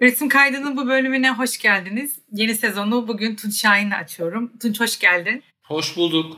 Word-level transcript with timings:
Üretim 0.00 0.28
kaydının 0.28 0.76
bu 0.76 0.86
bölümüne 0.86 1.30
hoş 1.30 1.58
geldiniz. 1.58 2.18
Yeni 2.32 2.54
sezonu 2.54 3.08
bugün 3.08 3.36
Tunç 3.36 3.60
Şahin'le 3.60 3.90
açıyorum. 3.90 4.50
Tunç 4.62 4.80
hoş 4.80 4.98
geldin. 4.98 5.42
Hoş 5.62 5.96
bulduk. 5.96 6.36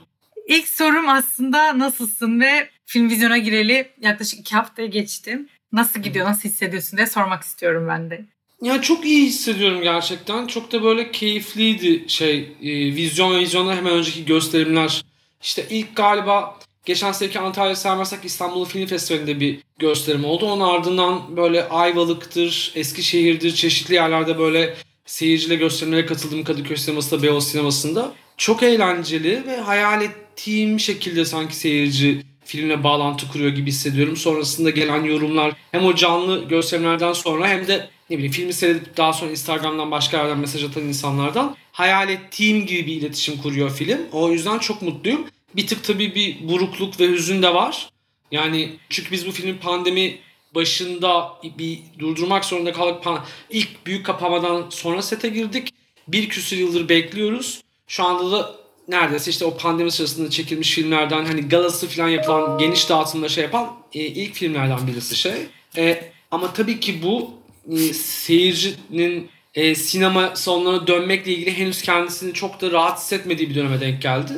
İlk 0.49 0.69
sorum 0.69 1.09
aslında 1.09 1.79
nasılsın 1.79 2.41
ve 2.41 2.69
film 2.87 3.11
vizyona 3.11 3.39
gireli 3.39 3.89
yaklaşık 4.01 4.41
iki 4.41 4.55
haftaya 4.57 4.89
geçtim. 4.89 5.49
Nasıl 5.73 6.01
gidiyor, 6.01 6.27
nasıl 6.27 6.49
hissediyorsun 6.49 6.97
diye 6.97 7.07
sormak 7.07 7.43
istiyorum 7.43 7.87
ben 7.89 8.11
de. 8.11 8.25
Ya 8.63 8.83
çok 8.83 9.05
iyi 9.05 9.27
hissediyorum 9.27 9.83
gerçekten. 9.83 10.47
Çok 10.47 10.73
da 10.73 10.83
böyle 10.83 11.11
keyifliydi 11.11 12.05
şey 12.09 12.57
e, 12.63 12.95
vizyon 12.95 13.35
ve 13.35 13.39
vizyonda 13.39 13.77
hemen 13.77 13.93
önceki 13.93 14.25
gösterimler. 14.25 15.05
İşte 15.43 15.67
ilk 15.71 15.97
galiba 15.97 16.59
geçen 16.85 17.13
seneki 17.13 17.39
Antalya 17.39 17.77
Sermasak 17.77 18.25
İstanbul 18.25 18.65
Film 18.65 18.87
Festivali'nde 18.87 19.41
bir 19.41 19.59
gösterim 19.79 20.25
oldu. 20.25 20.47
Onun 20.47 20.65
ardından 20.65 21.37
böyle 21.37 21.69
Ayvalık'tır, 21.69 22.73
Eskişehir'dir 22.75 23.55
çeşitli 23.55 23.95
yerlerde 23.95 24.39
böyle 24.39 24.75
seyirciyle 25.07 25.55
gösterimlere 25.55 26.07
katıldım 26.07 26.45
Kadıköy 26.45 26.77
Sineması'nda, 26.77 27.23
Beyoğlu 27.23 27.41
Sineması'nda. 27.41 28.13
Çok 28.37 28.63
eğlenceli 28.63 29.47
ve 29.47 29.57
hayal 29.57 30.03
ettiğim 30.03 30.81
şekilde 30.81 31.25
sanki 31.25 31.57
seyirci 31.57 32.23
filmle 32.45 32.85
bağlantı 32.85 33.29
kuruyor 33.29 33.51
gibi 33.51 33.71
hissediyorum. 33.71 34.17
Sonrasında 34.17 34.71
gelen 34.71 35.05
yorumlar 35.05 35.53
hem 35.73 35.85
o 35.85 35.95
canlı 35.95 36.49
gösterimlerden 36.49 37.13
sonra 37.13 37.49
hem 37.49 37.67
de 37.67 37.89
ne 38.11 38.17
bileyim 38.17 38.33
filmi 38.33 38.53
seyredip 38.53 38.97
daha 38.97 39.13
sonra 39.13 39.31
Instagram'dan 39.31 39.91
başka 39.91 40.17
yerden 40.17 40.39
mesaj 40.39 40.65
atan 40.65 40.83
insanlardan 40.83 41.57
hayal 41.73 42.09
ettiğim 42.09 42.67
gibi 42.67 42.87
bir 42.87 42.93
iletişim 42.93 43.43
kuruyor 43.43 43.71
film. 43.71 43.99
O 44.13 44.31
yüzden 44.31 44.59
çok 44.59 44.83
mutluyum. 44.83 45.27
Bir 45.57 45.67
tık 45.67 45.85
tabii 45.85 46.15
bir 46.15 46.49
burukluk 46.49 47.01
ve 47.01 47.09
hüzün 47.09 47.43
de 47.43 47.55
var. 47.55 47.89
Yani 48.31 48.77
çünkü 48.89 49.11
biz 49.11 49.27
bu 49.27 49.33
filmin 49.33 49.59
pandemi 49.59 50.19
başında 50.55 51.33
bir 51.59 51.79
durdurmak 51.99 52.45
zorunda 52.45 52.73
kaldık. 52.73 53.23
İlk 53.51 53.87
büyük 53.87 54.07
kapamadan 54.07 54.67
sonra 54.71 55.03
sete 55.03 55.29
girdik. 55.29 55.75
Bir 56.09 56.29
küsur 56.29 56.57
yıldır 56.57 56.89
bekliyoruz. 56.89 57.63
Şu 57.87 58.05
anda 58.05 58.33
da 58.33 58.55
neredeyse 58.89 59.31
işte 59.31 59.45
o 59.45 59.57
pandemi 59.57 59.91
sırasında 59.91 60.31
çekilmiş 60.31 60.71
filmlerden 60.71 61.25
hani 61.25 61.49
galası 61.49 61.89
falan 61.89 62.09
yapılan 62.09 62.59
geniş 62.59 62.89
dağıtımda 62.89 63.29
şey 63.29 63.45
yapan 63.45 63.77
e, 63.95 64.01
ilk 64.01 64.35
filmlerden 64.35 64.87
birisi 64.87 65.17
şey. 65.17 65.33
E, 65.77 66.13
ama 66.31 66.53
tabii 66.53 66.81
ki 66.81 67.03
bu 67.03 67.31
e, 67.73 67.77
seyircinin 67.93 69.29
e, 69.55 69.75
sinema 69.75 70.37
salonlarına 70.37 70.87
dönmekle 70.87 71.33
ilgili 71.33 71.59
henüz 71.59 71.83
kendisini 71.83 72.35
çok 72.35 72.61
da 72.61 72.71
rahat 72.71 72.99
hissetmediği 72.99 73.51
bir 73.51 73.55
döneme 73.55 73.81
denk 73.81 74.03
geldi. 74.03 74.33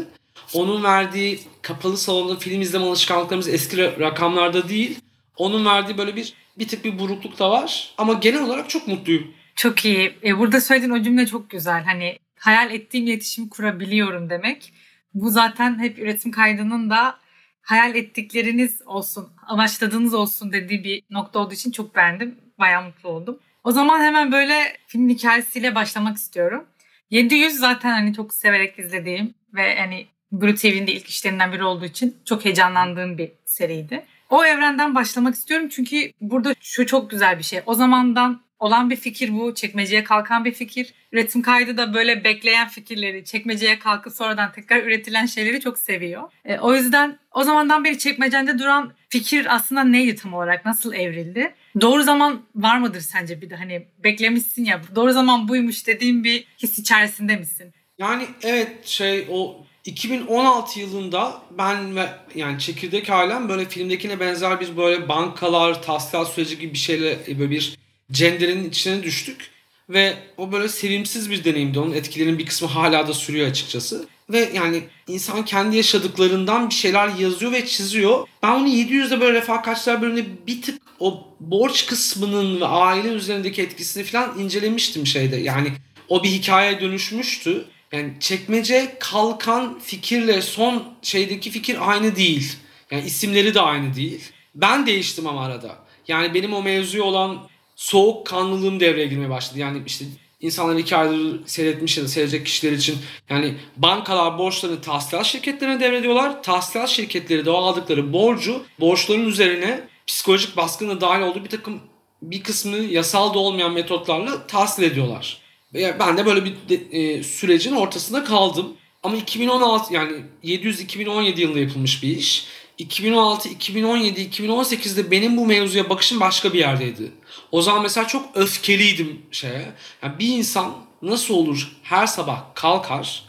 Onun 0.54 0.82
verdiği 0.82 1.40
kapalı 1.62 1.96
salonda 1.96 2.36
film 2.36 2.60
izleme 2.60 2.84
alışkanlıklarımız 2.84 3.48
eski 3.48 4.00
rakamlarda 4.00 4.68
değil. 4.68 4.98
Onun 5.36 5.64
verdiği 5.64 5.98
böyle 5.98 6.16
bir 6.16 6.34
bir 6.58 6.68
tık 6.68 6.84
bir 6.84 6.98
burukluk 6.98 7.38
da 7.38 7.50
var. 7.50 7.94
Ama 7.98 8.12
genel 8.12 8.42
olarak 8.42 8.70
çok 8.70 8.88
mutluyum. 8.88 9.34
Çok 9.56 9.84
iyi. 9.84 10.14
E, 10.24 10.38
burada 10.38 10.60
söylediğin 10.60 10.92
o 10.92 11.02
cümle 11.02 11.26
çok 11.26 11.50
güzel. 11.50 11.84
Hani 11.84 12.18
hayal 12.38 12.70
ettiğim 12.70 13.06
iletişimi 13.06 13.48
kurabiliyorum 13.48 14.30
demek. 14.30 14.72
Bu 15.14 15.30
zaten 15.30 15.78
hep 15.78 15.98
üretim 15.98 16.30
kaydının 16.30 16.90
da 16.90 17.18
hayal 17.62 17.94
ettikleriniz 17.94 18.82
olsun, 18.86 19.28
amaçladığınız 19.46 20.14
olsun 20.14 20.52
dediği 20.52 20.84
bir 20.84 21.02
nokta 21.10 21.38
olduğu 21.38 21.54
için 21.54 21.70
çok 21.70 21.96
beğendim. 21.96 22.38
Bayağı 22.58 22.82
mutlu 22.84 23.08
oldum. 23.08 23.38
O 23.64 23.72
zaman 23.72 24.00
hemen 24.00 24.32
böyle 24.32 24.76
film 24.86 25.08
hikayesiyle 25.08 25.74
başlamak 25.74 26.16
istiyorum. 26.16 26.64
700 27.10 27.54
zaten 27.54 27.90
hani 27.90 28.14
çok 28.14 28.34
severek 28.34 28.78
izlediğim 28.78 29.34
ve 29.54 29.78
hani 29.78 30.06
Blue 30.40 30.54
TV'nin 30.54 30.86
de 30.86 30.92
ilk 30.92 31.08
işlerinden 31.08 31.52
biri 31.52 31.64
olduğu 31.64 31.84
için 31.84 32.16
çok 32.24 32.44
heyecanlandığım 32.44 33.18
bir 33.18 33.32
seriydi. 33.44 34.04
O 34.30 34.44
evrenden 34.44 34.94
başlamak 34.94 35.34
istiyorum 35.34 35.68
çünkü 35.68 36.12
burada 36.20 36.54
şu 36.60 36.86
çok 36.86 37.10
güzel 37.10 37.38
bir 37.38 37.44
şey. 37.44 37.60
O 37.66 37.74
zamandan 37.74 38.44
olan 38.58 38.90
bir 38.90 38.96
fikir 38.96 39.34
bu. 39.34 39.54
Çekmeceye 39.54 40.04
kalkan 40.04 40.44
bir 40.44 40.52
fikir. 40.52 40.94
Üretim 41.12 41.42
kaydı 41.42 41.76
da 41.76 41.94
böyle 41.94 42.24
bekleyen 42.24 42.68
fikirleri, 42.68 43.24
çekmeceye 43.24 43.78
kalkıp 43.78 44.12
sonradan 44.12 44.52
tekrar 44.52 44.82
üretilen 44.82 45.26
şeyleri 45.26 45.60
çok 45.60 45.78
seviyor. 45.78 46.22
E, 46.44 46.58
o 46.58 46.74
yüzden 46.74 47.18
o 47.32 47.44
zamandan 47.44 47.84
beri 47.84 47.98
çekmecende 47.98 48.58
duran 48.58 48.92
fikir 49.08 49.54
aslında 49.54 49.84
neydi 49.84 50.16
tam 50.16 50.34
olarak? 50.34 50.64
Nasıl 50.64 50.94
evrildi? 50.94 51.54
Doğru 51.80 52.02
zaman 52.02 52.42
var 52.54 52.78
mıdır 52.78 53.00
sence 53.00 53.40
bir 53.40 53.50
de 53.50 53.56
hani 53.56 53.86
beklemişsin 54.04 54.64
ya 54.64 54.80
doğru 54.94 55.12
zaman 55.12 55.48
buymuş 55.48 55.86
dediğim 55.86 56.24
bir 56.24 56.46
his 56.62 56.78
içerisinde 56.78 57.36
misin? 57.36 57.72
Yani 57.98 58.26
evet 58.42 58.86
şey 58.86 59.26
o 59.30 59.66
2016 59.84 60.80
yılında 60.80 61.42
ben 61.58 61.96
ve 61.96 62.08
yani 62.34 62.58
çekirdek 62.58 63.10
ailem 63.10 63.48
böyle 63.48 63.68
filmdekine 63.68 64.20
benzer 64.20 64.60
bir 64.60 64.76
böyle 64.76 65.08
bankalar, 65.08 65.82
tahsilat 65.82 66.28
süreci 66.28 66.58
gibi 66.58 66.72
bir 66.72 66.78
şeyle 66.78 67.18
böyle 67.38 67.50
bir 67.50 67.78
cenderenin 68.12 68.68
içine 68.68 69.02
düştük. 69.02 69.50
Ve 69.88 70.14
o 70.36 70.52
böyle 70.52 70.68
sevimsiz 70.68 71.30
bir 71.30 71.44
deneyimdi. 71.44 71.78
Onun 71.78 71.92
etkilerinin 71.92 72.38
bir 72.38 72.46
kısmı 72.46 72.68
hala 72.68 73.08
da 73.08 73.14
sürüyor 73.14 73.48
açıkçası. 73.48 74.08
Ve 74.30 74.50
yani 74.54 74.82
insan 75.08 75.44
kendi 75.44 75.76
yaşadıklarından 75.76 76.70
bir 76.70 76.74
şeyler 76.74 77.08
yazıyor 77.08 77.52
ve 77.52 77.66
çiziyor. 77.66 78.28
Ben 78.42 78.50
onu 78.50 78.68
700'de 78.68 79.20
böyle 79.20 79.38
refakatçiler 79.38 80.02
bölümünde 80.02 80.26
bir 80.46 80.62
tık 80.62 80.82
o 81.00 81.28
borç 81.40 81.86
kısmının 81.86 82.60
ve 82.60 82.66
aile 82.66 83.08
üzerindeki 83.08 83.62
etkisini 83.62 84.04
falan 84.04 84.38
incelemiştim 84.38 85.06
şeyde. 85.06 85.36
Yani 85.36 85.72
o 86.08 86.22
bir 86.22 86.28
hikayeye 86.28 86.80
dönüşmüştü. 86.80 87.64
Yani 87.94 88.12
çekmece 88.20 88.96
kalkan 89.00 89.78
fikirle 89.78 90.42
son 90.42 90.84
şeydeki 91.02 91.50
fikir 91.50 91.90
aynı 91.90 92.16
değil. 92.16 92.56
Yani 92.90 93.04
isimleri 93.04 93.54
de 93.54 93.60
aynı 93.60 93.94
değil. 93.94 94.30
Ben 94.54 94.86
değiştim 94.86 95.26
ama 95.26 95.44
arada. 95.44 95.76
Yani 96.08 96.34
benim 96.34 96.54
o 96.54 96.62
mevzuya 96.62 97.04
olan 97.04 97.38
soğuk 97.76 98.26
kanlılığım 98.26 98.80
devreye 98.80 99.06
girmeye 99.06 99.30
başladı. 99.30 99.58
Yani 99.58 99.82
işte 99.86 100.04
insanlar 100.40 100.76
iki 100.76 100.96
aydır 100.96 101.46
seyretmiş 101.46 101.98
ya 101.98 102.04
da 102.04 102.08
seyredecek 102.08 102.46
kişiler 102.46 102.72
için 102.72 102.98
yani 103.30 103.54
bankalar 103.76 104.38
borçlarını 104.38 104.80
tahsilat 104.80 105.26
şirketlerine 105.26 105.80
devrediyorlar. 105.80 106.42
Tahsilat 106.42 106.88
şirketleri 106.88 107.44
de 107.44 107.50
o 107.50 107.56
aldıkları 107.56 108.12
borcu 108.12 108.62
borçların 108.80 109.26
üzerine 109.26 109.88
psikolojik 110.06 110.56
baskına 110.56 111.00
dahil 111.00 111.22
olduğu 111.22 111.44
bir 111.44 111.50
takım 111.50 111.80
bir 112.22 112.42
kısmını 112.42 112.84
yasal 112.84 113.34
da 113.34 113.38
olmayan 113.38 113.72
metotlarla 113.72 114.46
tahsil 114.46 114.82
ediyorlar. 114.82 115.43
Ben 115.74 116.16
de 116.16 116.26
böyle 116.26 116.44
bir 116.44 116.54
de, 116.68 116.74
e, 116.74 117.22
sürecin 117.22 117.72
ortasında 117.72 118.24
kaldım. 118.24 118.72
Ama 119.02 119.16
2016 119.16 119.94
yani 119.94 120.12
700 120.42 120.80
2017 120.80 121.40
yılında 121.40 121.58
yapılmış 121.58 122.02
bir 122.02 122.16
iş. 122.16 122.46
2016, 122.78 123.48
2017, 123.48 124.20
2018'de 124.20 125.10
benim 125.10 125.36
bu 125.36 125.46
mevzuya 125.46 125.90
bakışım 125.90 126.20
başka 126.20 126.52
bir 126.52 126.58
yerdeydi. 126.58 127.12
O 127.52 127.62
zaman 127.62 127.82
mesela 127.82 128.06
çok 128.06 128.36
öfkeliydim 128.36 129.22
şeye. 129.32 129.72
Yani 130.02 130.18
bir 130.18 130.28
insan 130.28 130.74
nasıl 131.02 131.34
olur 131.34 131.72
her 131.82 132.06
sabah 132.06 132.54
kalkar 132.54 133.22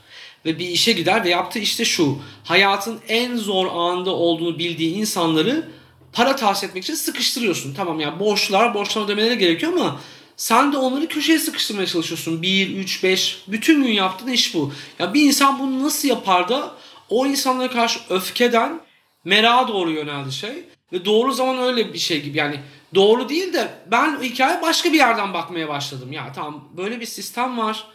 ve 0.46 0.60
bir 0.60 0.68
işe 0.68 0.92
gider 0.92 1.24
ve 1.24 1.30
yaptığı 1.30 1.60
işte 1.60 1.86
şu. 1.86 2.18
Hayatın 2.44 3.00
en 3.08 3.36
zor 3.36 3.68
anında 3.68 4.12
olduğunu 4.12 4.60
bildiği 4.60 4.96
insanları 4.96 5.70
para 6.14 6.36
tahsil 6.36 6.68
etmek 6.68 6.84
için 6.84 6.94
sıkıştırıyorsun. 6.94 7.74
Tamam 7.74 8.00
ya 8.00 8.08
yani 8.08 8.20
borçlar, 8.20 8.74
borçlar 8.74 9.06
ödemeleri 9.06 9.38
gerekiyor 9.38 9.74
ama 9.74 10.00
sen 10.38 10.74
de 10.74 10.78
onları 10.78 11.08
köşeye 11.08 11.40
sıkıştırmaya 11.40 11.88
çalışıyorsun. 11.88 12.42
1, 12.42 12.78
3, 12.78 13.04
5 13.04 13.44
bütün 13.48 13.84
gün 13.84 13.92
yaptığın 13.92 14.28
iş 14.28 14.54
bu. 14.54 14.74
Ya 15.00 15.14
bir 15.14 15.22
insan 15.22 15.60
bunu 15.60 15.84
nasıl 15.84 16.08
yapar 16.08 16.50
da 16.50 16.76
o 17.10 17.26
insanlara 17.26 17.70
karşı 17.70 18.00
öfkeden 18.10 18.80
merağa 19.26 19.68
doğru 19.68 19.92
yöneldi 19.92 20.32
şey. 20.32 20.64
Ve 20.94 21.06
doğru 21.06 21.32
zaman 21.32 21.58
öyle 21.58 21.94
bir 21.94 22.00
şey 22.00 22.22
gibi 22.22 22.38
yani 22.38 22.60
doğru 22.96 23.30
değil 23.30 23.54
de 23.54 23.74
ben 23.92 24.22
hikaye 24.22 24.62
başka 24.62 24.94
bir 24.94 24.98
yerden 24.98 25.34
bakmaya 25.34 25.70
başladım. 25.70 26.14
Ya 26.14 26.32
tamam 26.36 26.70
böyle 26.78 27.00
bir 27.00 27.06
sistem 27.06 27.58
var. 27.58 27.88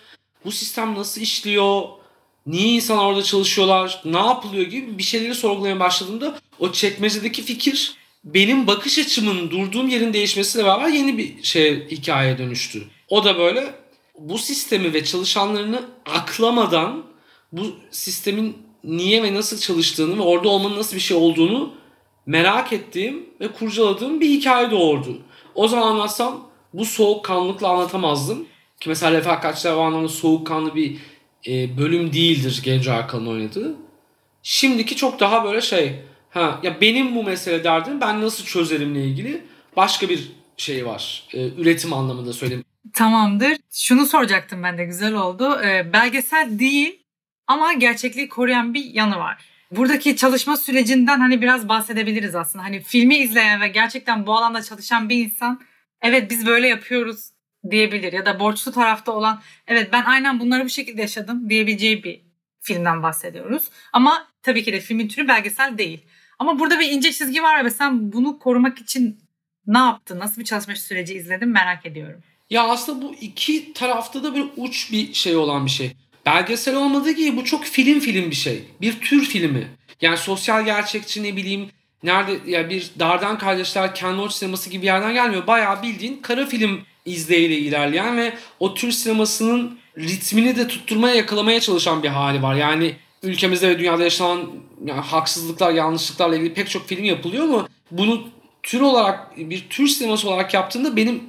Bu 0.45 0.53
sistem 0.53 0.95
nasıl 0.95 1.21
işliyor? 1.21 1.83
Niye 2.47 2.69
insanlar 2.69 3.05
orada 3.05 3.23
çalışıyorlar? 3.23 4.03
Ne 4.05 4.19
yapılıyor 4.19 4.67
gibi 4.67 4.99
bir 4.99 5.03
şeyleri 5.03 5.35
sorgulamaya 5.35 5.81
başladığımda 5.81 6.39
o 6.59 6.73
çekmecedeki 6.73 7.43
fikir 7.43 8.00
benim 8.25 8.67
bakış 8.67 8.99
açımın 8.99 9.51
durduğum 9.51 9.89
yerin 9.89 10.13
değişmesiyle 10.13 10.65
beraber 10.65 10.89
yeni 10.89 11.19
bir 11.19 11.43
şey 11.43 11.89
hikayeye 11.91 12.39
dönüştü. 12.39 12.83
O 13.09 13.25
da 13.25 13.39
böyle 13.39 13.75
bu 14.19 14.39
sistemi 14.39 14.95
ve 14.95 15.05
çalışanlarını 15.05 15.83
aklamadan 16.07 17.05
bu 17.53 17.77
sistemin 17.91 18.57
niye 18.85 19.23
ve 19.23 19.35
nasıl 19.35 19.59
çalıştığını 19.59 20.19
ve 20.19 20.23
orada 20.23 20.49
olmanın 20.49 20.77
nasıl 20.77 20.97
bir 20.97 21.01
şey 21.01 21.17
olduğunu 21.17 21.75
merak 22.27 22.73
ettiğim 22.73 23.27
ve 23.41 23.49
kurcaladığım 23.49 24.21
bir 24.21 24.29
hikaye 24.31 24.71
doğurdu. 24.71 25.19
O 25.55 25.69
zaman 25.69 25.87
anlatsam 25.87 26.51
bu 26.75 26.85
soğukkanlılıkla 26.85 27.69
anlatamazdım. 27.69 28.47
Ki 28.81 28.89
mesela 28.89 29.13
Refakatçiler 29.13 29.73
o 29.73 29.81
anlamda 29.81 30.09
soğukkanlı 30.09 30.75
bir 30.75 30.97
e, 31.47 31.79
bölüm 31.79 32.13
değildir 32.13 32.61
Genco 32.65 32.93
Arkal'ın 32.93 33.27
oynadığı. 33.27 33.75
Şimdiki 34.43 34.97
çok 34.97 35.21
daha 35.21 35.45
böyle 35.45 35.61
şey 35.61 35.97
ha 36.31 36.61
ya 36.63 36.81
benim 36.81 37.15
bu 37.15 37.25
mesele 37.25 37.65
derdim 37.65 38.01
ben 38.01 38.23
nasıl 38.23 38.45
çözerimle 38.45 39.05
ilgili 39.05 39.45
başka 39.77 40.09
bir 40.09 40.33
şey 40.57 40.87
var. 40.87 41.29
E, 41.33 41.49
üretim 41.49 41.93
anlamında 41.93 42.33
söyleyeyim. 42.33 42.65
Tamamdır. 42.95 43.57
Şunu 43.73 44.07
soracaktım 44.07 44.63
ben 44.63 44.79
de 44.79 44.85
güzel 44.85 45.15
oldu. 45.15 45.61
E, 45.65 45.93
belgesel 45.93 46.59
değil 46.59 47.03
ama 47.47 47.73
gerçekliği 47.73 48.29
koruyan 48.29 48.75
bir 48.75 48.85
yanı 48.85 49.19
var. 49.19 49.45
Buradaki 49.71 50.17
çalışma 50.17 50.57
sürecinden 50.57 51.21
hani 51.21 51.43
biraz 51.43 51.69
bahsedebiliriz 51.69 52.35
aslında. 52.35 52.65
Hani 52.65 52.81
filmi 52.81 53.17
izleyen 53.17 53.61
ve 53.61 53.69
gerçekten 53.69 54.27
bu 54.27 54.37
alanda 54.37 54.63
çalışan 54.63 55.09
bir 55.09 55.25
insan 55.25 55.61
evet 56.03 56.31
biz 56.31 56.47
böyle 56.47 56.69
yapıyoruz 56.69 57.31
diyebilir 57.71 58.13
ya 58.13 58.27
da 58.27 58.41
borçlu 58.41 58.73
tarafta 58.73 59.13
olan 59.13 59.41
evet 59.67 59.93
ben 59.93 60.05
aynen 60.05 60.41
bunları 60.41 60.65
bu 60.65 60.69
şekilde 60.69 61.01
yaşadım 61.01 61.51
diyebileceği 61.51 62.05
bir 62.05 62.23
filmden 62.61 63.03
bahsediyoruz. 63.03 63.71
Ama 63.93 64.27
tabii 64.43 64.65
ki 64.65 64.73
de 64.73 64.81
filmin 64.81 65.09
türü 65.09 65.29
belgesel 65.29 65.79
değil. 65.79 66.05
Ama 66.41 66.59
burada 66.59 66.81
bir 66.81 66.91
ince 66.91 67.13
çizgi 67.13 67.43
var 67.43 67.65
ve 67.65 67.71
sen 67.71 68.13
bunu 68.13 68.39
korumak 68.39 68.79
için 68.79 69.19
ne 69.67 69.79
yaptın? 69.79 70.19
Nasıl 70.19 70.41
bir 70.41 70.47
çalışma 70.47 70.77
süreci 70.77 71.15
izledin 71.15 71.49
merak 71.49 71.87
ediyorum. 71.87 72.21
Ya 72.51 72.69
aslında 72.69 73.03
bu 73.03 73.15
iki 73.21 73.73
tarafta 73.73 74.23
da 74.25 74.35
bir 74.35 74.45
uç 74.57 74.93
bir 74.93 75.15
şey 75.15 75.37
olan 75.37 75.67
bir 75.67 75.71
şey. 75.71 75.93
Belgesel 76.27 76.77
olmadığı 76.77 77.11
gibi 77.11 77.37
bu 77.37 77.45
çok 77.45 77.65
film 77.65 78.01
film 78.01 78.31
bir 78.31 78.37
şey. 78.37 78.65
Bir 78.81 79.01
tür 79.01 79.25
filmi. 79.25 79.69
Yani 80.01 80.17
sosyal 80.17 80.65
gerçekçi 80.65 81.23
ne 81.23 81.37
bileyim 81.37 81.71
nerede 82.03 82.51
ya 82.51 82.71
bir 82.71 82.91
Dardan 82.99 83.39
Kardeşler 83.39 83.95
Ken 83.95 84.19
Loach 84.19 84.33
sineması 84.33 84.71
gibi 84.71 84.83
bir 84.83 84.87
yerden 84.87 85.15
gelmiyor. 85.15 85.47
Bayağı 85.47 85.83
bildiğin 85.83 86.23
kara 86.23 86.47
film 86.47 86.81
izleyiyle 87.05 87.59
ilerleyen 87.59 88.17
ve 88.17 88.35
o 88.61 88.75
tür 88.75 88.93
sinemasının 88.93 89.79
ritmini 89.99 90.57
de 90.57 90.69
tutturmaya 90.69 91.15
yakalamaya 91.15 91.61
çalışan 91.61 92.03
bir 92.03 92.09
hali 92.09 92.43
var. 92.43 92.55
Yani 92.55 92.95
ülkemizde 93.23 93.69
ve 93.69 93.79
dünyada 93.79 94.03
yaşanan 94.03 94.51
yani 94.85 95.01
haksızlıklar, 95.01 95.73
yanlışlıklarla 95.73 96.37
ilgili 96.37 96.55
pek 96.55 96.71
çok 96.71 96.89
film 96.89 97.05
yapılıyor 97.05 97.45
ama 97.45 97.69
bunu 97.91 98.29
tür 98.63 98.81
olarak 98.81 99.37
bir 99.37 99.69
tür 99.69 99.87
sineması 99.87 100.29
olarak 100.29 100.55
yaptığında 100.55 100.97
benim 100.97 101.23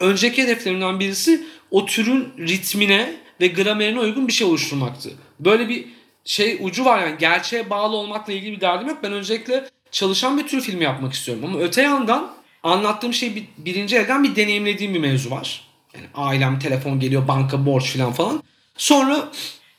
önceki 0.00 0.42
hedeflerimden 0.42 1.00
birisi 1.00 1.46
o 1.70 1.86
türün 1.86 2.32
ritmine 2.38 3.16
ve 3.40 3.46
gramerine 3.46 4.00
uygun 4.00 4.28
bir 4.28 4.32
şey 4.32 4.46
oluşturmaktı. 4.46 5.12
Böyle 5.40 5.68
bir 5.68 5.86
şey 6.24 6.58
ucu 6.60 6.84
var 6.84 6.98
yani 7.06 7.18
gerçeğe 7.18 7.70
bağlı 7.70 7.96
olmakla 7.96 8.32
ilgili 8.32 8.56
bir 8.56 8.60
derdim 8.60 8.88
yok. 8.88 8.98
Ben 9.02 9.12
öncelikle 9.12 9.68
çalışan 9.90 10.38
bir 10.38 10.46
tür 10.46 10.60
filmi 10.60 10.84
yapmak 10.84 11.12
istiyorum. 11.12 11.44
Ama 11.46 11.58
öte 11.58 11.82
yandan 11.82 12.34
anlattığım 12.62 13.14
şey 13.14 13.36
bir, 13.36 13.44
birinci 13.58 13.96
elden 13.96 14.24
bir 14.24 14.36
deneyimlediğim 14.36 14.94
bir 14.94 14.98
mevzu 14.98 15.30
var. 15.30 15.68
Yani 15.94 16.06
ailem 16.14 16.58
telefon 16.58 17.00
geliyor, 17.00 17.28
banka 17.28 17.66
borç 17.66 17.96
falan 17.96 18.12
falan. 18.12 18.42
Sonra 18.76 19.28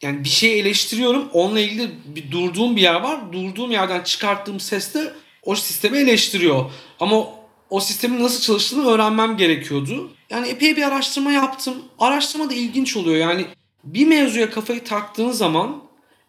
yani 0.02 0.24
bir 0.24 0.30
şey 0.30 0.60
eleştiriyorum. 0.60 1.30
Onunla 1.34 1.60
ilgili 1.60 1.90
bir 2.06 2.32
durduğum 2.32 2.76
bir 2.76 2.82
yer 2.82 2.96
var. 3.02 3.34
Durduğum 3.34 3.72
yerden 3.72 4.04
çıkarttığım 4.04 4.60
ses 4.60 4.94
de 4.94 5.14
o 5.44 5.56
sistemi 5.56 5.98
eleştiriyor. 5.98 6.72
Ama 7.00 7.26
o 7.70 7.80
sistemin 7.80 8.24
nasıl 8.24 8.42
çalıştığını 8.42 8.88
öğrenmem 8.88 9.38
gerekiyordu. 9.38 10.12
Yani 10.30 10.48
epey 10.48 10.78
bir 10.78 10.84
araştırma 10.84 11.32
yaptım. 11.32 11.76
Araştırma 12.00 12.50
da 12.50 12.54
ilginç 12.54 12.98
oluyor. 12.98 13.18
Yani 13.18 13.46
bir 13.84 14.08
mevzuya 14.08 14.50
kafayı 14.50 14.84
taktığın 14.84 15.32
zaman 15.32 15.84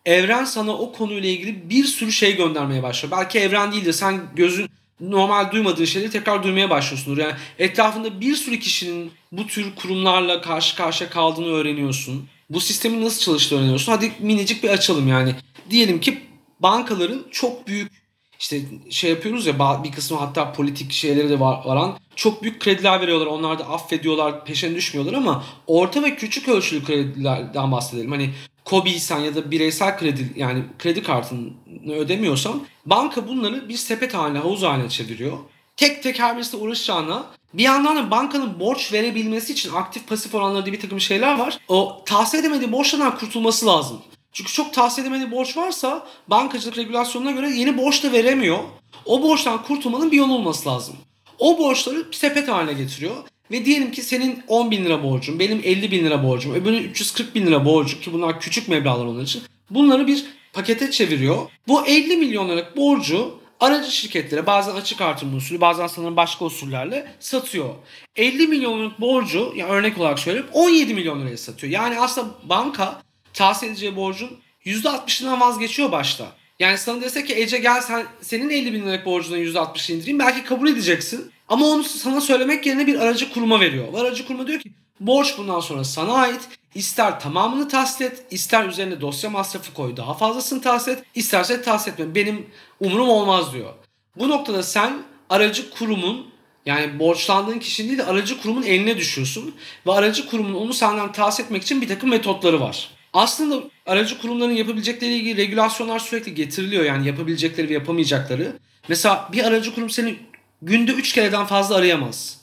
evren 0.05 0.45
sana 0.45 0.73
o 0.79 0.93
konuyla 0.93 1.29
ilgili 1.29 1.71
bir 1.71 1.85
sürü 1.85 2.13
şey 2.13 2.37
göndermeye 2.37 2.83
başlıyor. 2.83 3.19
Belki 3.19 3.39
evren 3.39 3.73
değildir. 3.73 3.93
Sen 3.93 4.21
gözün 4.37 4.69
normal 5.01 5.53
duymadığın 5.53 5.85
şeyleri 5.85 6.11
tekrar 6.11 6.43
duymaya 6.43 6.71
başlıyorsundur. 6.71 7.19
Yani 7.19 7.35
etrafında 7.59 8.21
bir 8.21 8.35
sürü 8.35 8.59
kişinin 8.59 9.13
bu 9.33 9.47
tür 9.47 9.75
kurumlarla 9.77 10.41
karşı 10.41 10.77
karşıya 10.77 11.11
kaldığını 11.11 11.47
öğreniyorsun. 11.47 12.29
Bu 12.51 12.61
sistemin 12.61 13.03
nasıl 13.03 13.21
çalıştığını 13.21 13.59
öğreniyorsun. 13.59 13.93
Hadi 13.93 14.13
minicik 14.19 14.63
bir 14.63 14.69
açalım 14.69 15.09
yani. 15.09 15.35
Diyelim 15.71 16.01
ki 16.01 16.19
bankaların 16.61 17.27
çok 17.31 17.67
büyük 17.67 18.07
işte 18.39 18.61
şey 18.91 19.11
yapıyoruz 19.11 19.47
ya 19.47 19.85
bir 19.85 19.93
kısmı 19.93 20.19
hatta 20.19 20.53
politik 20.53 20.93
şeyleri 20.93 21.31
de 21.31 21.41
var, 21.41 21.61
varan 21.65 21.99
çok 22.17 22.43
büyük 22.43 22.61
krediler 22.61 23.01
veriyorlar. 23.01 23.27
Onlar 23.27 23.59
da 23.59 23.69
affediyorlar, 23.69 24.45
peşine 24.45 24.75
düşmüyorlar 24.75 25.13
ama 25.13 25.45
orta 25.67 26.03
ve 26.03 26.17
küçük 26.17 26.49
ölçülü 26.49 26.85
kredilerden 26.85 27.73
bahsedelim. 27.73 28.11
Hani 28.11 28.31
KOBİ'sen 28.65 29.19
ya 29.19 29.35
da 29.35 29.51
bireysel 29.51 29.99
kredi 29.99 30.33
yani 30.37 30.63
kredi 30.79 31.03
kartını 31.03 31.95
ödemiyorsan 31.95 32.67
banka 32.87 33.29
bunları 33.29 33.69
bir 33.69 33.77
sepet 33.77 34.15
haline, 34.15 34.39
havuz 34.39 34.63
haline 34.63 34.89
çeviriyor. 34.89 35.39
Tek 35.77 36.03
tek 36.03 36.19
her 36.19 36.37
birisiyle 36.37 36.65
uğraşacağına 36.65 37.27
bir 37.55 37.63
yandan 37.63 37.97
da 37.97 38.11
bankanın 38.11 38.61
borç 38.61 38.93
verebilmesi 38.93 39.53
için 39.53 39.73
aktif 39.73 40.09
pasif 40.09 40.35
oranları 40.35 40.73
bir 40.73 40.81
takım 40.81 41.01
şeyler 41.01 41.39
var. 41.39 41.59
O 41.69 42.03
tahsil 42.07 42.39
edemediği 42.39 42.73
borçlardan 42.73 43.19
kurtulması 43.19 43.67
lazım. 43.67 44.03
Çünkü 44.33 44.53
çok 44.53 44.75
tahsil 44.75 45.03
edemediği 45.03 45.31
borç 45.31 45.57
varsa 45.57 46.07
bankacılık 46.29 46.79
regülasyonuna 46.79 47.31
göre 47.31 47.51
yeni 47.51 47.79
borç 47.79 48.05
da 48.05 48.13
veremiyor. 48.13 48.59
O 49.05 49.23
borçtan 49.23 49.63
kurtulmanın 49.63 50.13
bir 50.13 50.17
yolu 50.17 50.35
olması 50.35 50.69
lazım. 50.69 50.97
O 51.39 51.59
borçları 51.59 52.07
sepet 52.13 52.49
haline 52.49 52.73
getiriyor. 52.73 53.15
Ve 53.51 53.65
diyelim 53.65 53.93
ki 53.93 54.03
senin 54.03 54.43
10 54.49 54.71
bin 54.71 54.85
lira 54.85 55.03
borcun, 55.03 55.39
benim 55.39 55.61
50 55.65 55.91
bin 55.91 56.05
lira 56.05 56.25
borcum, 56.25 56.55
öbürünün 56.55 56.83
340 56.83 57.35
bin 57.35 57.47
lira 57.47 57.65
borcu 57.65 58.01
ki 58.01 58.13
bunlar 58.13 58.41
küçük 58.41 58.69
meblağlar 58.69 59.07
onlar 59.07 59.23
için. 59.23 59.43
Bunları 59.71 60.07
bir 60.07 60.25
pakete 60.53 60.91
çeviriyor. 60.91 61.37
Bu 61.69 61.87
50 61.87 62.17
milyon 62.17 62.49
liralık 62.49 62.77
borcu 62.77 63.35
aracı 63.61 63.91
şirketlere 63.91 64.47
bazen 64.47 64.75
açık 64.75 65.01
artırma 65.01 65.37
usulü 65.37 65.61
bazen 65.61 65.87
sanırım 65.87 66.17
başka 66.17 66.45
usullerle 66.45 67.13
satıyor. 67.21 67.75
50 68.17 68.47
milyonluk 68.47 69.01
borcu 69.01 69.53
yani 69.57 69.73
örnek 69.73 69.99
olarak 69.99 70.19
söyleyeyim 70.19 70.49
17 70.53 70.95
milyon 70.95 71.21
liraya 71.23 71.37
satıyor. 71.37 71.73
Yani 71.73 72.01
aslında 72.01 72.35
banka 72.45 73.03
tahsil 73.33 73.67
edeceği 73.67 73.97
borcun 73.97 74.31
%60'ından 74.65 75.41
vazgeçiyor 75.41 75.93
başta. 75.93 76.27
Yani 76.59 76.79
sana 76.79 77.01
dese 77.01 77.25
ki 77.25 77.35
Ece 77.35 77.59
gel 77.59 77.81
sen 77.81 78.07
senin 78.21 78.51
50 78.51 78.73
bin 78.73 78.83
liralık 78.83 79.07
borcundan 79.07 79.41
%60 79.41 79.93
indireyim 79.93 80.19
belki 80.19 80.45
kabul 80.45 80.69
edeceksin. 80.69 81.33
Ama 81.49 81.67
onu 81.67 81.85
sana 81.85 82.21
söylemek 82.21 82.67
yerine 82.67 82.87
bir 82.87 83.01
aracı 83.01 83.33
kuruma 83.33 83.61
veriyor. 83.61 83.93
Bu 83.93 83.99
aracı 83.99 84.27
kuruma 84.27 84.47
diyor 84.47 84.61
ki 84.61 84.71
borç 85.01 85.39
bundan 85.39 85.61
sonra 85.61 85.85
sana 85.85 86.13
ait. 86.13 86.41
İster 86.75 87.21
tamamını 87.21 87.69
tahsil 87.69 88.05
et, 88.05 88.25
ister 88.31 88.69
üzerine 88.69 89.01
dosya 89.01 89.31
masrafı 89.31 89.75
koy, 89.75 89.97
daha 89.97 90.15
fazlasını 90.15 90.63
tahsil 90.63 90.93
et, 90.93 91.03
isterse 91.15 91.63
tahsil 91.63 91.93
etme. 91.93 92.15
Benim 92.15 92.47
umurum 92.81 93.09
olmaz 93.09 93.53
diyor. 93.53 93.73
Bu 94.17 94.29
noktada 94.29 94.63
sen 94.63 95.03
aracı 95.31 95.71
kurumun 95.71 96.27
yani 96.67 96.99
borçlandığın 96.99 97.59
kişinin 97.59 97.89
değil 97.89 97.99
de 97.99 98.05
aracı 98.05 98.43
kurumun 98.43 98.63
eline 98.63 98.97
düşüyorsun. 98.97 99.55
Ve 99.87 99.93
aracı 99.93 100.29
kurumun 100.29 100.55
onu 100.55 100.75
senden 100.75 101.13
tahsil 101.13 101.45
etmek 101.45 101.63
için 101.63 101.81
bir 101.81 101.89
takım 101.89 102.11
metotları 102.11 102.61
var. 102.61 102.91
Aslında 103.13 103.65
aracı 103.87 104.21
kurumların 104.21 104.53
yapabilecekleri 104.53 105.15
ilgili 105.15 105.37
regülasyonlar 105.37 105.99
sürekli 105.99 106.35
getiriliyor. 106.35 106.85
Yani 106.85 107.07
yapabilecekleri 107.07 107.69
ve 107.69 107.73
yapamayacakları. 107.73 108.59
Mesela 108.89 109.29
bir 109.33 109.45
aracı 109.45 109.75
kurum 109.75 109.91
seni 109.91 110.17
günde 110.63 110.93
3 110.93 111.13
kereden 111.13 111.47
fazla 111.47 111.77
arayamaz. 111.77 112.41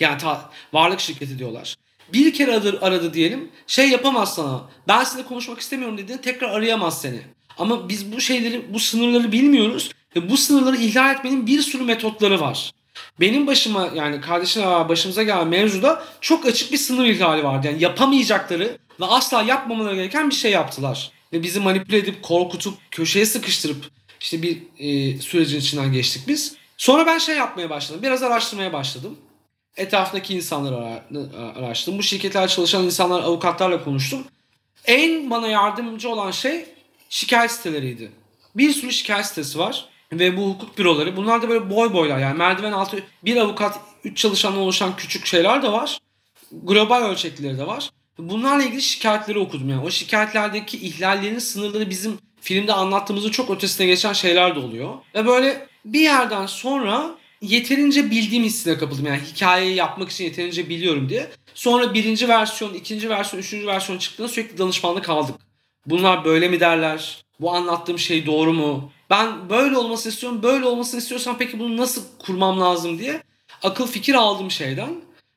Yani 0.00 0.18
ta, 0.18 0.50
varlık 0.72 1.00
şirketi 1.00 1.38
diyorlar. 1.38 1.76
Bir 2.12 2.34
kere 2.34 2.52
aradı, 2.52 2.78
aradı 2.82 3.14
diyelim 3.14 3.48
şey 3.66 3.88
yapamaz 3.88 4.34
sana. 4.34 4.60
Ben 4.88 5.04
sizinle 5.04 5.26
konuşmak 5.26 5.60
istemiyorum 5.60 5.98
dediğinde 5.98 6.22
tekrar 6.22 6.48
arayamaz 6.48 7.00
seni. 7.00 7.20
Ama 7.58 7.88
biz 7.88 8.12
bu 8.12 8.20
şeyleri, 8.20 8.74
bu 8.74 8.78
sınırları 8.78 9.32
bilmiyoruz. 9.32 9.90
Ve 10.16 10.30
bu 10.30 10.36
sınırları 10.36 10.76
ihlal 10.76 11.14
etmenin 11.14 11.46
bir 11.46 11.62
sürü 11.62 11.82
metotları 11.82 12.40
var. 12.40 12.72
Benim 13.20 13.46
başıma 13.46 13.90
yani 13.94 14.20
kardeşine 14.20 14.88
başımıza 14.88 15.22
gelen 15.22 15.48
mevzuda 15.48 16.04
çok 16.20 16.46
açık 16.46 16.72
bir 16.72 16.76
sınır 16.76 17.06
ihlali 17.06 17.44
vardı. 17.44 17.66
Yani 17.66 17.82
yapamayacakları 17.82 18.78
ve 19.00 19.04
asla 19.04 19.42
yapmamaları 19.42 19.94
gereken 19.94 20.30
bir 20.30 20.34
şey 20.34 20.50
yaptılar. 20.50 21.10
Ve 21.32 21.42
bizi 21.42 21.60
manipüle 21.60 21.96
edip 21.96 22.22
korkutup 22.22 22.74
köşeye 22.90 23.26
sıkıştırıp 23.26 23.84
işte 24.20 24.42
bir 24.42 24.58
e, 24.78 25.18
sürecin 25.18 25.58
içinden 25.58 25.92
geçtik 25.92 26.28
biz. 26.28 26.54
Sonra 26.76 27.06
ben 27.06 27.18
şey 27.18 27.36
yapmaya 27.36 27.70
başladım. 27.70 28.02
Biraz 28.02 28.22
araştırmaya 28.22 28.72
başladım. 28.72 29.18
Etrafındaki 29.80 30.34
insanları 30.34 31.02
araştırdım. 31.56 31.98
Bu 31.98 32.02
şirketler 32.02 32.48
çalışan 32.48 32.84
insanlar, 32.84 33.22
avukatlarla 33.22 33.84
konuştum. 33.84 34.24
En 34.84 35.30
bana 35.30 35.48
yardımcı 35.48 36.08
olan 36.08 36.30
şey 36.30 36.64
şikayet 37.08 37.50
siteleriydi. 37.50 38.12
Bir 38.54 38.70
sürü 38.70 38.92
şikayet 38.92 39.26
sitesi 39.26 39.58
var 39.58 39.88
ve 40.12 40.36
bu 40.36 40.48
hukuk 40.48 40.78
büroları. 40.78 41.16
Bunlar 41.16 41.42
da 41.42 41.48
böyle 41.48 41.70
boy 41.70 41.92
boylar 41.92 42.18
yani 42.18 42.38
merdiven 42.38 42.72
altı 42.72 43.04
bir 43.24 43.36
avukat, 43.36 43.80
üç 44.04 44.18
çalışanla 44.18 44.60
oluşan 44.60 44.96
küçük 44.96 45.26
şeyler 45.26 45.62
de 45.62 45.72
var. 45.72 45.98
Global 46.52 47.02
ölçekleri 47.02 47.58
de 47.58 47.66
var. 47.66 47.90
Bunlarla 48.18 48.64
ilgili 48.64 48.82
şikayetleri 48.82 49.38
okudum 49.38 49.68
yani. 49.68 49.84
O 49.84 49.90
şikayetlerdeki 49.90 50.78
ihlallerin 50.78 51.38
sınırları 51.38 51.90
bizim 51.90 52.18
filmde 52.40 52.72
anlattığımızın 52.72 53.30
çok 53.30 53.50
ötesine 53.50 53.86
geçen 53.86 54.12
şeyler 54.12 54.54
de 54.54 54.58
oluyor. 54.58 54.94
Ve 55.14 55.26
böyle 55.26 55.66
bir 55.84 56.00
yerden 56.00 56.46
sonra 56.46 57.10
yeterince 57.42 58.10
bildiğim 58.10 58.44
hissine 58.44 58.78
kapıldım. 58.78 59.06
Yani 59.06 59.20
hikayeyi 59.34 59.76
yapmak 59.76 60.10
için 60.10 60.24
yeterince 60.24 60.68
biliyorum 60.68 61.08
diye. 61.08 61.30
Sonra 61.54 61.94
birinci 61.94 62.28
versiyon, 62.28 62.74
ikinci 62.74 63.08
versiyon, 63.08 63.42
üçüncü 63.42 63.66
versiyon 63.66 63.98
çıktığında 63.98 64.28
sürekli 64.28 64.58
danışmanlık 64.58 65.08
aldık. 65.08 65.34
Bunlar 65.86 66.24
böyle 66.24 66.48
mi 66.48 66.60
derler? 66.60 67.24
Bu 67.40 67.52
anlattığım 67.52 67.98
şey 67.98 68.26
doğru 68.26 68.52
mu? 68.52 68.92
Ben 69.10 69.50
böyle 69.50 69.76
olmasını 69.78 70.12
istiyorum. 70.12 70.42
Böyle 70.42 70.64
olmasını 70.64 71.00
istiyorsam 71.00 71.38
peki 71.38 71.58
bunu 71.58 71.76
nasıl 71.76 72.02
kurmam 72.18 72.60
lazım 72.60 72.98
diye 72.98 73.22
akıl 73.62 73.86
fikir 73.86 74.14
aldım 74.14 74.50
şeyden. 74.50 74.90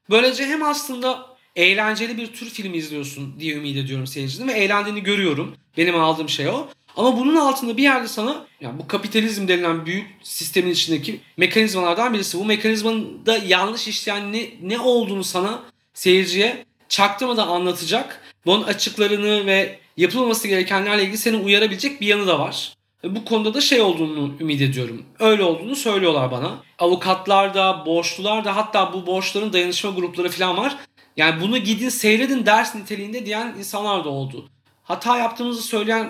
Böylece 0.10 0.46
hem 0.46 0.64
aslında 0.64 1.26
eğlenceli 1.56 2.18
bir 2.18 2.28
tür 2.28 2.50
film 2.50 2.74
izliyorsun 2.74 3.40
diye 3.40 3.56
ümit 3.56 3.78
ediyorum 3.78 4.08
seyircinin 4.08 4.48
ve 4.48 4.52
eğlendiğini 4.52 5.04
görüyorum. 5.04 5.56
Benim 5.78 5.96
aldığım 5.96 6.30
şey 6.30 6.48
o. 6.48 6.68
Ama 6.98 7.20
bunun 7.20 7.36
altında 7.36 7.78
bir 7.78 7.84
yerde 7.84 8.08
sana 8.08 8.46
yani 8.62 8.80
bu 8.80 8.88
kapitalizm 8.88 9.48
denilen 9.48 9.86
büyük 9.86 10.08
sistemin 10.24 10.72
içindeki 10.72 11.20
mekanizmalardan 11.38 12.14
birisi. 12.14 12.40
Bu 12.40 12.46
mekanizmanın 12.46 13.26
da 13.26 13.38
yanlış 13.38 13.88
işleyen 13.88 14.34
ne, 14.34 14.50
ne 14.62 14.80
olduğunu 14.80 15.24
sana 15.24 15.64
seyirciye 15.94 16.66
çaktırmadan 16.90 17.48
anlatacak. 17.48 18.22
Bunun 18.46 18.64
açıklarını 18.64 19.46
ve 19.46 19.80
yapılmaması 19.98 20.48
gerekenlerle 20.48 21.04
ilgili 21.04 21.18
seni 21.18 21.38
uyarabilecek 21.38 22.02
bir 22.02 22.08
yanı 22.08 22.28
da 22.28 22.40
var. 22.40 22.74
Bu 23.04 23.26
konuda 23.26 23.54
da 23.54 23.62
şey 23.62 23.82
olduğunu 23.82 24.34
ümit 24.40 24.62
ediyorum. 24.62 25.06
Öyle 25.20 25.44
olduğunu 25.44 25.76
söylüyorlar 25.76 26.32
bana. 26.32 26.52
Avukatlar 26.80 27.54
da, 27.54 27.86
borçlular 27.86 28.46
da 28.46 28.56
hatta 28.56 28.94
bu 28.94 29.08
borçların 29.08 29.54
dayanışma 29.54 29.92
grupları 29.92 30.30
falan 30.30 30.58
var. 30.58 30.78
Yani 31.18 31.42
bunu 31.42 31.58
gidin 31.58 31.90
seyredin 31.90 32.46
ders 32.46 32.76
niteliğinde 32.76 33.26
diyen 33.26 33.56
insanlar 33.60 34.06
da 34.06 34.10
oldu. 34.10 34.50
Hata 34.84 35.18
yaptığımızı 35.18 35.62
söyleyen 35.62 36.10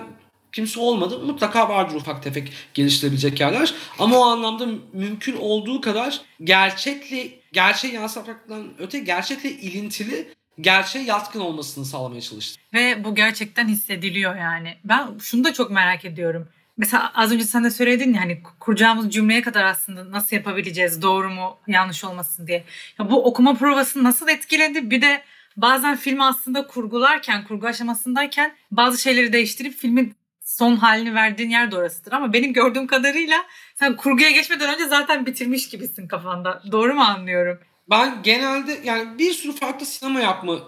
kimse 0.54 0.80
olmadı. 0.80 1.20
Mutlaka 1.20 1.70
vardır 1.70 1.96
ufak 1.96 2.24
tefek 2.24 2.54
geliştirebilecek 2.74 3.40
yerler. 3.40 3.74
Ama 4.00 4.18
o 4.18 4.24
anlamda 4.24 4.68
mümkün 4.94 5.38
olduğu 5.38 5.82
kadar 5.82 6.22
gerçekle 6.44 7.30
gerçeği 7.54 7.94
yansıtmaktan 7.94 8.68
öte 8.80 9.00
gerçekle 9.00 9.52
ilintili 9.52 10.28
gerçeğe 10.62 11.06
yatkın 11.06 11.40
olmasını 11.40 11.86
sağlamaya 11.86 12.22
çalıştı. 12.22 12.62
Ve 12.74 13.04
bu 13.04 13.16
gerçekten 13.16 13.68
hissediliyor 13.68 14.36
yani. 14.36 14.78
Ben 14.84 15.18
şunu 15.20 15.44
da 15.44 15.54
çok 15.54 15.72
merak 15.72 16.06
ediyorum. 16.06 16.48
Mesela 16.78 17.12
az 17.16 17.32
önce 17.32 17.44
sen 17.44 17.64
de 17.64 17.72
söyledin 17.72 18.14
ya 18.14 18.22
hani 18.22 18.44
kuracağımız 18.60 19.10
cümleye 19.10 19.42
kadar 19.42 19.64
aslında 19.64 20.12
nasıl 20.12 20.36
yapabileceğiz 20.36 21.02
doğru 21.02 21.30
mu 21.30 21.58
yanlış 21.68 22.04
olmasın 22.04 22.48
diye. 22.48 22.64
Ya 23.00 23.12
bu 23.12 23.26
okuma 23.26 23.54
provasını 23.54 24.04
nasıl 24.04 24.28
etkiledi? 24.28 24.92
Bir 24.92 25.02
de 25.02 25.24
bazen 25.58 25.96
filmi 25.96 26.24
aslında 26.24 26.68
kurgularken, 26.68 27.44
kurgu 27.44 27.68
aşamasındayken 27.68 28.56
bazı 28.72 29.02
şeyleri 29.02 29.34
değiştirip 29.34 29.74
filmin 29.78 30.16
son 30.58 30.76
halini 30.76 31.16
verdiğin 31.16 31.50
yer 31.50 31.72
de 31.72 31.78
orasıdır. 31.78 32.12
Ama 32.12 32.34
benim 32.34 32.54
gördüğüm 32.54 32.88
kadarıyla 32.88 33.38
sen 33.76 33.96
kurguya 33.96 34.30
geçmeden 34.30 34.74
önce 34.74 34.86
zaten 34.86 35.26
bitirmiş 35.26 35.70
gibisin 35.70 36.08
kafanda. 36.08 36.64
Doğru 36.72 36.94
mu 36.94 37.02
anlıyorum? 37.02 37.60
Ben 37.90 38.24
genelde 38.24 38.80
yani 38.84 39.20
bir 39.20 39.32
sürü 39.32 39.56
farklı 39.56 39.86
sinema 39.86 40.20
yapma 40.20 40.60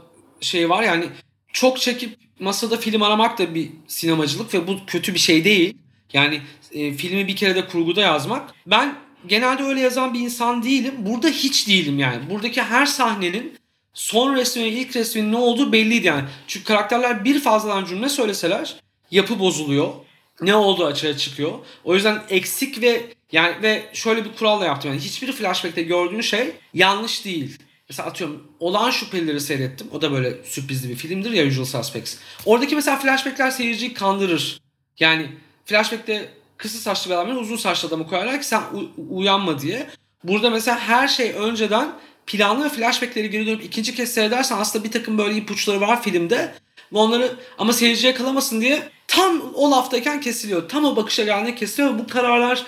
şey 0.41 0.69
var. 0.69 0.83
Yani 0.83 1.05
çok 1.53 1.79
çekip 1.79 2.17
masada 2.39 2.77
film 2.77 3.01
aramak 3.01 3.37
da 3.37 3.55
bir 3.55 3.69
sinemacılık 3.87 4.53
ve 4.53 4.67
bu 4.67 4.77
kötü 4.87 5.13
bir 5.13 5.19
şey 5.19 5.43
değil. 5.43 5.77
Yani 6.13 6.41
e, 6.71 6.91
filmi 6.93 7.27
bir 7.27 7.35
kere 7.35 7.55
de 7.55 7.67
kurguda 7.67 8.01
yazmak. 8.01 8.53
Ben 8.67 8.95
genelde 9.27 9.63
öyle 9.63 9.79
yazan 9.79 10.13
bir 10.13 10.19
insan 10.19 10.63
değilim. 10.63 10.93
Burada 10.97 11.27
hiç 11.27 11.67
değilim 11.67 11.99
yani. 11.99 12.29
Buradaki 12.29 12.61
her 12.61 12.85
sahnenin 12.85 13.57
son 13.93 14.35
resminin 14.35 14.71
ilk 14.71 14.95
resminin 14.95 15.31
ne 15.31 15.37
olduğu 15.37 15.71
belliydi 15.71 16.07
yani. 16.07 16.23
Çünkü 16.47 16.65
karakterler 16.65 17.25
bir 17.25 17.39
fazladan 17.39 17.85
cümle 17.85 18.09
söyleseler 18.09 18.84
yapı 19.11 19.39
bozuluyor. 19.39 19.93
Ne 20.41 20.55
olduğu 20.55 20.85
açığa 20.85 21.17
çıkıyor. 21.17 21.51
O 21.83 21.95
yüzden 21.95 22.23
eksik 22.29 22.81
ve 22.81 23.01
yani 23.31 23.61
ve 23.61 23.83
şöyle 23.93 24.25
bir 24.25 24.33
kuralla 24.33 24.65
yaptım. 24.65 24.91
Yani 24.91 25.01
hiçbir 25.01 25.31
flashback'te 25.31 25.83
gördüğün 25.83 26.21
şey 26.21 26.51
yanlış 26.73 27.25
değil. 27.25 27.57
Mesela 27.89 28.09
atıyorum 28.09 28.47
Olağan 28.59 28.91
Şüphelileri 28.91 29.41
seyrettim. 29.41 29.87
O 29.91 30.01
da 30.01 30.11
böyle 30.11 30.43
sürprizli 30.43 30.89
bir 30.89 30.95
filmdir 30.95 31.31
ya 31.31 31.47
Usual 31.47 31.65
Suspects. 31.65 32.15
Oradaki 32.45 32.75
mesela 32.75 32.97
flashback'ler 32.97 33.51
seyirciyi 33.51 33.93
kandırır. 33.93 34.61
Yani 34.99 35.27
flashback'te 35.65 36.29
kısa 36.57 36.79
saçlı 36.79 37.11
bir 37.11 37.15
adamı 37.15 37.39
uzun 37.39 37.57
saçlı 37.57 37.87
adamı 37.87 38.07
koyarlar 38.07 38.41
ki 38.41 38.47
sen 38.47 38.61
uyanma 39.09 39.61
diye. 39.61 39.87
Burada 40.23 40.49
mesela 40.49 40.79
her 40.79 41.07
şey 41.07 41.31
önceden 41.31 41.91
planlı 42.27 42.65
ve 42.65 42.69
flashback'leri 42.69 43.29
geri 43.29 43.47
dönüp 43.47 43.63
ikinci 43.63 43.95
kez 43.95 44.13
seyredersen 44.13 44.57
aslında 44.57 44.85
bir 44.85 44.91
takım 44.91 45.17
böyle 45.17 45.35
ipuçları 45.35 45.81
var 45.81 46.03
filmde. 46.03 46.55
Ve 46.93 46.97
onları 46.97 47.35
ama 47.57 47.73
seyirciye 47.73 48.13
kalamasın 48.13 48.61
diye 48.61 48.89
tam 49.07 49.41
o 49.53 49.71
laftayken 49.71 50.21
kesiliyor. 50.21 50.69
Tam 50.69 50.85
o 50.85 50.95
bakışa 50.95 51.23
geldiğinde 51.23 51.55
kesiliyor 51.55 51.99
bu 51.99 52.07
kararlar 52.07 52.65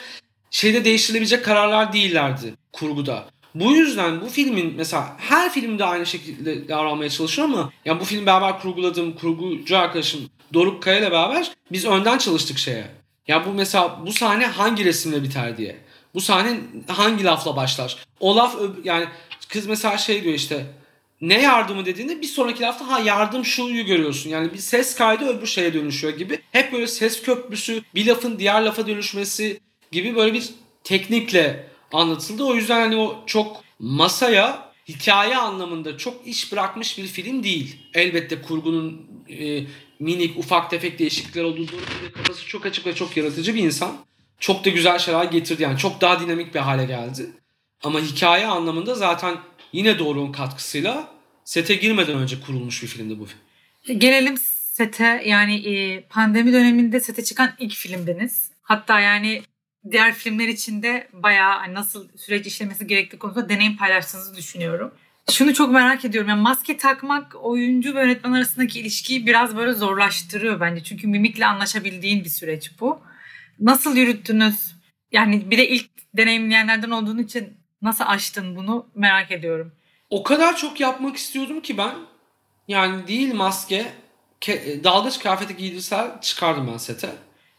şeyde 0.52 0.86
değiştirilebilecek 0.86 1.46
kararlar 1.46 1.94
değillerdi 1.94 2.54
kurguda. 2.74 3.26
Bu 3.56 3.72
yüzden 3.72 4.22
bu 4.22 4.30
filmin 4.30 4.74
mesela 4.78 5.16
her 5.18 5.52
filmde 5.52 5.86
aynı 5.86 6.06
şekilde 6.06 6.68
davranmaya 6.68 7.10
çalışıyor 7.10 7.48
ama 7.48 7.72
ya 7.86 8.00
bu 8.00 8.06
film 8.06 8.26
beraber 8.26 8.60
kurguladığım 8.60 9.16
kurgucu 9.16 9.78
arkadaşım 9.78 10.30
Doruk 10.54 10.84
Kaya 10.84 11.00
ile 11.00 11.12
beraber 11.12 11.52
biz 11.72 11.86
önden 11.86 12.18
çalıştık 12.18 12.58
şeye. 12.58 12.88
Ya 13.28 13.46
bu 13.46 13.54
mesela 13.54 14.00
bu 14.06 14.14
sahne 14.14 14.46
hangi 14.46 14.86
resimle 14.86 15.24
biter 15.24 15.58
diye. 15.58 15.78
Bu 16.14 16.22
sahne 16.22 16.60
hangi 16.88 17.24
lafla 17.24 17.56
başlar? 17.56 17.98
O 18.20 18.36
laf 18.36 18.56
yani 18.84 19.06
kız 19.50 19.68
mesela 19.68 19.98
şey 19.98 20.24
diyor 20.24 20.36
işte 20.36 20.66
ne 21.22 21.42
yardımı 21.42 21.86
dediğinde 21.86 22.22
bir 22.22 22.28
sonraki 22.28 22.62
lafta 22.62 22.88
ha 22.88 23.00
yardım 23.00 23.46
şuyu 23.46 23.86
görüyorsun. 23.86 24.30
Yani 24.30 24.54
bir 24.54 24.58
ses 24.58 24.96
kaydı 24.96 25.26
öbür 25.26 25.48
şeye 25.48 25.74
dönüşüyor 25.74 26.18
gibi. 26.18 26.40
Hep 26.52 26.74
böyle 26.74 26.88
ses 26.88 27.22
köprüsü, 27.22 27.82
bir 27.96 28.06
lafın 28.08 28.40
diğer 28.40 28.62
lafa 28.62 28.88
dönüşmesi 28.88 29.60
gibi 29.92 30.16
böyle 30.16 30.34
bir 30.34 30.50
teknikle 30.84 31.70
anlatıldı. 31.94 32.44
O 32.44 32.56
yüzden 32.56 32.80
hani 32.82 32.96
o 32.96 33.24
çok 33.26 33.64
masaya 33.80 34.68
hikaye 34.88 35.38
anlamında 35.38 35.98
çok 35.98 36.28
iş 36.28 36.52
bırakmış 36.52 36.98
bir 36.98 37.08
film 37.08 37.44
değil. 37.44 37.78
Elbette 37.94 38.42
kurgunun 38.42 39.08
e, 39.30 39.64
minik 40.00 40.38
ufak 40.38 40.70
tefek 40.70 41.00
değişiklikler 41.00 41.44
olduğu 41.44 41.68
doğru. 41.68 42.14
Kafası 42.14 42.48
çok 42.48 42.66
açık 42.66 42.86
ve 42.86 42.96
çok 42.96 43.18
yaratıcı 43.18 43.56
bir 43.56 43.64
insan. 43.64 43.98
Çok 44.40 44.66
da 44.66 44.70
güzel 44.70 45.00
şeyler 45.00 45.24
getirdi 45.24 45.64
yani. 45.64 45.78
Çok 45.78 46.02
daha 46.02 46.20
dinamik 46.20 46.56
bir 46.56 46.60
hale 46.60 46.86
geldi. 46.86 47.30
Ama 47.84 48.00
hikaye 48.00 48.48
anlamında 48.48 48.96
zaten 48.96 49.38
yine 49.78 50.00
Doğru'nun 50.00 50.32
katkısıyla 50.32 51.08
sete 51.46 51.76
girmeden 51.76 52.18
önce 52.18 52.42
kurulmuş 52.42 52.84
bir 52.84 52.88
filmdi 52.88 53.20
bu 53.20 53.26
film. 53.26 54.00
Gelelim 54.00 54.38
sete 54.38 55.24
yani 55.26 55.56
e, 55.56 56.02
pandemi 56.02 56.54
döneminde 56.54 57.00
sete 57.00 57.24
çıkan 57.24 57.54
ilk 57.60 57.74
filmdiniz. 57.74 58.52
Hatta 58.62 59.00
yani 59.00 59.42
diğer 59.92 60.14
filmler 60.14 60.48
için 60.48 60.84
de 60.84 61.08
bayağı 61.14 61.58
hani 61.58 61.74
nasıl 61.74 62.08
süreç 62.18 62.48
işlemesi 62.48 62.88
gerektiği 62.88 63.18
konusunda 63.18 63.50
deneyim 63.50 63.78
paylaştığınızı 63.78 64.36
düşünüyorum. 64.36 64.92
Şunu 65.32 65.54
çok 65.54 65.72
merak 65.72 66.06
ediyorum. 66.06 66.30
Yani 66.30 66.42
maske 66.42 66.78
takmak 66.78 67.36
oyuncu 67.36 67.96
ve 67.96 68.02
yönetmen 68.02 68.32
arasındaki 68.32 68.80
ilişkiyi 68.80 69.28
biraz 69.28 69.58
böyle 69.58 69.74
zorlaştırıyor 69.74 70.60
bence. 70.60 70.84
Çünkü 70.84 71.08
mimikle 71.08 71.46
anlaşabildiğin 71.46 72.24
bir 72.24 72.30
süreç 72.30 72.72
bu. 72.80 73.00
Nasıl 73.60 73.98
yürüttünüz? 73.98 74.76
Yani 75.12 75.52
bir 75.52 75.58
de 75.58 75.70
ilk 75.70 75.90
deneyimleyenlerden 76.14 76.90
olduğun 76.90 77.18
için 77.18 77.58
nasıl 77.82 78.04
aştın 78.08 78.56
bunu 78.56 78.86
merak 78.96 79.32
ediyorum. 79.32 79.72
O 80.10 80.24
kadar 80.24 80.58
çok 80.58 80.80
yapmak 80.80 81.16
istiyordum 81.16 81.62
ki 81.62 81.78
ben 81.78 81.92
yani 82.68 83.08
değil 83.08 83.34
maske 83.34 83.86
ke- 84.42 84.84
dalgıç 84.84 85.20
kıyafeti 85.20 85.58
giydirsel 85.58 86.22
çıkardım 86.22 86.70
ben 86.74 86.78
sete. 86.78 87.10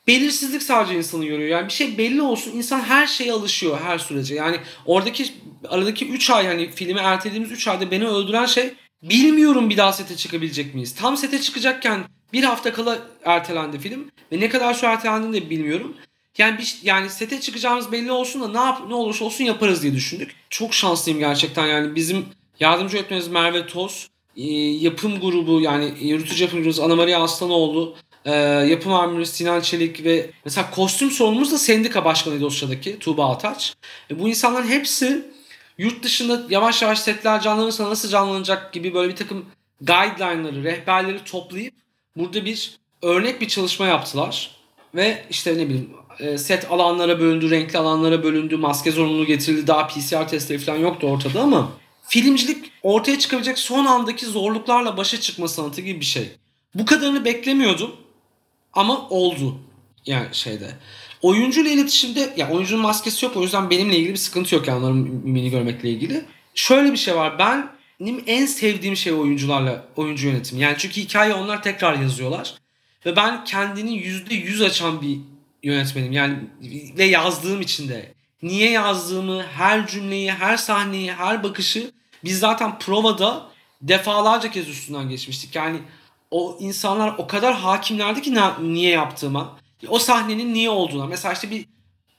Belirsizlik 0.07 0.63
sadece 0.63 0.95
insanı 0.95 1.27
yoruyor. 1.27 1.49
Yani 1.49 1.67
bir 1.67 1.73
şey 1.73 1.99
belli 1.99 2.23
olsun 2.23 2.53
insan 2.53 2.81
her 2.81 3.07
şeye 3.07 3.33
alışıyor 3.33 3.79
her 3.85 3.99
sürece. 3.99 4.35
Yani 4.35 4.61
oradaki 4.87 5.25
aradaki 5.69 6.09
3 6.09 6.31
ay 6.31 6.47
hani 6.47 6.71
filmi 6.71 7.01
ertelediğimiz 7.01 7.51
3 7.53 7.69
ayda 7.69 7.91
beni 7.91 8.07
öldüren 8.09 8.47
şey 8.47 8.75
bilmiyorum 9.03 9.71
bir 9.71 9.77
daha 9.77 9.93
sete 9.93 10.17
çıkabilecek 10.17 10.75
miyiz? 10.75 10.95
Tam 10.95 11.17
sete 11.17 11.41
çıkacakken 11.41 12.05
bir 12.33 12.45
hafta 12.45 12.73
kala 12.73 12.99
ertelendi 13.25 13.79
film 13.79 14.11
ve 14.33 14.41
ne 14.41 14.49
kadar 14.49 14.75
şu 14.75 14.87
ertelendiğini 14.87 15.37
de 15.47 15.51
bilmiyorum. 15.51 15.97
Yani 16.39 16.59
bir, 16.59 16.79
yani 16.83 17.11
sete 17.11 17.41
çıkacağımız 17.41 17.93
belli 17.93 18.13
olsun 18.13 18.43
da 18.43 18.49
ne 18.49 18.67
yap 18.67 18.81
ne 18.89 18.95
olursa 18.95 19.25
olsun 19.25 19.45
yaparız 19.45 19.83
diye 19.83 19.95
düşündük. 19.95 20.35
Çok 20.51 20.75
şanslıyım 20.75 21.21
gerçekten 21.21 21.67
yani 21.67 21.95
bizim 21.95 22.27
yardımcı 22.61 22.97
öğretmenimiz 22.97 23.29
Merve 23.29 23.67
Toz, 23.67 24.09
yapım 24.81 25.21
grubu 25.21 25.61
yani 25.61 25.93
yürütücü 26.01 26.45
yapım 26.45 26.63
grubu 26.63 26.81
Ana 26.81 26.97
Maria 26.97 27.23
Aslanoğlu, 27.23 27.97
yapım 28.69 28.93
amirimiz 28.93 29.31
Sinan 29.31 29.61
Çelik 29.61 30.05
ve 30.05 30.31
mesela 30.45 30.71
kostüm 30.71 31.11
sorumlumuz 31.11 31.53
da 31.53 31.59
sendika 31.59 32.05
başkanıydı 32.05 32.47
o 32.47 32.51
Tuğba 32.99 33.31
Ataç. 33.31 33.75
E, 34.11 34.19
bu 34.19 34.29
insanların 34.29 34.69
hepsi 34.69 35.27
yurt 35.79 36.03
dışında 36.03 36.43
yavaş 36.51 36.83
yavaş 36.83 36.99
setler 36.99 37.41
canlanırsa 37.41 37.91
nasıl 37.91 38.09
canlanacak 38.09 38.73
gibi 38.73 38.95
böyle 38.95 39.13
bir 39.13 39.17
takım 39.17 39.47
guideline'ları, 39.81 40.65
rehberleri 40.65 41.25
toplayıp 41.25 41.75
burada 42.17 42.45
bir 42.45 42.79
örnek 43.03 43.41
bir 43.41 43.49
çalışma 43.49 43.87
yaptılar. 43.87 44.51
Ve 44.95 45.25
işte 45.31 45.59
ne 45.59 45.69
bileyim 45.69 45.91
set 46.37 46.71
alanlara 46.71 47.21
bölündü, 47.21 47.51
renkli 47.51 47.79
alanlara 47.79 48.23
bölündü, 48.23 48.57
maske 48.57 48.91
zorunluluğu 48.91 49.27
getirildi. 49.27 49.67
Daha 49.67 49.87
PCR 49.87 50.29
testleri 50.29 50.59
falan 50.59 50.79
yoktu 50.79 51.07
ortada 51.07 51.43
ama 51.43 51.73
filmcilik 52.09 52.71
ortaya 52.83 53.19
çıkabilecek 53.19 53.59
son 53.59 53.87
andaki 53.87 54.27
zorluklarla 54.27 54.97
başa 54.97 55.21
çıkma 55.21 55.49
sanatı 55.49 55.81
gibi 55.81 56.01
bir 56.01 56.05
şey. 56.05 56.31
Bu 56.75 56.87
kadarını 56.87 57.25
beklemiyordum 57.25 57.97
ama 58.73 59.09
oldu 59.09 59.59
yani 60.07 60.27
şeyde. 60.33 60.71
Oyuncuyla 61.23 61.71
iletişimde 61.71 62.21
ya 62.21 62.33
yani 62.37 62.55
oyuncunun 62.55 62.83
maskesi 62.83 63.25
yok 63.25 63.37
o 63.37 63.43
yüzden 63.43 63.71
benimle 63.71 63.97
ilgili 63.97 64.13
bir 64.13 64.19
sıkıntı 64.19 64.55
yok 64.55 64.69
yani 64.69 64.79
onların 64.79 64.97
mimini 64.97 65.51
görmekle 65.51 65.91
ilgili. 65.91 66.25
Şöyle 66.55 66.93
bir 66.93 66.97
şey 66.97 67.17
var 67.17 67.39
ben 67.39 67.71
en 68.27 68.47
sevdiğim 68.47 68.97
şey 68.97 69.13
oyuncularla 69.13 69.85
oyuncu 69.97 70.29
yönetimi. 70.29 70.63
Yani 70.63 70.75
çünkü 70.79 71.01
hikaye 71.01 71.35
onlar 71.35 71.63
tekrar 71.63 71.99
yazıyorlar. 71.99 72.55
Ve 73.07 73.17
ben 73.17 73.45
kendini 73.45 73.97
yüzde 73.97 74.35
yüz 74.35 74.63
açan 74.63 75.03
bir 75.03 75.19
yönetmenim. 75.63 76.13
Yani 76.13 76.39
ve 76.99 77.05
yazdığım 77.05 77.61
için 77.61 77.89
de. 77.89 78.13
Niye 78.43 78.71
yazdığımı, 78.71 79.43
her 79.43 79.87
cümleyi, 79.87 80.33
her 80.33 80.57
sahneyi, 80.57 81.13
her 81.13 81.43
bakışı 81.43 81.91
biz 82.25 82.39
zaten 82.39 82.79
provada 82.79 83.47
defalarca 83.83 84.51
kez 84.51 84.69
üstünden 84.69 85.09
geçmiştik. 85.09 85.57
Yani 85.57 85.79
o 86.31 86.57
insanlar 86.61 87.15
o 87.19 87.27
kadar 87.27 87.55
hakimlerdi 87.55 88.23
ki 88.23 88.35
niye 88.61 88.91
yaptığıma. 88.91 89.59
O 89.89 89.99
sahnenin 89.99 90.55
niye 90.55 90.71
olduğuna. 90.71 91.07
Mesela 91.07 91.35
işte 91.35 91.51
bir 91.51 91.67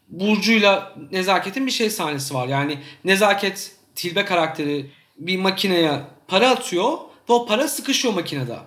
Burcu'yla 0.07 0.95
Nezaket'in 1.11 1.65
bir 1.65 1.71
şey 1.71 1.89
sahnesi 1.89 2.33
var. 2.33 2.47
Yani 2.47 2.79
Nezaket 3.05 3.71
Tilbe 3.95 4.25
karakteri 4.25 4.91
bir 5.17 5.37
makineye 5.37 6.01
para 6.27 6.49
atıyor 6.49 6.91
ve 7.29 7.33
o 7.33 7.45
para 7.45 7.67
sıkışıyor 7.67 8.13
makinede. 8.13 8.57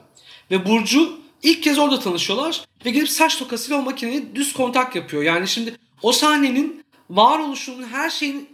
Ve 0.50 0.66
Burcu 0.66 1.21
ilk 1.42 1.62
kez 1.62 1.78
orada 1.78 2.00
tanışıyorlar 2.00 2.64
ve 2.84 2.90
gidip 2.90 3.08
saç 3.08 3.38
tokasıyla 3.38 3.80
o 3.80 3.82
makineyi 3.82 4.34
düz 4.34 4.52
kontak 4.52 4.96
yapıyor. 4.96 5.22
Yani 5.22 5.48
şimdi 5.48 5.76
o 6.02 6.12
sahnenin 6.12 6.84
varoluşunun 7.10 7.82
her 7.82 8.10
şeyin 8.10 8.48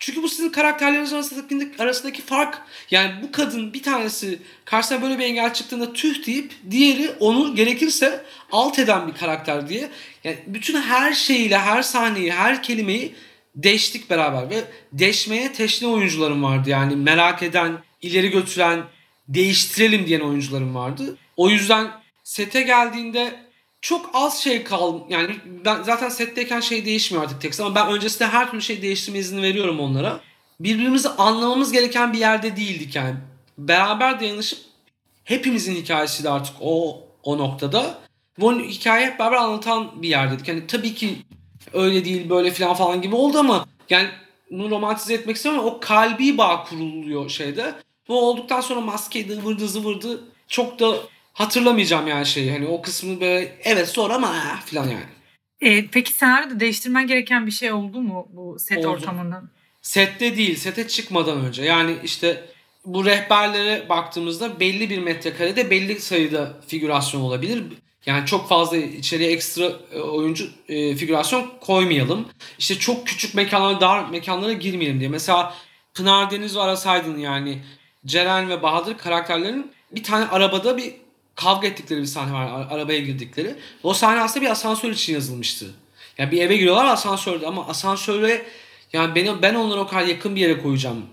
Çünkü 0.00 0.22
bu 0.22 0.28
sizin 0.28 0.48
karakterleriniz 0.48 1.12
arasındaki, 1.12 1.82
arasındaki 1.82 2.22
fark. 2.22 2.58
Yani 2.90 3.12
bu 3.22 3.32
kadın 3.32 3.72
bir 3.72 3.82
tanesi 3.82 4.38
karşısına 4.64 5.02
böyle 5.02 5.18
bir 5.18 5.24
engel 5.24 5.54
çıktığında 5.54 5.92
tüh 5.92 6.26
deyip 6.26 6.52
diğeri 6.70 7.10
onu 7.20 7.54
gerekirse 7.54 8.24
alt 8.52 8.78
eden 8.78 9.08
bir 9.08 9.12
karakter 9.12 9.68
diye. 9.68 9.90
Yani 10.24 10.38
bütün 10.46 10.80
her 10.80 11.12
şeyiyle, 11.12 11.58
her 11.58 11.82
sahneyi, 11.82 12.32
her 12.32 12.62
kelimeyi 12.62 13.14
deştik 13.54 14.10
beraber 14.10 14.50
ve 14.50 14.64
deşmeye 14.92 15.52
teşne 15.52 15.88
oyuncularım 15.88 16.42
vardı. 16.42 16.70
Yani 16.70 16.96
merak 16.96 17.42
eden, 17.42 17.78
ileri 18.02 18.30
götüren, 18.30 18.82
değiştirelim 19.28 20.06
diyen 20.06 20.20
oyuncularım 20.20 20.74
vardı. 20.74 21.16
O 21.36 21.50
yüzden 21.50 21.90
sete 22.28 22.62
geldiğinde 22.62 23.34
çok 23.80 24.10
az 24.14 24.38
şey 24.38 24.64
kaldı. 24.64 25.02
Yani 25.08 25.36
ben 25.64 25.82
zaten 25.82 26.08
setteyken 26.08 26.60
şey 26.60 26.84
değişmiyor 26.84 27.24
artık 27.24 27.40
tekst 27.40 27.60
ama 27.60 27.74
ben 27.74 27.88
öncesinde 27.88 28.28
her 28.28 28.50
türlü 28.50 28.62
şey 28.62 28.82
değiştirme 28.82 29.18
izni 29.18 29.42
veriyorum 29.42 29.80
onlara. 29.80 30.20
Birbirimizi 30.60 31.08
anlamamız 31.08 31.72
gereken 31.72 32.12
bir 32.12 32.18
yerde 32.18 32.56
değildik 32.56 32.96
yani. 32.96 33.14
Beraber 33.58 34.20
dayanışıp 34.20 34.58
hepimizin 35.24 35.74
hikayesi 35.74 36.24
de 36.24 36.30
artık 36.30 36.54
o 36.60 37.00
o 37.22 37.38
noktada. 37.38 37.98
Bu 38.38 38.60
hikaye 38.60 39.06
hep 39.06 39.18
beraber 39.18 39.36
anlatan 39.36 40.02
bir 40.02 40.08
yerdeydik. 40.08 40.48
Yani 40.48 40.66
tabii 40.66 40.94
ki 40.94 41.16
öyle 41.72 42.04
değil 42.04 42.30
böyle 42.30 42.50
falan 42.50 42.74
falan 42.74 43.02
gibi 43.02 43.14
oldu 43.14 43.38
ama 43.38 43.66
yani 43.90 44.08
bunu 44.50 44.70
romantize 44.70 45.14
etmek 45.14 45.36
istemiyorum 45.36 45.68
o 45.68 45.80
kalbi 45.80 46.38
bağ 46.38 46.64
kuruluyor 46.64 47.28
şeyde. 47.28 47.74
Bu 48.08 48.20
olduktan 48.20 48.60
sonra 48.60 48.80
maskeyi 48.80 49.32
ıvırdı 49.32 49.68
zıvırdı 49.68 50.24
çok 50.48 50.78
da 50.78 50.96
hatırlamayacağım 51.38 52.06
yani 52.06 52.26
şeyi. 52.26 52.52
Hani 52.52 52.66
o 52.66 52.82
kısmını 52.82 53.20
böyle 53.20 53.58
evet 53.64 53.88
sonra 53.88 54.14
ama 54.14 54.28
ah, 54.28 54.60
falan 54.66 54.88
yani. 54.88 55.04
E, 55.60 55.86
peki 55.86 56.12
senaryoda 56.12 56.60
değiştirmen 56.60 57.06
gereken 57.06 57.46
bir 57.46 57.50
şey 57.50 57.72
oldu 57.72 58.00
mu 58.00 58.28
bu 58.32 58.58
set 58.58 58.78
Oldu. 58.78 58.88
ortamında? 58.88 59.42
Sette 59.82 60.36
değil, 60.36 60.56
sete 60.56 60.88
çıkmadan 60.88 61.44
önce. 61.44 61.62
Yani 61.62 61.96
işte 62.04 62.44
bu 62.84 63.04
rehberlere 63.04 63.88
baktığımızda 63.88 64.60
belli 64.60 64.90
bir 64.90 64.98
metrekarede 64.98 65.70
belli 65.70 66.00
sayıda 66.00 66.60
figürasyon 66.66 67.20
olabilir. 67.20 67.64
Yani 68.06 68.26
çok 68.26 68.48
fazla 68.48 68.76
içeriye 68.76 69.30
ekstra 69.30 69.72
e, 69.92 70.00
oyuncu 70.00 70.50
e, 70.68 70.96
figürasyon 70.96 71.52
koymayalım. 71.60 72.28
İşte 72.58 72.74
çok 72.74 73.06
küçük 73.06 73.34
mekanlara, 73.34 73.80
dar 73.80 74.10
mekanlara 74.10 74.52
girmeyelim 74.52 75.00
diye. 75.00 75.08
Mesela 75.08 75.54
Pınar 75.94 76.30
Deniz 76.30 76.56
ve 76.56 76.60
Aras 76.60 76.86
Aydın 76.86 77.18
yani 77.18 77.62
Ceren 78.06 78.48
ve 78.48 78.62
Bahadır 78.62 78.98
karakterlerin 78.98 79.72
bir 79.92 80.02
tane 80.02 80.26
arabada 80.26 80.76
bir 80.76 80.94
kavga 81.38 81.66
ettikleri 81.66 82.00
bir 82.00 82.06
sahne 82.06 82.32
var. 82.32 82.66
Arabaya 82.70 82.98
girdikleri. 82.98 83.54
O 83.82 83.94
sahne 83.94 84.20
aslında 84.20 84.46
bir 84.46 84.50
asansör 84.50 84.90
için 84.90 85.12
yazılmıştı. 85.12 85.66
Yani 86.18 86.30
bir 86.30 86.42
eve 86.42 86.56
giriyorlar 86.56 86.84
asansörde 86.84 87.46
ama 87.46 87.66
asansöre 87.66 88.46
yani 88.92 89.14
beni 89.14 89.42
ben 89.42 89.54
onları 89.54 89.80
o 89.80 89.86
kadar 89.86 90.06
yakın 90.06 90.36
bir 90.36 90.40
yere 90.40 90.62
koyacağım. 90.62 91.06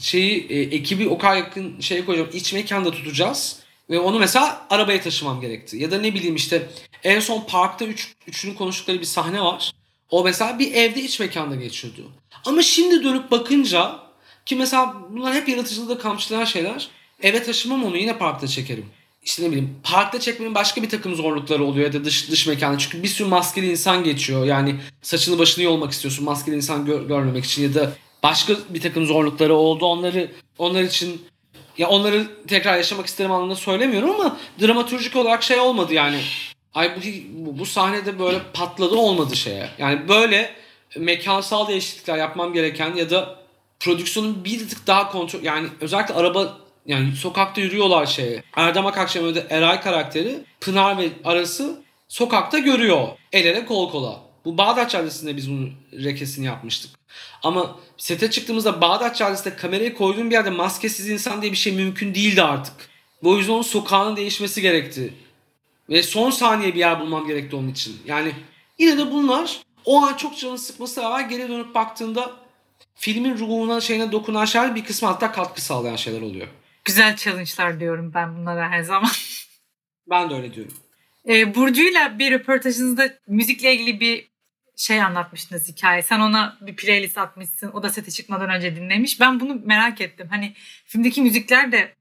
Şeyi 0.00 0.46
e, 0.48 0.60
ekibi 0.60 1.08
o 1.08 1.18
kadar 1.18 1.36
yakın 1.36 1.80
şeye 1.80 2.04
koyacağım. 2.04 2.30
İç 2.32 2.52
mekanda 2.52 2.90
tutacağız. 2.90 3.60
Ve 3.90 3.98
onu 3.98 4.18
mesela 4.18 4.66
arabaya 4.70 5.00
taşımam 5.00 5.40
gerekti. 5.40 5.76
Ya 5.76 5.90
da 5.90 6.00
ne 6.00 6.14
bileyim 6.14 6.36
işte 6.36 6.68
en 7.04 7.20
son 7.20 7.40
parkta 7.40 7.84
üç, 7.84 8.14
üçünün 8.26 8.54
konuştukları 8.54 9.00
bir 9.00 9.04
sahne 9.04 9.40
var. 9.40 9.72
O 10.10 10.24
mesela 10.24 10.58
bir 10.58 10.74
evde 10.74 11.02
iç 11.02 11.20
mekanda 11.20 11.54
geçiyordu. 11.54 12.12
Ama 12.44 12.62
şimdi 12.62 13.04
dönüp 13.04 13.30
bakınca 13.30 13.96
ki 14.46 14.56
mesela 14.56 14.96
bunlar 15.10 15.34
hep 15.34 15.48
yaratıcılığı 15.48 15.98
kamçılayan 15.98 16.44
şeyler. 16.44 16.88
Eve 17.22 17.42
taşımam 17.42 17.84
onu 17.84 17.96
yine 17.96 18.18
parkta 18.18 18.48
çekerim. 18.48 18.86
İşte 19.28 19.42
ne 19.42 19.46
bileyim 19.50 19.76
parkta 19.82 20.20
çekmenin 20.20 20.54
başka 20.54 20.82
bir 20.82 20.88
takım 20.88 21.14
zorlukları 21.14 21.64
oluyor 21.64 21.86
ya 21.86 21.92
da 21.92 22.04
dış 22.04 22.30
dış 22.30 22.46
mekanda. 22.46 22.78
Çünkü 22.78 23.02
bir 23.02 23.08
sürü 23.08 23.28
maskeli 23.28 23.70
insan 23.70 24.04
geçiyor. 24.04 24.44
Yani 24.46 24.76
saçını 25.02 25.38
başını 25.38 25.64
yolmak 25.64 25.92
istiyorsun 25.92 26.24
maskeli 26.24 26.56
insan 26.56 26.86
gör- 26.86 27.02
görmemek 27.02 27.44
için 27.44 27.62
ya 27.62 27.74
da 27.74 27.92
başka 28.22 28.54
bir 28.68 28.80
takım 28.80 29.06
zorlukları 29.06 29.54
oldu. 29.54 29.86
Onları 29.86 30.30
onlar 30.58 30.82
için 30.82 31.22
ya 31.78 31.88
onları 31.88 32.26
tekrar 32.46 32.76
yaşamak 32.76 33.06
isterim 33.06 33.32
anlamında 33.32 33.56
söylemiyorum 33.56 34.10
ama 34.10 34.36
dramatürjik 34.60 35.16
olarak 35.16 35.42
şey 35.42 35.60
olmadı 35.60 35.94
yani. 35.94 36.20
Ay 36.74 36.96
bu, 37.32 37.58
bu, 37.58 37.66
sahnede 37.66 38.18
böyle 38.18 38.38
patladı 38.54 38.94
olmadı 38.94 39.36
şeye. 39.36 39.68
Yani 39.78 40.08
böyle 40.08 40.54
mekansal 40.96 41.68
değişiklikler 41.68 42.16
yapmam 42.16 42.52
gereken 42.52 42.94
ya 42.94 43.10
da 43.10 43.36
prodüksiyonun 43.80 44.44
bir 44.44 44.68
tık 44.68 44.86
daha 44.86 45.10
kontrol 45.10 45.42
yani 45.42 45.68
özellikle 45.80 46.14
araba 46.14 46.67
yani 46.86 47.12
sokakta 47.12 47.60
yürüyorlar 47.60 48.06
şeye. 48.06 48.42
Erdem 48.56 48.86
Akakşemer'de 48.86 49.46
Eray 49.50 49.80
karakteri 49.80 50.38
Pınar 50.60 50.98
ve 50.98 51.08
arası 51.24 51.82
sokakta 52.08 52.58
görüyor. 52.58 53.08
El 53.32 53.44
ele 53.44 53.66
kol 53.66 53.90
kola. 53.90 54.20
Bu 54.44 54.58
Bağdat 54.58 54.90
Caddesi'nde 54.90 55.36
biz 55.36 55.50
bunun 55.50 55.72
rekesini 55.92 56.46
yapmıştık. 56.46 56.90
Ama 57.42 57.76
sete 57.96 58.30
çıktığımızda 58.30 58.80
Bağdat 58.80 59.16
Caddesi'nde 59.16 59.56
kamerayı 59.56 59.94
koyduğum 59.94 60.30
bir 60.30 60.34
yerde 60.34 60.50
maskesiz 60.50 61.08
insan 61.08 61.42
diye 61.42 61.52
bir 61.52 61.56
şey 61.56 61.72
mümkün 61.72 62.14
değildi 62.14 62.42
artık. 62.42 62.74
Bu 63.22 63.36
yüzden 63.36 63.52
onun 63.52 63.62
sokağının 63.62 64.16
değişmesi 64.16 64.62
gerekti. 64.62 65.14
Ve 65.90 66.02
son 66.02 66.30
saniye 66.30 66.74
bir 66.74 66.78
yer 66.78 67.00
bulmam 67.00 67.26
gerekti 67.26 67.56
onun 67.56 67.68
için. 67.68 67.96
Yani 68.06 68.32
yine 68.78 68.98
de 68.98 69.12
bunlar 69.12 69.58
o 69.84 70.02
an 70.02 70.14
çok 70.14 70.38
canını 70.38 70.58
sıkması 70.58 71.02
rağmen 71.02 71.28
geri 71.28 71.48
dönüp 71.48 71.74
baktığında 71.74 72.30
filmin 72.94 73.38
ruhuna 73.38 73.80
şeyine 73.80 74.12
dokunan 74.12 74.44
şeyler 74.44 74.74
bir 74.74 74.84
kısmı 74.84 75.08
hatta 75.08 75.32
katkı 75.32 75.64
sağlayan 75.64 75.96
şeyler 75.96 76.22
oluyor. 76.22 76.48
Güzel 76.88 77.16
challenge'lar 77.16 77.80
diyorum 77.80 78.14
ben 78.14 78.36
bunlara 78.36 78.70
her 78.70 78.82
zaman. 78.82 79.10
Ben 80.10 80.30
de 80.30 80.34
öyle 80.34 80.54
diyorum. 80.54 80.72
E, 81.28 81.54
Burcu'yla 81.54 82.18
bir 82.18 82.30
röportajınızda 82.30 83.14
müzikle 83.26 83.74
ilgili 83.74 84.00
bir 84.00 84.28
şey 84.76 85.02
anlatmıştınız 85.02 85.68
hikaye. 85.68 86.02
Sen 86.02 86.20
ona 86.20 86.58
bir 86.60 86.76
playlist 86.76 87.18
atmışsın. 87.18 87.70
O 87.72 87.82
da 87.82 87.90
sete 87.90 88.10
çıkmadan 88.10 88.50
önce 88.50 88.76
dinlemiş. 88.76 89.20
Ben 89.20 89.40
bunu 89.40 89.60
merak 89.64 90.00
ettim. 90.00 90.26
Hani 90.30 90.54
filmdeki 90.84 91.22
müzikler 91.22 91.72
de 91.72 91.94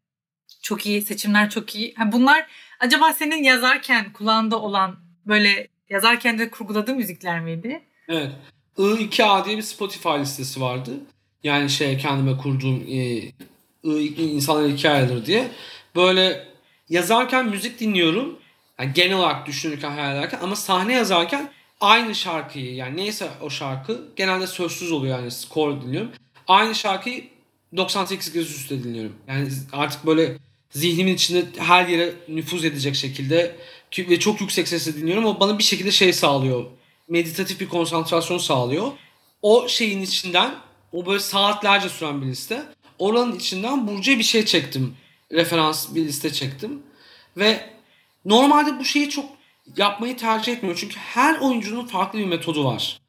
çok 0.61 0.85
iyi. 0.85 1.01
Seçimler 1.01 1.49
çok 1.49 1.75
iyi. 1.75 1.93
Ha, 1.93 2.11
bunlar 2.11 2.47
acaba 2.79 3.13
senin 3.13 3.43
yazarken 3.43 4.13
kulağında 4.13 4.61
olan 4.61 4.99
böyle 5.25 5.67
yazarken 5.89 6.39
de 6.39 6.49
kurguladığın 6.49 6.97
müzikler 6.97 7.39
miydi? 7.39 7.81
Evet. 8.07 8.31
I2A 8.77 9.45
diye 9.45 9.57
bir 9.57 9.61
Spotify 9.61 10.09
listesi 10.09 10.61
vardı. 10.61 10.91
Yani 11.43 11.69
şey 11.69 11.97
kendime 11.97 12.37
kurduğum 12.37 12.85
e, 12.89 13.21
İnsanlar 13.95 14.71
hikayeleri 14.71 15.25
diye. 15.25 15.47
Böyle 15.95 16.47
yazarken 16.89 17.45
müzik 17.49 17.79
dinliyorum. 17.79 18.39
Yani 18.79 18.93
genel 18.93 19.17
olarak 19.17 19.47
düşünürken 19.47 19.91
hayal 19.91 20.17
ederken 20.17 20.39
ama 20.43 20.55
sahne 20.55 20.93
yazarken 20.93 21.51
aynı 21.81 22.15
şarkıyı 22.15 22.75
yani 22.75 22.97
neyse 22.97 23.29
o 23.41 23.49
şarkı 23.49 24.01
genelde 24.15 24.47
sözsüz 24.47 24.91
oluyor 24.91 25.19
yani 25.19 25.31
score 25.31 25.81
dinliyorum. 25.81 26.11
Aynı 26.47 26.75
şarkıyı 26.75 27.23
98 27.77 28.33
kez 28.33 28.45
üst 28.49 28.57
üste 28.59 28.83
dinliyorum. 28.83 29.13
Yani 29.27 29.49
artık 29.73 30.05
böyle 30.05 30.37
zihnimin 30.71 31.13
içinde 31.13 31.45
her 31.57 31.87
yere 31.87 32.13
nüfuz 32.27 32.65
edecek 32.65 32.95
şekilde 32.95 33.55
ki- 33.91 34.09
ve 34.09 34.19
çok 34.19 34.41
yüksek 34.41 34.67
sesle 34.67 34.95
dinliyorum. 34.95 35.25
O 35.25 35.39
bana 35.39 35.57
bir 35.59 35.63
şekilde 35.63 35.91
şey 35.91 36.13
sağlıyor. 36.13 36.65
Meditatif 37.09 37.59
bir 37.59 37.69
konsantrasyon 37.69 38.37
sağlıyor. 38.37 38.91
O 39.41 39.67
şeyin 39.67 40.01
içinden 40.01 40.55
o 40.93 41.05
böyle 41.05 41.19
saatlerce 41.19 41.89
süren 41.89 42.21
bir 42.21 42.27
liste. 42.27 42.63
Oranın 42.99 43.35
içinden 43.35 43.87
Burcu'ya 43.87 44.19
bir 44.19 44.23
şey 44.23 44.45
çektim. 44.45 44.95
Referans 45.31 45.95
bir 45.95 46.05
liste 46.05 46.33
çektim. 46.33 46.83
Ve 47.37 47.69
normalde 48.25 48.79
bu 48.79 48.85
şeyi 48.85 49.09
çok 49.09 49.25
yapmayı 49.77 50.17
tercih 50.17 50.53
etmiyorum. 50.53 50.79
Çünkü 50.81 50.95
her 50.97 51.39
oyuncunun 51.39 51.85
farklı 51.85 52.19
bir 52.19 52.25
metodu 52.25 52.65
var. 52.65 52.99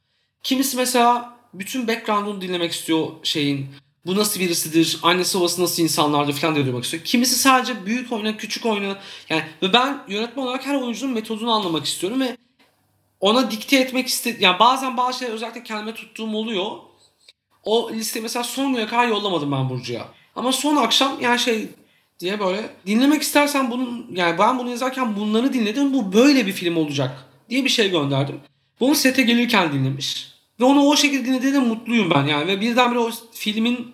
Kimisi 0.43 0.77
mesela 0.77 1.39
bütün 1.55 1.89
background'unu 1.89 2.41
dinlemek 2.41 2.73
istiyor 2.73 3.09
şeyin. 3.23 3.67
Bu 4.07 4.17
nasıl 4.17 4.41
birisidir, 4.41 4.99
annesi 5.03 5.39
babası 5.39 5.63
nasıl 5.63 5.83
insanlardır 5.83 6.33
falan 6.33 6.55
diye 6.55 6.65
duymak 6.65 6.85
istiyor. 6.85 7.05
Kimisi 7.05 7.35
sadece 7.35 7.87
büyük 7.87 8.13
oyna, 8.13 8.37
küçük 8.37 8.67
oyna. 8.67 8.99
Yani 9.29 9.43
ve 9.63 9.73
ben 9.73 10.05
yönetmen 10.09 10.43
olarak 10.43 10.67
her 10.67 10.75
oyuncunun 10.75 11.15
metodunu 11.15 11.53
anlamak 11.53 11.87
istiyorum 11.87 12.21
ve 12.21 12.37
ona 13.21 13.51
dikte 13.51 13.77
etmek 13.77 14.07
iste 14.09 14.37
yani 14.41 14.59
bazen 14.59 14.97
bazı 14.97 15.19
şeyler 15.19 15.35
özellikle 15.35 15.63
kendime 15.63 15.95
tuttuğum 15.95 16.37
oluyor. 16.37 16.71
O 17.69 17.93
listeyi 17.93 18.23
mesela 18.23 18.45
son 18.45 18.73
güne 18.73 18.87
kadar 18.87 19.09
yollamadım 19.09 19.53
ben 19.53 19.69
Burcu'ya. 19.69 20.09
Ama 20.37 20.53
son 20.53 20.77
akşam 20.77 21.21
yani 21.21 21.39
şey 21.39 21.69
diye 22.21 22.41
böyle 22.41 22.71
dinlemek 22.87 23.23
istersen 23.23 23.71
bunun 23.71 24.07
yani 24.15 24.39
ben 24.39 24.59
bunu 24.59 24.71
yazarken 24.71 25.17
bunları 25.17 25.53
dinledim 25.53 25.95
bu 25.95 26.13
böyle 26.13 26.47
bir 26.47 26.53
film 26.53 26.77
olacak 26.77 27.25
diye 27.51 27.65
bir 27.65 27.69
şey 27.69 27.91
gönderdim. 27.91 28.41
Bunu 28.81 28.95
sete 28.95 29.23
gelirken 29.23 29.73
dinlemiş. 29.73 30.29
Ve 30.61 30.65
onu 30.65 30.83
o 30.83 30.97
şekilde 30.97 31.25
dinlediğinde 31.25 31.59
mutluyum 31.59 32.11
ben 32.11 32.25
yani. 32.25 32.47
Ve 32.47 32.61
birdenbire 32.61 32.99
o 32.99 33.11
filmin 33.33 33.93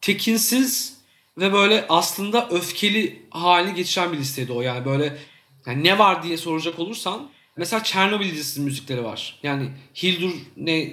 tekinsiz 0.00 0.96
ve 1.38 1.52
böyle 1.52 1.86
aslında 1.88 2.48
öfkeli 2.48 3.22
hali 3.30 3.74
geçiren 3.74 4.12
bir 4.12 4.18
listeydi 4.18 4.52
o 4.52 4.60
yani 4.60 4.84
böyle 4.84 5.18
yani 5.66 5.84
ne 5.84 5.98
var 5.98 6.22
diye 6.22 6.36
soracak 6.36 6.78
olursan 6.78 7.28
mesela 7.56 7.82
Çernobil 7.82 8.30
dizisinin 8.30 8.64
müzikleri 8.64 9.04
var. 9.04 9.38
Yani 9.42 9.68
Hildur 10.02 10.32
ne 10.56 10.90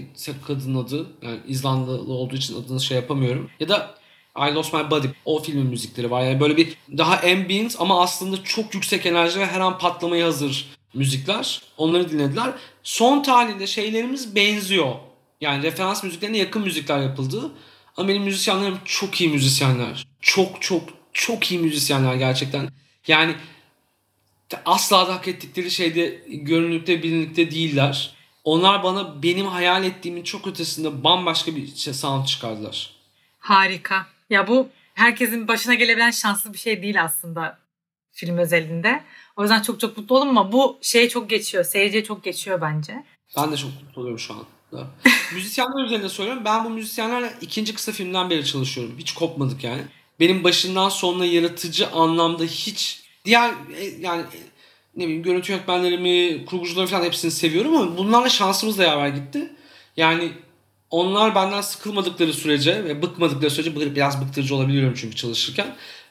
kadının 0.47 0.83
adı 0.83 1.07
yani 1.21 1.39
İzlandalı 1.47 2.13
olduğu 2.13 2.35
için 2.35 2.63
adını 2.63 2.81
şey 2.81 2.97
yapamıyorum. 2.97 3.49
Ya 3.59 3.69
da 3.69 3.95
I 4.37 4.53
Lost 4.53 4.73
My 4.73 4.91
Body 4.91 5.07
o 5.25 5.43
filmin 5.43 5.65
müzikleri 5.65 6.11
var. 6.11 6.23
Yani 6.23 6.39
böyle 6.39 6.57
bir 6.57 6.77
daha 6.97 7.17
ambient 7.17 7.75
ama 7.79 8.01
aslında 8.01 8.43
çok 8.43 8.73
yüksek 8.73 9.05
enerji 9.05 9.39
ve 9.39 9.45
her 9.45 9.59
an 9.59 9.77
patlamaya 9.77 10.25
hazır 10.25 10.67
müzikler. 10.93 11.61
Onları 11.77 12.09
dinlediler. 12.09 12.53
Son 12.83 13.23
tahlilde 13.23 13.67
şeylerimiz 13.67 14.35
benziyor. 14.35 14.95
Yani 15.41 15.63
referans 15.63 16.03
müziklerine 16.03 16.37
yakın 16.37 16.61
müzikler 16.61 16.99
yapıldı. 16.99 17.51
Ama 17.97 18.07
benim 18.07 18.23
müzisyenlerim 18.23 18.77
çok 18.85 19.21
iyi 19.21 19.29
müzisyenler. 19.29 20.07
Çok 20.21 20.61
çok 20.61 20.83
çok 21.13 21.51
iyi 21.51 21.59
müzisyenler 21.59 22.15
gerçekten. 22.15 22.69
Yani 23.07 23.35
asla 24.65 25.07
da 25.07 25.13
hak 25.15 25.27
ettikleri 25.27 25.71
şeyde 25.71 26.21
görünürlükte 26.27 27.03
bilinlikte 27.03 27.51
değiller. 27.51 28.15
Onlar 28.43 28.83
bana 28.83 29.23
benim 29.23 29.45
hayal 29.45 29.83
ettiğimin 29.83 30.23
çok 30.23 30.47
ötesinde 30.47 31.03
bambaşka 31.03 31.55
bir 31.55 31.75
şey, 31.75 31.93
sound 31.93 32.25
çıkardılar. 32.25 32.89
Harika. 33.39 34.07
Ya 34.29 34.47
bu 34.47 34.69
herkesin 34.93 35.47
başına 35.47 35.73
gelebilen 35.73 36.11
şanslı 36.11 36.53
bir 36.53 36.57
şey 36.57 36.81
değil 36.81 37.03
aslında 37.03 37.59
film 38.11 38.37
özelinde. 38.37 39.03
O 39.35 39.41
yüzden 39.41 39.61
çok 39.61 39.79
çok 39.79 39.97
mutlu 39.97 40.17
oldum 40.17 40.29
ama 40.29 40.51
bu 40.51 40.79
şeye 40.81 41.09
çok 41.09 41.29
geçiyor. 41.29 41.63
Seyirciye 41.63 42.03
çok 42.03 42.23
geçiyor 42.23 42.61
bence. 42.61 43.03
Ben 43.37 43.51
de 43.51 43.57
çok 43.57 43.69
mutlu 43.83 44.01
oluyorum 44.01 44.19
şu 44.19 44.33
anda. 44.33 44.45
Müzisyenler 45.33 45.85
üzerinde 45.85 46.09
söylüyorum. 46.09 46.45
Ben 46.45 46.65
bu 46.65 46.69
müzisyenlerle 46.69 47.33
ikinci 47.41 47.73
kısa 47.73 47.91
filmden 47.91 48.29
beri 48.29 48.45
çalışıyorum. 48.45 48.95
Hiç 48.97 49.13
kopmadık 49.13 49.63
yani. 49.63 49.81
Benim 50.19 50.43
başından 50.43 50.89
sonuna 50.89 51.25
yaratıcı 51.25 51.89
anlamda 51.89 52.43
hiç 52.43 53.02
diğer 53.25 53.49
e, 53.49 53.83
yani 53.99 54.21
e, 54.21 54.39
ne 54.95 55.03
bileyim 55.03 55.23
görüntü 55.23 55.51
yönetmenlerimi, 55.51 56.45
kurgucuları 56.45 56.87
falan 56.87 57.03
hepsini 57.03 57.31
seviyorum 57.31 57.77
ama 57.77 57.97
bunlarla 57.97 58.29
şansımız 58.29 58.77
da 58.77 58.83
yaver 58.83 59.07
gitti. 59.07 59.53
Yani 59.97 60.31
onlar 60.89 61.35
benden 61.35 61.61
sıkılmadıkları 61.61 62.33
sürece 62.33 62.83
ve 62.83 63.01
bıkmadıkları 63.01 63.51
sürece 63.51 63.95
biraz 63.95 64.21
bıktırıcı 64.21 64.55
olabiliyorum 64.55 64.93
çünkü 64.97 65.15
çalışırken. 65.15 65.67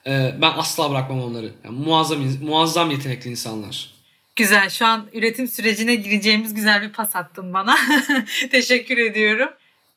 E, 0.06 0.34
ben 0.42 0.52
asla 0.56 0.90
bırakmam 0.90 1.22
onları. 1.22 1.52
Yani 1.64 1.78
muazzam 1.78 2.18
muazzam 2.42 2.90
yetenekli 2.90 3.30
insanlar. 3.30 3.92
Güzel. 4.36 4.70
Şu 4.70 4.86
an 4.86 5.06
üretim 5.12 5.48
sürecine 5.48 5.94
gireceğimiz 5.94 6.54
güzel 6.54 6.82
bir 6.82 6.92
pas 6.92 7.16
attın 7.16 7.54
bana. 7.54 7.76
Teşekkür 8.50 8.98
ediyorum. 8.98 9.48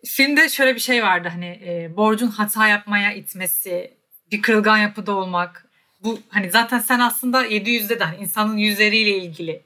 Filmde 0.06 0.50
şöyle 0.50 0.76
bir 0.76 0.80
şey 0.80 1.04
vardı 1.04 1.30
hani 1.32 1.46
e, 1.46 1.98
borcun 1.98 2.28
hata 2.28 2.68
yapmaya 2.68 3.14
itmesi, 3.14 3.94
bir 4.32 4.42
kırılgan 4.42 4.78
yapıda 4.78 5.12
olmak. 5.16 5.65
Bu 6.06 6.20
hani 6.30 6.52
zaten 6.52 6.80
sen 6.80 7.00
aslında 7.00 7.46
700'de 7.46 8.00
de 8.00 8.04
hani 8.04 8.18
insanın 8.18 8.58
yüzleriyle 8.58 9.18
ilgili 9.18 9.62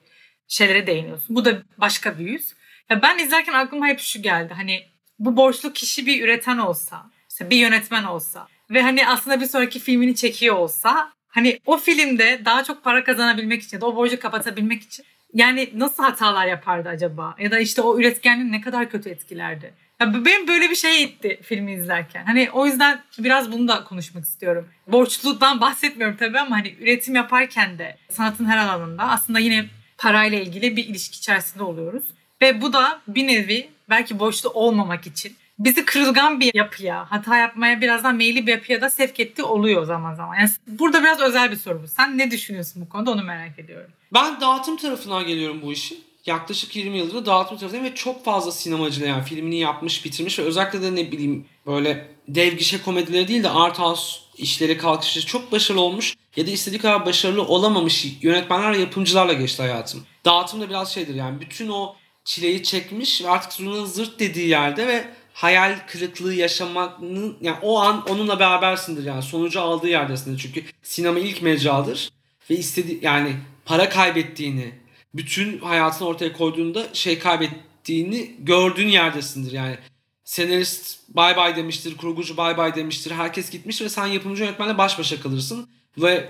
şeylere 0.47 0.87
değiniyorsun. 0.87 1.35
Bu 1.35 1.45
da 1.45 1.63
başka 1.77 2.19
bir 2.19 2.25
yüz. 2.25 2.53
Ya 2.89 3.01
ben 3.01 3.17
izlerken 3.17 3.53
aklıma 3.53 3.87
hep 3.87 3.99
şu 3.99 4.21
geldi. 4.21 4.53
Hani 4.53 4.83
bu 5.19 5.37
borçlu 5.37 5.73
kişi 5.73 6.05
bir 6.05 6.23
üreten 6.23 6.57
olsa, 6.57 7.05
işte 7.29 7.49
bir 7.49 7.57
yönetmen 7.57 8.03
olsa 8.03 8.47
ve 8.69 8.81
hani 8.81 9.07
aslında 9.07 9.41
bir 9.41 9.45
sonraki 9.45 9.79
filmini 9.79 10.15
çekiyor 10.15 10.55
olsa 10.55 11.11
Hani 11.29 11.59
o 11.65 11.77
filmde 11.77 12.41
daha 12.45 12.63
çok 12.63 12.83
para 12.83 13.03
kazanabilmek 13.03 13.63
için 13.63 13.77
ya 13.77 13.81
da 13.81 13.85
o 13.85 13.95
borcu 13.95 14.19
kapatabilmek 14.19 14.83
için 14.83 15.05
yani 15.33 15.69
nasıl 15.73 16.03
hatalar 16.03 16.47
yapardı 16.47 16.89
acaba? 16.89 17.35
Ya 17.39 17.51
da 17.51 17.59
işte 17.59 17.81
o 17.81 17.99
üretkenliği 17.99 18.51
ne 18.51 18.61
kadar 18.61 18.89
kötü 18.89 19.09
etkilerdi? 19.09 19.73
Ya 20.01 20.25
benim 20.25 20.47
böyle 20.47 20.69
bir 20.69 20.75
şey 20.75 21.03
etti 21.03 21.39
filmi 21.43 21.73
izlerken. 21.73 22.25
Hani 22.25 22.49
o 22.51 22.65
yüzden 22.65 23.01
biraz 23.19 23.51
bunu 23.51 23.67
da 23.67 23.83
konuşmak 23.83 24.23
istiyorum. 24.23 24.67
Borçludan 24.87 25.61
bahsetmiyorum 25.61 26.17
tabii 26.17 26.39
ama 26.39 26.55
hani 26.55 26.75
üretim 26.79 27.15
yaparken 27.15 27.79
de 27.79 27.97
sanatın 28.09 28.45
her 28.45 28.57
alanında 28.57 29.03
aslında 29.03 29.39
yine 29.39 29.65
parayla 29.97 30.39
ilgili 30.39 30.77
bir 30.77 30.85
ilişki 30.85 31.17
içerisinde 31.17 31.63
oluyoruz. 31.63 32.03
Ve 32.41 32.61
bu 32.61 32.73
da 32.73 33.01
bir 33.07 33.27
nevi 33.27 33.69
belki 33.89 34.19
borçlu 34.19 34.49
olmamak 34.49 35.07
için 35.07 35.35
bizi 35.59 35.85
kırılgan 35.85 36.39
bir 36.39 36.51
yapıya, 36.53 37.11
hata 37.11 37.37
yapmaya 37.37 37.81
birazdan 37.81 38.15
meyilli 38.15 38.47
bir 38.47 38.51
yapıya 38.51 38.81
da 38.81 38.89
sevk 38.89 39.19
etti 39.19 39.43
oluyor 39.43 39.85
zaman 39.85 40.13
zaman. 40.13 40.35
Yani 40.35 40.49
burada 40.67 41.03
biraz 41.03 41.19
özel 41.19 41.51
bir 41.51 41.55
soru 41.55 41.83
bu. 41.83 41.87
Sen 41.87 42.17
ne 42.17 42.31
düşünüyorsun 42.31 42.85
bu 42.85 42.89
konuda 42.89 43.11
onu 43.11 43.23
merak 43.23 43.59
ediyorum. 43.59 43.91
Ben 44.13 44.41
dağıtım 44.41 44.77
tarafından 44.77 45.27
geliyorum 45.27 45.61
bu 45.61 45.73
işi. 45.73 46.08
Yaklaşık 46.25 46.75
20 46.75 46.97
yıldır 46.97 47.25
dağıtım 47.25 47.57
tarafındayım 47.57 47.91
ve 47.91 47.95
çok 47.95 48.25
fazla 48.25 48.51
sinemacıyla 48.51 49.07
yani 49.07 49.23
filmini 49.23 49.59
yapmış, 49.59 50.05
bitirmiş 50.05 50.39
ve 50.39 50.43
özellikle 50.43 50.81
de 50.81 50.95
ne 50.95 51.11
bileyim 51.11 51.45
böyle 51.65 52.07
dev 52.27 52.53
gişe 52.53 52.81
komedileri 52.81 53.27
değil 53.27 53.43
de 53.43 53.49
art 53.49 53.79
house 53.79 54.19
işleri 54.37 54.77
kalkışı 54.77 55.25
çok 55.25 55.51
başarılı 55.51 55.81
olmuş 55.81 56.15
ya 56.35 56.47
da 56.47 56.51
istediği 56.51 56.79
kadar 56.79 57.05
başarılı 57.05 57.43
olamamış 57.43 58.07
yönetmenler 58.21 58.71
ve 58.71 58.77
yapımcılarla 58.77 59.33
geçti 59.33 59.61
hayatım. 59.61 60.05
Dağıtım 60.25 60.61
da 60.61 60.69
biraz 60.69 60.93
şeydir 60.93 61.15
yani 61.15 61.41
bütün 61.41 61.69
o 61.69 61.95
çileyi 62.23 62.63
çekmiş 62.63 63.23
ve 63.23 63.29
artık 63.29 63.53
zurnanın 63.53 63.85
zırt 63.85 64.19
dediği 64.19 64.47
yerde 64.47 64.87
ve 64.87 65.05
hayal 65.33 65.79
kırıklığı 65.87 66.33
yaşamanın 66.33 67.37
yani 67.41 67.57
o 67.61 67.79
an 67.79 68.05
onunla 68.09 68.39
berabersindir 68.39 69.05
yani 69.05 69.23
sonucu 69.23 69.61
aldığı 69.61 69.87
yerdesindir 69.87 70.39
çünkü 70.39 70.63
sinema 70.83 71.19
ilk 71.19 71.41
mecradır 71.41 72.09
ve 72.49 72.55
istedi 72.55 72.99
yani 73.01 73.35
para 73.65 73.89
kaybettiğini 73.89 74.78
bütün 75.13 75.59
hayatını 75.59 76.07
ortaya 76.07 76.33
koyduğunda 76.33 76.87
şey 76.93 77.19
kaybettiğini 77.19 78.35
gördüğün 78.39 78.87
yerdesindir 78.87 79.51
yani 79.51 79.77
senarist 80.23 80.99
bay 81.09 81.37
bay 81.37 81.55
demiştir 81.55 81.97
kurgucu 81.97 82.37
bay 82.37 82.57
bay 82.57 82.75
demiştir 82.75 83.11
herkes 83.11 83.49
gitmiş 83.49 83.81
ve 83.81 83.89
sen 83.89 84.05
yapımcı 84.05 84.43
yönetmenle 84.43 84.77
baş 84.77 84.99
başa 84.99 85.21
kalırsın 85.21 85.69
ve 85.97 86.29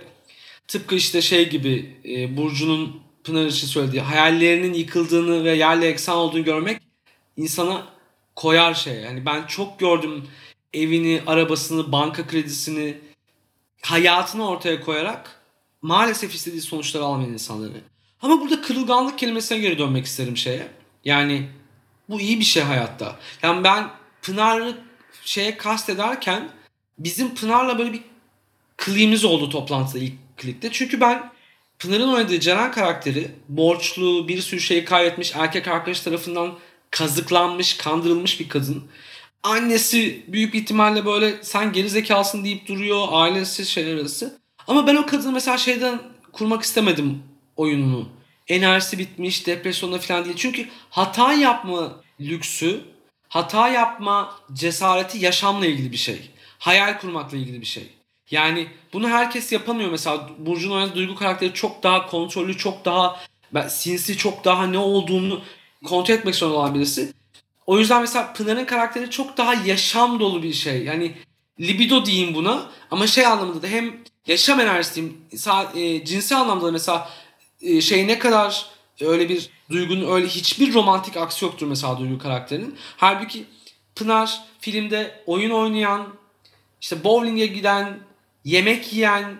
tıpkı 0.68 0.96
işte 0.96 1.22
şey 1.22 1.50
gibi 1.50 1.96
e, 2.06 2.38
Burcu'nun 2.38 3.02
Pınar 3.24 3.46
için 3.46 3.68
söylediği 3.68 4.02
hayallerinin 4.02 4.74
yıkıldığını 4.74 5.44
ve 5.44 5.56
yerle 5.56 5.88
eksan 5.88 6.18
olduğunu 6.18 6.44
görmek 6.44 6.82
insana 7.38 7.88
koyar 8.36 8.74
şey. 8.74 8.96
Yani 8.96 9.26
ben 9.26 9.48
çok 9.48 9.80
gördüm 9.80 10.28
evini, 10.74 11.22
arabasını, 11.28 11.92
banka 11.92 12.28
kredisini, 12.28 12.98
hayatını 13.82 14.50
ortaya 14.50 14.82
koyarak 14.82 15.42
maalesef 15.82 16.36
istediği 16.36 16.62
sonuçları 16.62 17.04
almayan 17.04 17.34
insanları. 17.34 17.82
Ama 18.22 18.42
burada 18.42 18.62
kırılganlık 18.62 19.20
kelimesine 19.20 19.58
geri 19.58 19.78
dönmek 19.78 20.06
isterim 20.06 20.38
şeye. 20.38 20.68
Yani 21.06 21.50
bu 22.10 22.22
iyi 22.22 22.40
bir 22.40 22.46
şey 22.46 22.64
hayatta. 22.64 23.16
Yani 23.44 23.64
ben 23.64 23.90
Pınar'ı 24.22 24.78
şeye 25.26 25.58
kast 25.58 25.90
ederken 25.90 26.50
bizim 26.98 27.36
Pınar'la 27.36 27.80
böyle 27.80 27.94
bir 27.94 28.02
kliğimiz 28.78 29.26
oldu 29.26 29.50
toplantıda 29.50 30.00
ilk 30.00 30.14
klikte. 30.38 30.70
Çünkü 30.72 31.02
ben 31.02 31.32
Pınar'ın 31.80 32.14
oynadığı 32.14 32.40
Ceren 32.40 32.72
karakteri 32.72 33.32
borçlu, 33.50 34.28
bir 34.28 34.42
sürü 34.42 34.60
şeyi 34.60 34.86
kaybetmiş 34.86 35.36
erkek 35.36 35.68
arkadaş 35.68 36.02
tarafından 36.02 36.54
kazıklanmış, 36.92 37.78
kandırılmış 37.78 38.40
bir 38.40 38.50
kadın. 38.50 38.84
Annesi 39.44 40.26
büyük 40.28 40.56
ihtimalle 40.56 41.06
böyle 41.06 41.44
sen 41.44 41.74
geri 41.74 41.90
zekalısın 41.90 42.46
deyip 42.46 42.68
duruyor. 42.68 43.08
Ailesi 43.12 43.66
şey 43.66 43.94
arası. 43.94 44.40
Ama 44.68 44.88
ben 44.88 44.96
o 44.96 45.06
kadını 45.06 45.32
mesela 45.32 45.58
şeyden 45.58 46.00
kurmak 46.32 46.64
istemedim 46.64 47.24
oyununu. 47.60 48.10
Enerjisi 48.48 48.98
bitmiş, 48.98 49.48
depresyonda 49.48 50.00
falan 50.00 50.26
değil. 50.26 50.36
Çünkü 50.36 50.68
hata 50.90 51.34
yapma 51.34 52.02
lüksü, 52.22 52.82
hata 53.30 53.70
yapma 53.70 54.36
cesareti 54.54 55.18
yaşamla 55.18 55.66
ilgili 55.66 55.92
bir 55.92 55.98
şey. 55.98 56.30
Hayal 56.60 57.00
kurmakla 57.00 57.38
ilgili 57.38 57.62
bir 57.62 57.66
şey. 57.66 57.90
Yani 58.32 58.68
bunu 58.94 59.10
herkes 59.10 59.52
yapamıyor 59.52 59.92
mesela. 59.92 60.30
Burcu'nun 60.38 60.76
oynadığı 60.76 60.96
duygu 60.96 61.16
karakteri 61.16 61.54
çok 61.54 61.84
daha 61.84 62.06
kontrollü, 62.08 62.58
çok 62.58 62.86
daha 62.86 63.20
sinsi, 63.68 64.18
çok 64.18 64.46
daha 64.46 64.68
ne 64.68 64.78
olduğunu 64.78 65.42
kontrol 65.86 66.16
etmek 66.16 66.36
zorunda 66.36 66.58
olan 66.58 66.76
birisi. 66.76 67.14
O 67.66 67.80
yüzden 67.80 68.02
mesela 68.02 68.34
Pınar'ın 68.34 68.66
karakteri 68.66 69.10
çok 69.10 69.38
daha 69.38 69.54
yaşam 69.54 70.20
dolu 70.20 70.44
bir 70.44 70.54
şey. 70.54 70.84
Yani 70.84 71.16
libido 71.60 72.06
diyeyim 72.06 72.36
buna 72.36 72.70
ama 72.92 73.08
şey 73.08 73.26
anlamında 73.26 73.62
da 73.62 73.68
hem 73.68 73.98
yaşam 74.28 74.60
enerjisi 74.60 74.96
diyeyim 74.96 75.18
e, 75.76 76.06
cinsel 76.06 76.40
anlamda 76.40 76.66
da 76.68 76.72
mesela 76.72 77.10
şey 77.82 78.08
ne 78.08 78.20
kadar 78.20 78.66
öyle 79.02 79.30
bir 79.30 79.50
duygunun 79.70 80.12
öyle 80.12 80.28
hiçbir 80.28 80.74
romantik 80.74 81.18
aksi 81.18 81.46
yoktur 81.46 81.68
mesela 81.68 82.00
duygu 82.00 82.18
karakterinin. 82.18 82.76
Halbuki 82.98 83.46
Pınar 83.96 84.44
filmde 84.60 85.24
oyun 85.26 85.50
oynayan, 85.50 86.08
işte 86.82 87.04
bowling'e 87.04 87.46
giden, 87.46 88.00
yemek 88.46 88.94
yiyen, 88.94 89.38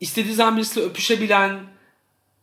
istediği 0.00 0.34
zaman 0.34 0.56
birisiyle 0.56 0.86
öpüşebilen, 0.86 1.60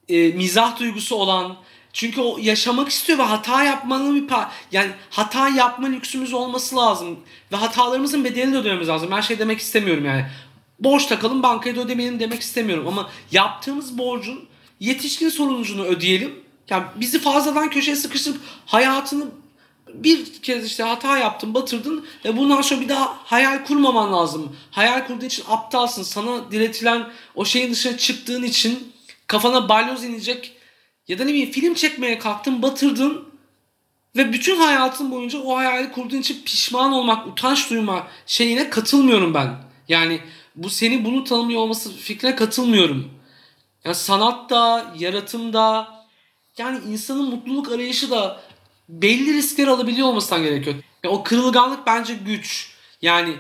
e, 0.09 0.27
mizah 0.27 0.79
duygusu 0.79 1.15
olan 1.15 1.57
çünkü 1.93 2.21
o 2.21 2.37
yaşamak 2.41 2.89
istiyor 2.89 3.19
ve 3.19 3.23
hata 3.23 3.63
yapmanın 3.63 4.15
bir 4.15 4.27
pa- 4.27 4.47
yani 4.71 4.91
hata 5.09 5.49
yapma 5.49 5.87
lüksümüz 5.87 6.33
olması 6.33 6.75
lazım 6.75 7.19
ve 7.51 7.55
hatalarımızın 7.55 8.23
bedelini 8.23 8.53
de 8.53 8.57
ödememiz 8.57 8.87
lazım. 8.87 9.11
Ben 9.11 9.21
şey 9.21 9.39
demek 9.39 9.59
istemiyorum 9.59 10.05
yani. 10.05 10.25
Borç 10.79 11.05
takalım 11.05 11.43
bankaya 11.43 11.75
da 11.75 11.81
ödemeyelim 11.81 12.19
demek 12.19 12.41
istemiyorum 12.41 12.87
ama 12.87 13.09
yaptığımız 13.31 13.97
borcun 13.97 14.46
yetişkin 14.79 15.29
sonucunu 15.29 15.83
ödeyelim. 15.83 16.35
Yani 16.69 16.83
bizi 16.95 17.19
fazladan 17.19 17.69
köşeye 17.69 17.95
sıkıştırıp 17.95 18.37
hayatını 18.65 19.25
bir 19.93 20.33
kez 20.41 20.65
işte 20.65 20.83
hata 20.83 21.17
yaptın, 21.17 21.53
batırdın 21.53 22.05
ve 22.25 22.37
bundan 22.37 22.61
sonra 22.61 22.81
bir 22.81 22.89
daha 22.89 23.17
hayal 23.23 23.65
kurmaman 23.65 24.13
lazım. 24.13 24.55
Hayal 24.71 25.07
kurduğun 25.07 25.25
için 25.25 25.43
aptalsın. 25.49 26.03
Sana 26.03 26.51
diretilen 26.51 27.09
o 27.35 27.45
şeyin 27.45 27.71
dışına 27.71 27.97
çıktığın 27.97 28.43
için 28.43 28.93
kafana 29.27 29.69
balyoz 29.69 30.03
inecek 30.03 30.53
ya 31.07 31.19
da 31.19 31.23
ne 31.23 31.29
bileyim 31.29 31.51
film 31.51 31.73
çekmeye 31.73 32.19
kalktın 32.19 32.61
batırdın 32.61 33.27
ve 34.15 34.33
bütün 34.33 34.55
hayatın 34.55 35.11
boyunca 35.11 35.39
o 35.39 35.57
hayali 35.57 35.91
kurduğun 35.91 36.17
için 36.17 36.41
pişman 36.45 36.91
olmak, 36.91 37.27
utanç 37.27 37.69
duyma 37.69 38.07
şeyine 38.25 38.69
katılmıyorum 38.69 39.33
ben. 39.33 39.55
Yani 39.87 40.19
bu 40.55 40.69
seni 40.69 41.05
bunu 41.05 41.23
tanımıyor 41.23 41.61
olması 41.61 41.93
fikrine 41.93 42.35
katılmıyorum. 42.35 43.16
Yani 43.87 43.95
sanatta, 43.95 44.93
yaratımda 44.97 45.87
yani 46.57 46.79
insanın 46.87 47.29
mutluluk 47.29 47.71
arayışı 47.71 48.11
da 48.11 48.41
belli 48.89 49.33
riskler 49.33 49.67
alabiliyor 49.67 50.07
olmasından 50.07 50.43
gerekiyor. 50.43 50.75
Yani 51.03 51.15
o 51.15 51.23
kırılganlık 51.23 51.87
bence 51.87 52.13
güç. 52.13 52.71
Yani 53.01 53.33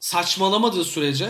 saçmalamadığı 0.00 0.84
sürece 0.84 1.28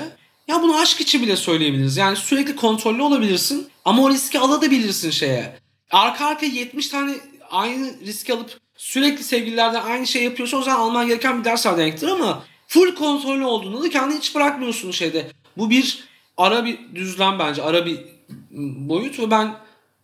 ya 0.49 0.63
bunu 0.63 0.77
aşk 0.77 1.01
için 1.01 1.23
bile 1.23 1.37
söyleyebiliriz. 1.37 1.97
Yani 1.97 2.17
sürekli 2.17 2.57
kontrollü 2.57 3.03
olabilirsin 3.03 3.69
ama 3.85 4.03
o 4.03 4.11
riski 4.11 4.39
alabilirsin 4.39 5.11
şeye. 5.11 5.59
Arka 5.91 6.27
arka 6.27 6.47
70 6.47 6.89
tane 6.89 7.15
aynı 7.51 8.01
riski 8.01 8.35
alıp 8.35 8.61
sürekli 8.77 9.25
sevgililerden 9.25 9.83
aynı 9.83 10.07
şey 10.07 10.25
yapıyorsa 10.25 10.57
o 10.57 10.63
zaman 10.63 10.81
alman 10.81 11.07
gereken 11.07 11.41
bir 11.41 11.45
ders 11.45 11.67
var 11.67 11.79
demektir 11.79 12.09
ama 12.09 12.45
full 12.69 12.95
kontrollü 12.95 13.45
olduğunda 13.45 13.83
da 13.83 13.91
kendini 13.91 14.19
hiç 14.19 14.35
bırakmıyorsun 14.35 14.91
şeyde. 14.91 15.31
Bu 15.57 15.71
bir 15.71 16.05
ara 16.37 16.65
bir 16.65 16.79
düzlem 16.95 17.39
bence. 17.39 17.63
Ara 17.63 17.87
bir 17.87 18.15
boyut 18.89 19.19
ve 19.19 19.31
ben 19.31 19.55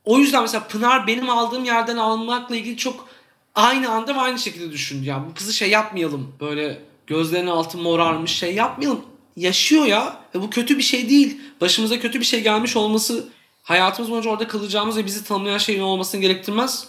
o 0.04 0.18
yüzden 0.18 0.42
mesela 0.42 0.68
Pınar 0.68 1.06
benim 1.06 1.30
aldığım 1.30 1.64
yerden 1.64 1.96
almakla 1.96 2.56
ilgili 2.56 2.76
çok 2.76 3.08
aynı 3.54 3.90
anda 3.90 4.14
ve 4.14 4.20
aynı 4.20 4.38
şekilde 4.38 4.72
düşündü. 4.72 5.06
Yani 5.06 5.26
bu 5.30 5.34
kızı 5.34 5.52
şey 5.52 5.70
yapmayalım. 5.70 6.32
Böyle 6.40 6.82
gözlerinin 7.06 7.50
altı 7.50 7.78
morarmış 7.78 8.30
şey 8.30 8.54
yapmayalım. 8.54 9.00
Yaşıyor 9.36 9.86
ya. 9.86 10.20
Ve 10.34 10.42
bu 10.42 10.50
kötü 10.50 10.78
bir 10.78 10.82
şey 10.82 11.08
değil. 11.08 11.40
Başımıza 11.60 12.00
kötü 12.00 12.20
bir 12.20 12.24
şey 12.24 12.42
gelmiş 12.42 12.76
olması 12.76 13.28
hayatımız 13.62 14.10
boyunca 14.10 14.30
orada 14.30 14.48
kalacağımız 14.48 14.96
ve 14.96 15.06
bizi 15.06 15.24
tanımlayan 15.24 15.58
şeyin 15.58 15.80
olmasını 15.80 16.20
gerektirmez. 16.20 16.86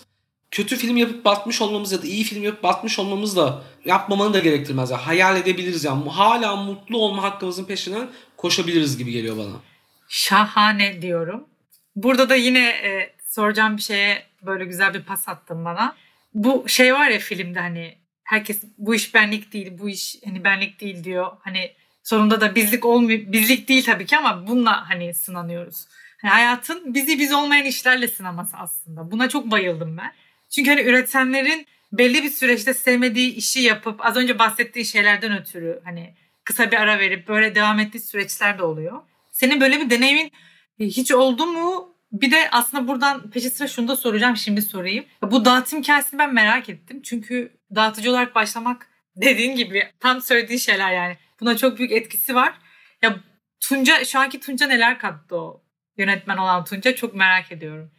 Kötü 0.51 0.75
film 0.77 0.97
yapıp 0.97 1.25
batmış 1.25 1.61
olmamız 1.61 1.91
ya 1.91 2.01
da 2.01 2.07
iyi 2.07 2.23
film 2.23 2.43
yapıp 2.43 2.63
batmış 2.63 2.99
olmamız 2.99 3.35
da 3.35 3.63
yapmamanı 3.85 4.33
da 4.33 4.39
gerektirmez. 4.39 4.89
Yani 4.89 5.01
hayal 5.01 5.37
edebiliriz 5.37 5.83
yani. 5.83 6.09
Hala 6.09 6.55
mutlu 6.55 6.97
olma 6.97 7.23
hakkımızın 7.23 7.65
peşinden 7.65 8.09
koşabiliriz 8.37 8.97
gibi 8.97 9.11
geliyor 9.11 9.37
bana. 9.37 9.70
Şahane 10.13 11.01
diyorum. 11.01 11.47
Burada 11.95 12.29
da 12.29 12.35
yine 12.35 12.69
e, 12.69 13.13
soracağım 13.27 13.77
bir 13.77 13.81
şeye 13.81 14.23
böyle 14.41 14.65
güzel 14.65 14.93
bir 14.93 15.03
pas 15.03 15.29
attın 15.29 15.65
bana. 15.65 15.95
Bu 16.33 16.65
şey 16.67 16.93
var 16.93 17.09
ya 17.09 17.19
filmde 17.19 17.59
hani 17.59 17.97
herkes 18.23 18.63
bu 18.77 18.95
iş 18.95 19.13
benlik 19.13 19.53
değil, 19.53 19.71
bu 19.79 19.89
iş 19.89 20.15
hani 20.25 20.43
benlik 20.43 20.81
değil 20.81 21.03
diyor. 21.03 21.31
Hani 21.39 21.71
sonunda 22.03 22.41
da 22.41 22.55
bizlik 22.55 22.85
olmuyor, 22.85 23.19
bizlik 23.25 23.67
değil 23.67 23.85
tabii 23.85 24.05
ki 24.05 24.17
ama 24.17 24.47
bununla 24.47 24.89
hani 24.89 25.13
sınanıyoruz. 25.13 25.87
Hani 26.21 26.31
hayatın 26.31 26.93
bizi 26.93 27.19
biz 27.19 27.33
olmayan 27.33 27.65
işlerle 27.65 28.07
sınaması 28.07 28.57
aslında. 28.57 29.11
Buna 29.11 29.29
çok 29.29 29.51
bayıldım 29.51 29.97
ben. 29.97 30.13
Çünkü 30.49 30.69
hani 30.69 30.81
üretenlerin 30.81 31.67
belli 31.91 32.23
bir 32.23 32.29
süreçte 32.29 32.73
sevmediği 32.73 33.33
işi 33.35 33.59
yapıp 33.59 34.05
az 34.05 34.17
önce 34.17 34.39
bahsettiği 34.39 34.85
şeylerden 34.85 35.37
ötürü 35.37 35.81
hani 35.83 36.15
kısa 36.43 36.71
bir 36.71 36.77
ara 36.77 36.99
verip 36.99 37.27
böyle 37.27 37.55
devam 37.55 37.79
ettiği 37.79 37.99
süreçler 37.99 38.59
de 38.59 38.63
oluyor. 38.63 39.01
Senin 39.41 39.61
böyle 39.61 39.81
bir 39.81 39.89
deneyimin 39.89 40.31
hiç 40.79 41.11
oldu 41.11 41.45
mu? 41.45 41.95
Bir 42.11 42.31
de 42.31 42.49
aslında 42.51 42.87
buradan 42.87 43.29
peşi 43.31 43.49
sıra 43.49 43.67
şunu 43.67 43.87
da 43.87 43.95
soracağım 43.95 44.37
şimdi 44.37 44.61
sorayım. 44.61 45.05
Bu 45.21 45.45
dağıtım 45.45 45.79
hikayesini 45.79 46.19
ben 46.19 46.33
merak 46.33 46.69
ettim. 46.69 47.01
Çünkü 47.01 47.57
dağıtıcı 47.75 48.11
olarak 48.11 48.35
başlamak 48.35 48.87
dediğin 49.15 49.55
gibi 49.55 49.83
tam 49.99 50.21
söylediğin 50.21 50.59
şeyler 50.59 50.93
yani. 50.93 51.17
Buna 51.39 51.57
çok 51.57 51.77
büyük 51.77 51.91
etkisi 51.91 52.35
var. 52.35 52.53
Ya 53.01 53.19
Tunca 53.59 54.05
şu 54.05 54.19
anki 54.19 54.39
Tunca 54.39 54.67
neler 54.67 54.99
kattı 54.99 55.35
o 55.35 55.63
yönetmen 55.97 56.37
olan 56.37 56.65
Tunca 56.65 56.95
çok 56.95 57.15
merak 57.15 57.51
ediyorum. 57.51 57.91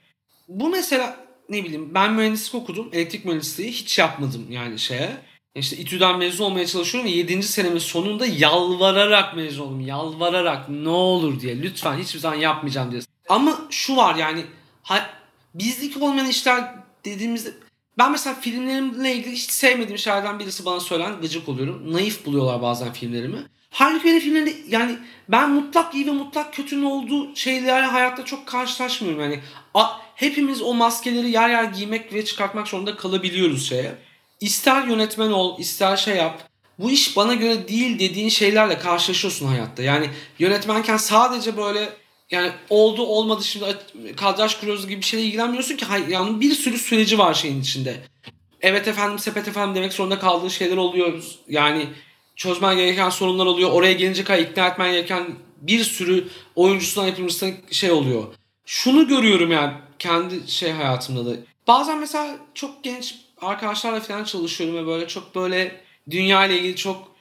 Bu 0.48 0.68
mesela 0.68 1.16
ne 1.48 1.64
bileyim 1.64 1.94
ben 1.94 2.12
mühendislik 2.12 2.54
okudum. 2.54 2.88
Elektrik 2.92 3.24
mühendisliği 3.24 3.72
hiç 3.72 3.98
yapmadım 3.98 4.46
yani 4.50 4.78
şeye. 4.78 5.12
İşte 5.54 5.76
İTÜ'den 5.76 6.18
mezun 6.18 6.44
olmaya 6.44 6.66
çalışıyorum 6.66 7.10
ve 7.10 7.14
7. 7.14 7.42
senemin 7.42 7.78
sonunda 7.78 8.26
yalvararak 8.26 9.36
mezun 9.36 9.64
oldum. 9.64 9.80
Yalvararak 9.80 10.68
ne 10.68 10.88
olur 10.88 11.40
diye 11.40 11.62
lütfen 11.62 11.98
hiçbir 11.98 12.20
zaman 12.20 12.36
yapmayacağım 12.36 12.92
diye. 12.92 13.02
Ama 13.28 13.58
şu 13.70 13.96
var 13.96 14.14
yani 14.14 14.44
ha, 14.82 15.10
bizlik 15.54 16.02
olmayan 16.02 16.26
işler 16.28 16.74
dediğimizde 17.04 17.50
ben 17.98 18.12
mesela 18.12 18.34
filmlerimle 18.34 19.14
ilgili 19.16 19.32
hiç 19.32 19.50
sevmediğim 19.50 19.98
şeylerden 19.98 20.38
birisi 20.38 20.64
bana 20.64 20.80
söylen 20.80 21.20
gıcık 21.20 21.48
oluyorum. 21.48 21.92
Naif 21.92 22.26
buluyorlar 22.26 22.62
bazen 22.62 22.92
filmlerimi. 22.92 23.38
Halbuki 23.70 24.04
benim 24.04 24.20
filmlerinde 24.20 24.54
yani 24.68 24.98
ben 25.28 25.50
mutlak 25.50 25.94
iyi 25.94 26.06
ve 26.06 26.10
mutlak 26.10 26.54
kötünün 26.54 26.84
olduğu 26.84 27.36
şeylerle 27.36 27.86
hayatta 27.86 28.24
çok 28.24 28.46
karşılaşmıyorum. 28.46 29.20
Yani 29.20 29.40
a, 29.74 29.86
hepimiz 30.14 30.62
o 30.62 30.74
maskeleri 30.74 31.30
yer 31.30 31.50
yer 31.50 31.64
giymek 31.64 32.12
ve 32.12 32.24
çıkartmak 32.24 32.68
zorunda 32.68 32.96
kalabiliyoruz 32.96 33.68
şeye. 33.68 33.94
İster 34.42 34.86
yönetmen 34.86 35.30
ol, 35.30 35.58
ister 35.58 35.96
şey 35.96 36.16
yap. 36.16 36.48
Bu 36.78 36.90
iş 36.90 37.16
bana 37.16 37.34
göre 37.34 37.68
değil 37.68 37.98
dediğin 37.98 38.28
şeylerle 38.28 38.78
karşılaşıyorsun 38.78 39.46
hayatta. 39.46 39.82
Yani 39.82 40.10
yönetmenken 40.38 40.96
sadece 40.96 41.56
böyle 41.56 41.88
yani 42.30 42.50
oldu 42.70 43.02
olmadı 43.02 43.44
şimdi 43.44 43.76
kadraj 44.16 44.60
kuruyoruz 44.60 44.88
gibi 44.88 45.00
bir 45.00 45.06
şeyle 45.06 45.24
ilgilenmiyorsun 45.24 45.76
ki. 45.76 45.84
Yani 46.08 46.40
bir 46.40 46.54
sürü 46.54 46.78
süreci 46.78 47.18
var 47.18 47.34
şeyin 47.34 47.60
içinde. 47.60 47.96
Evet 48.60 48.88
efendim 48.88 49.18
sepet 49.18 49.48
efendim 49.48 49.74
demek 49.74 49.92
zorunda 49.92 50.18
kaldığı 50.18 50.50
şeyler 50.50 50.76
oluyor. 50.76 51.22
Yani 51.48 51.86
çözmen 52.36 52.76
gereken 52.76 53.10
sorunlar 53.10 53.46
oluyor. 53.46 53.70
Oraya 53.70 53.92
gelince 53.92 54.24
kadar 54.24 54.38
ikna 54.38 54.66
etmen 54.66 54.92
gereken 54.92 55.26
bir 55.60 55.84
sürü 55.84 56.28
oyuncusundan 56.56 57.08
yapımcısından 57.08 57.54
şey 57.70 57.90
oluyor. 57.90 58.24
Şunu 58.66 59.08
görüyorum 59.08 59.50
yani 59.50 59.72
kendi 59.98 60.50
şey 60.50 60.72
hayatımda 60.72 61.26
da. 61.26 61.36
Bazen 61.66 61.98
mesela 61.98 62.36
çok 62.54 62.84
genç 62.84 63.14
arkadaşlarla 63.42 64.00
falan 64.00 64.24
çalışıyorum 64.24 64.76
ve 64.76 64.86
böyle 64.86 65.08
çok 65.08 65.34
böyle 65.34 65.80
dünya 66.10 66.46
ile 66.46 66.58
ilgili 66.58 66.76
çok 66.76 67.12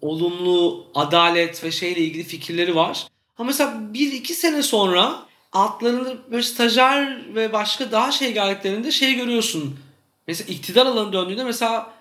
olumlu, 0.00 0.86
adalet 0.94 1.64
ve 1.64 1.70
şeyle 1.70 2.00
ilgili 2.00 2.24
fikirleri 2.24 2.74
var. 2.74 3.06
Ama 3.38 3.46
mesela 3.46 3.94
bir 3.94 4.12
iki 4.12 4.34
sene 4.34 4.62
sonra 4.62 5.26
altlarında 5.52 6.16
böyle 6.30 6.42
stajyer 6.42 7.34
ve 7.34 7.52
başka 7.52 7.92
daha 7.92 8.12
şey 8.12 8.32
geldiklerinde 8.32 8.90
şey 8.90 9.14
görüyorsun. 9.14 9.78
Mesela 10.26 10.52
iktidar 10.52 10.86
alanı 10.86 11.12
döndüğünde 11.12 11.44
mesela 11.44 11.92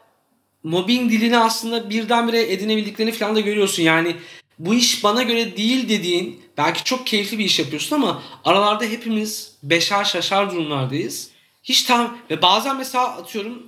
mobbing 0.64 1.12
dilini 1.12 1.38
aslında 1.38 1.90
birdenbire 1.90 2.52
edinebildiklerini 2.52 3.12
falan 3.12 3.36
da 3.36 3.40
görüyorsun. 3.40 3.84
Yani 3.84 4.16
bu 4.60 4.74
iş 4.74 5.04
bana 5.04 5.24
göre 5.24 5.58
değil 5.58 5.90
dediğin 5.90 6.42
belki 6.58 6.84
çok 6.84 7.08
keyifli 7.08 7.40
bir 7.40 7.46
iş 7.46 7.60
yapıyorsun 7.60 7.96
ama 7.96 8.24
aralarda 8.46 8.84
hepimiz 8.86 9.56
beşer 9.64 10.04
şaşar 10.04 10.52
durumlardayız. 10.52 11.30
Hiç 11.64 11.84
tam 11.84 12.18
ve 12.30 12.42
bazen 12.42 12.78
mesela 12.78 13.08
atıyorum 13.08 13.68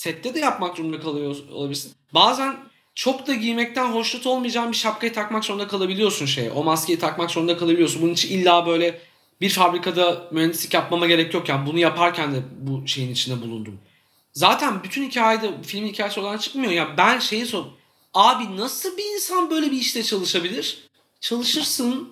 sette 0.00 0.34
de 0.34 0.38
yapmak 0.38 0.76
zorunda 0.76 1.00
kalıyor 1.00 1.36
olabilirsin. 1.52 1.92
Bazen 2.14 2.56
çok 2.94 3.26
da 3.26 3.34
giymekten 3.34 3.84
hoşnut 3.84 4.26
olmayacağın 4.26 4.72
bir 4.72 4.76
şapkayı 4.76 5.12
takmak 5.12 5.44
zorunda 5.44 5.68
kalabiliyorsun 5.68 6.26
şey. 6.26 6.50
O 6.54 6.64
maskeyi 6.64 6.98
takmak 6.98 7.30
zorunda 7.30 7.56
kalabiliyorsun. 7.56 8.02
Bunun 8.02 8.12
için 8.12 8.38
illa 8.38 8.66
böyle 8.66 9.00
bir 9.40 9.50
fabrikada 9.50 10.28
mühendislik 10.32 10.74
yapmama 10.74 11.06
gerek 11.06 11.34
yok. 11.34 11.48
Yani 11.48 11.66
bunu 11.66 11.78
yaparken 11.78 12.34
de 12.34 12.42
bu 12.60 12.88
şeyin 12.88 13.12
içinde 13.12 13.42
bulundum. 13.42 13.78
Zaten 14.32 14.82
bütün 14.82 15.08
hikayede 15.08 15.62
film 15.62 15.86
hikayesi 15.86 16.20
olan 16.20 16.38
çıkmıyor. 16.38 16.72
Ya 16.72 16.94
ben 16.96 17.18
şeyi 17.18 17.46
sor. 17.46 17.64
Abi 18.14 18.56
nasıl 18.56 18.96
bir 18.96 19.14
insan 19.14 19.50
böyle 19.50 19.70
bir 19.70 19.80
işte 19.80 20.02
çalışabilir? 20.02 20.88
Çalışırsın. 21.20 22.08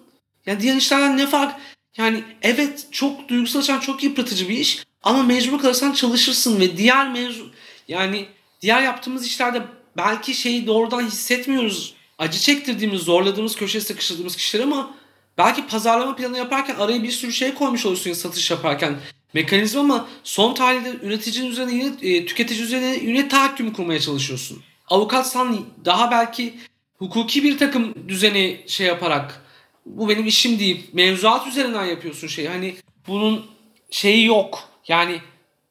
Ya 0.47 0.61
diğer 0.61 0.77
işlerden 0.77 1.17
ne 1.17 1.27
fark? 1.27 1.61
Yani 1.97 2.25
evet 2.43 2.87
çok 2.91 3.29
duygusal 3.29 3.61
açan 3.61 3.81
çok 3.81 4.05
yıpratıcı 4.05 4.49
bir 4.49 4.59
iş. 4.59 4.85
Ama 5.03 5.23
mecbur 5.23 5.59
kalırsan 5.59 5.93
çalışırsın 5.93 6.61
ve 6.61 6.77
diğer 6.77 7.13
mevzu 7.13 7.58
yani 7.89 8.27
diğer 8.61 8.83
yaptığımız 8.83 9.27
işlerde 9.27 9.63
belki 9.97 10.35
şeyi 10.35 10.67
doğrudan 10.67 11.07
hissetmiyoruz. 11.07 11.95
Acı 12.19 12.39
çektirdiğimiz, 12.39 13.01
zorladığımız, 13.01 13.57
köşeye 13.57 13.81
sıkıştırdığımız 13.81 14.37
kişiler 14.37 14.65
ama 14.65 14.95
belki 15.39 15.67
pazarlama 15.67 16.17
planı 16.17 16.39
yaparken 16.39 16.75
araya 16.75 17.03
bir 17.03 17.11
sürü 17.11 17.33
şey 17.33 17.55
koymuş 17.55 17.87
olursun 17.87 18.13
satış 18.13 18.51
yaparken 18.51 18.97
mekanizma 19.35 19.81
ama 19.81 20.09
son 20.25 20.55
tahlilde 20.55 21.07
üreticinin 21.07 21.51
üzerine 21.51 21.75
yine 21.75 22.17
e, 22.17 22.27
tüketici 22.27 22.63
üzerine 22.63 22.99
yine 23.03 23.29
tahakküm 23.29 23.73
kurmaya 23.73 24.01
çalışıyorsun. 24.01 24.63
Avukatsan 24.89 25.67
daha 25.85 26.11
belki 26.11 26.55
hukuki 26.99 27.45
bir 27.45 27.59
takım 27.59 28.09
düzeni 28.09 28.61
şey 28.67 28.87
yaparak 28.87 29.45
bu 29.87 30.09
benim 30.09 30.27
işim 30.27 30.59
deyip 30.59 30.95
mevzuat 30.95 31.47
üzerinden 31.47 31.85
yapıyorsun 31.85 32.29
şeyi. 32.29 32.49
Hani 32.49 32.77
bunun 33.09 33.47
şeyi 33.91 34.27
yok. 34.27 34.69
Yani 34.89 35.21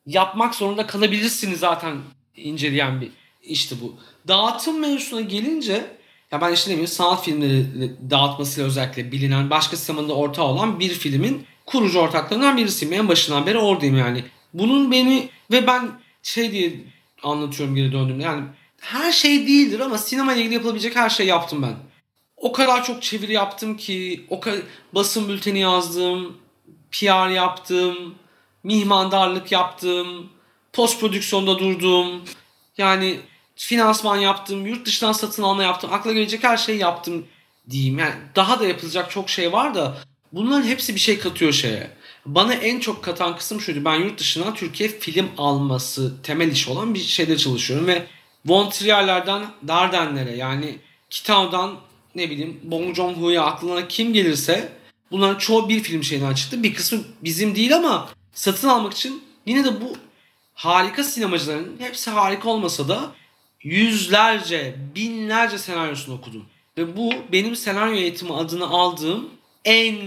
yapmak 0.07 0.55
zorunda 0.55 0.87
kalabilirsiniz 0.87 1.59
zaten 1.59 1.97
inceleyen 2.35 3.01
bir 3.01 3.09
işte 3.43 3.75
bu. 3.81 3.95
Dağıtım 4.27 4.79
mevzusuna 4.79 5.21
gelince 5.21 5.97
ya 6.31 6.41
ben 6.41 6.53
işte 6.53 6.69
demiyorum 6.69 6.93
sanat 6.93 7.25
filmleri 7.25 7.65
dağıtmasıyla 8.09 8.67
özellikle 8.67 9.11
bilinen 9.11 9.49
başka 9.49 9.77
sinemada 9.77 10.13
ortağı 10.13 10.45
olan 10.45 10.79
bir 10.79 10.89
filmin 10.89 11.45
kurucu 11.65 11.99
ortaklarından 11.99 12.57
birisiyim. 12.57 12.93
En 12.93 13.07
başından 13.07 13.45
beri 13.45 13.57
oradayım 13.57 13.97
yani. 13.97 14.23
Bunun 14.53 14.91
beni 14.91 15.29
ve 15.51 15.67
ben 15.67 15.91
şey 16.23 16.51
diye 16.51 16.73
anlatıyorum 17.23 17.75
geri 17.75 17.91
döndüğümde 17.91 18.23
yani 18.23 18.43
her 18.81 19.11
şey 19.11 19.47
değildir 19.47 19.79
ama 19.79 19.97
sinema 19.97 20.33
ile 20.33 20.41
ilgili 20.41 20.53
yapılabilecek 20.53 20.95
her 20.95 21.09
şeyi 21.09 21.29
yaptım 21.29 21.61
ben. 21.61 21.75
O 22.37 22.51
kadar 22.51 22.83
çok 22.83 23.01
çeviri 23.03 23.33
yaptım 23.33 23.77
ki, 23.77 24.25
o 24.29 24.39
kadar 24.39 24.59
basın 24.93 25.29
bülteni 25.29 25.59
yazdım, 25.59 26.37
PR 26.91 27.29
yaptım, 27.29 28.15
mihmandarlık 28.67 29.51
yaptım, 29.51 30.29
post 30.73 30.99
prodüksiyonda 30.99 31.59
durdum. 31.59 32.21
Yani 32.77 33.19
finansman 33.55 34.17
yaptım, 34.17 34.65
yurt 34.65 34.85
dışından 34.85 35.11
satın 35.11 35.43
alma 35.43 35.63
yaptım, 35.63 35.93
akla 35.93 36.13
gelecek 36.13 36.43
her 36.43 36.57
şeyi 36.57 36.79
yaptım 36.79 37.25
diyeyim. 37.69 37.99
Yani 37.99 38.15
daha 38.35 38.59
da 38.59 38.67
yapılacak 38.67 39.11
çok 39.11 39.29
şey 39.29 39.51
var 39.51 39.75
da 39.75 39.97
bunların 40.31 40.67
hepsi 40.67 40.95
bir 40.95 40.99
şey 40.99 41.19
katıyor 41.19 41.51
şeye. 41.51 41.91
bana 42.25 42.53
en 42.53 42.79
çok 42.79 43.03
katan 43.03 43.37
kısım 43.37 43.61
şuydu. 43.61 43.85
Ben 43.85 43.95
yurt 43.95 44.19
dışından 44.19 44.53
Türkiye 44.53 44.89
film 44.89 45.29
alması 45.37 46.21
temel 46.23 46.51
iş 46.51 46.67
olan 46.67 46.93
bir 46.93 46.99
şeyde 46.99 47.37
çalışıyorum 47.37 47.87
ve 47.87 48.07
Von 48.45 48.69
Trier'lerden 48.69 49.45
Darden'lere 49.67 50.35
yani 50.35 50.77
Kitav'dan 51.09 51.75
ne 52.15 52.29
bileyim 52.29 52.59
Bong 52.63 52.95
Joon-ho'ya 52.95 53.43
aklına 53.43 53.87
kim 53.87 54.13
gelirse 54.13 54.69
bunların 55.11 55.37
çoğu 55.37 55.69
bir 55.69 55.83
film 55.83 56.03
şeyinden 56.03 56.33
çıktı. 56.33 56.63
Bir 56.63 56.73
kısmı 56.73 56.99
bizim 57.23 57.55
değil 57.55 57.75
ama 57.75 58.09
satın 58.37 58.67
almak 58.67 58.93
için 58.93 59.23
yine 59.45 59.65
de 59.65 59.81
bu 59.81 59.93
harika 60.53 61.03
sinemacıların 61.03 61.75
hepsi 61.79 62.11
harika 62.11 62.49
olmasa 62.49 62.87
da 62.87 63.11
yüzlerce, 63.63 64.75
binlerce 64.95 65.57
senaryosunu 65.57 66.15
okudum. 66.15 66.45
Ve 66.77 66.97
bu 66.97 67.13
benim 67.31 67.55
senaryo 67.55 67.93
eğitimi 67.93 68.33
adını 68.33 68.67
aldığım 68.67 69.29
en 69.65 69.97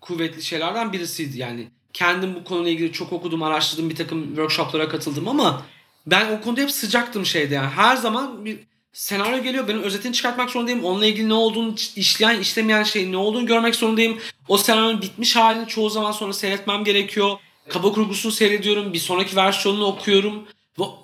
kuvvetli 0.00 0.42
şeylerden 0.42 0.92
birisiydi. 0.92 1.38
Yani 1.38 1.68
kendim 1.92 2.34
bu 2.34 2.44
konuyla 2.44 2.70
ilgili 2.70 2.92
çok 2.92 3.12
okudum, 3.12 3.42
araştırdım, 3.42 3.90
bir 3.90 3.96
takım 3.96 4.26
workshoplara 4.26 4.88
katıldım 4.88 5.28
ama 5.28 5.62
ben 6.06 6.32
o 6.32 6.40
konuda 6.40 6.60
hep 6.60 6.70
sıcaktım 6.70 7.26
şeyde 7.26 7.54
yani. 7.54 7.68
Her 7.68 7.96
zaman 7.96 8.44
bir 8.44 8.58
senaryo 8.92 9.42
geliyor. 9.42 9.68
Benim 9.68 9.82
özetini 9.82 10.12
çıkartmak 10.12 10.50
zorundayım. 10.50 10.84
Onunla 10.84 11.06
ilgili 11.06 11.28
ne 11.28 11.34
olduğunu, 11.34 11.74
işleyen, 11.96 12.40
işlemeyen 12.40 12.82
şeyin 12.82 13.12
ne 13.12 13.16
olduğunu 13.16 13.46
görmek 13.46 13.74
zorundayım. 13.74 14.18
O 14.48 14.58
senaryonun 14.58 15.02
bitmiş 15.02 15.36
halini 15.36 15.66
çoğu 15.66 15.90
zaman 15.90 16.12
sonra 16.12 16.32
seyretmem 16.32 16.84
gerekiyor. 16.84 17.38
Kaba 17.68 17.92
kurgusunu 17.92 18.32
seyrediyorum. 18.32 18.92
Bir 18.92 18.98
sonraki 18.98 19.36
versiyonunu 19.36 19.84
okuyorum. 19.84 20.48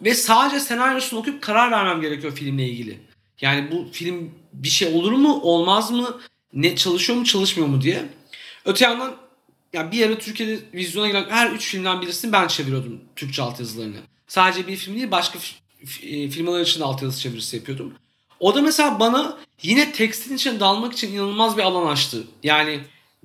Ve 0.03 0.15
sadece 0.15 0.61
senaryosunu 0.61 1.21
okuyup 1.21 1.43
karar 1.43 1.71
vermem 1.71 2.01
gerekiyor 2.01 2.33
filmle 2.33 2.69
ilgili. 2.69 2.99
Yani 3.41 3.71
bu 3.73 3.89
film 3.93 4.31
bir 4.53 4.69
şey 4.69 4.95
olur 4.95 5.13
mu, 5.13 5.41
olmaz 5.43 5.91
mı, 5.91 6.21
ne 6.55 6.77
çalışıyor 6.77 7.19
mu, 7.19 7.25
çalışmıyor 7.25 7.69
mu 7.69 7.81
diye. 7.81 8.05
Öte 8.65 8.85
yandan 8.85 9.17
yani 9.73 9.93
bir 9.93 10.07
ara 10.07 10.19
Türkiye'de 10.19 10.59
vizyona 10.75 11.07
giren 11.07 11.27
her 11.29 11.51
üç 11.51 11.67
filmden 11.67 12.03
birisini 12.03 12.33
ben 12.33 12.49
çeviriyordum 12.49 13.01
Türkçe 13.17 13.43
altyazılarını. 13.43 13.97
Sadece 14.29 14.67
bir 14.67 14.77
film 14.77 14.95
değil 14.95 15.11
başka 15.11 15.39
e, 16.03 16.29
firmalar 16.31 16.61
için 16.61 16.81
de 16.81 16.85
altyazı 16.85 17.21
çevirisi 17.21 17.57
yapıyordum. 17.57 17.95
O 18.41 18.55
da 18.55 18.63
mesela 18.63 19.01
bana 19.01 19.39
yine 19.63 19.93
tekstin 19.93 20.37
içine 20.37 20.61
dalmak 20.61 20.93
için 20.93 21.13
inanılmaz 21.13 21.57
bir 21.57 21.63
alan 21.63 21.87
açtı. 21.87 22.25
Yani 22.43 22.81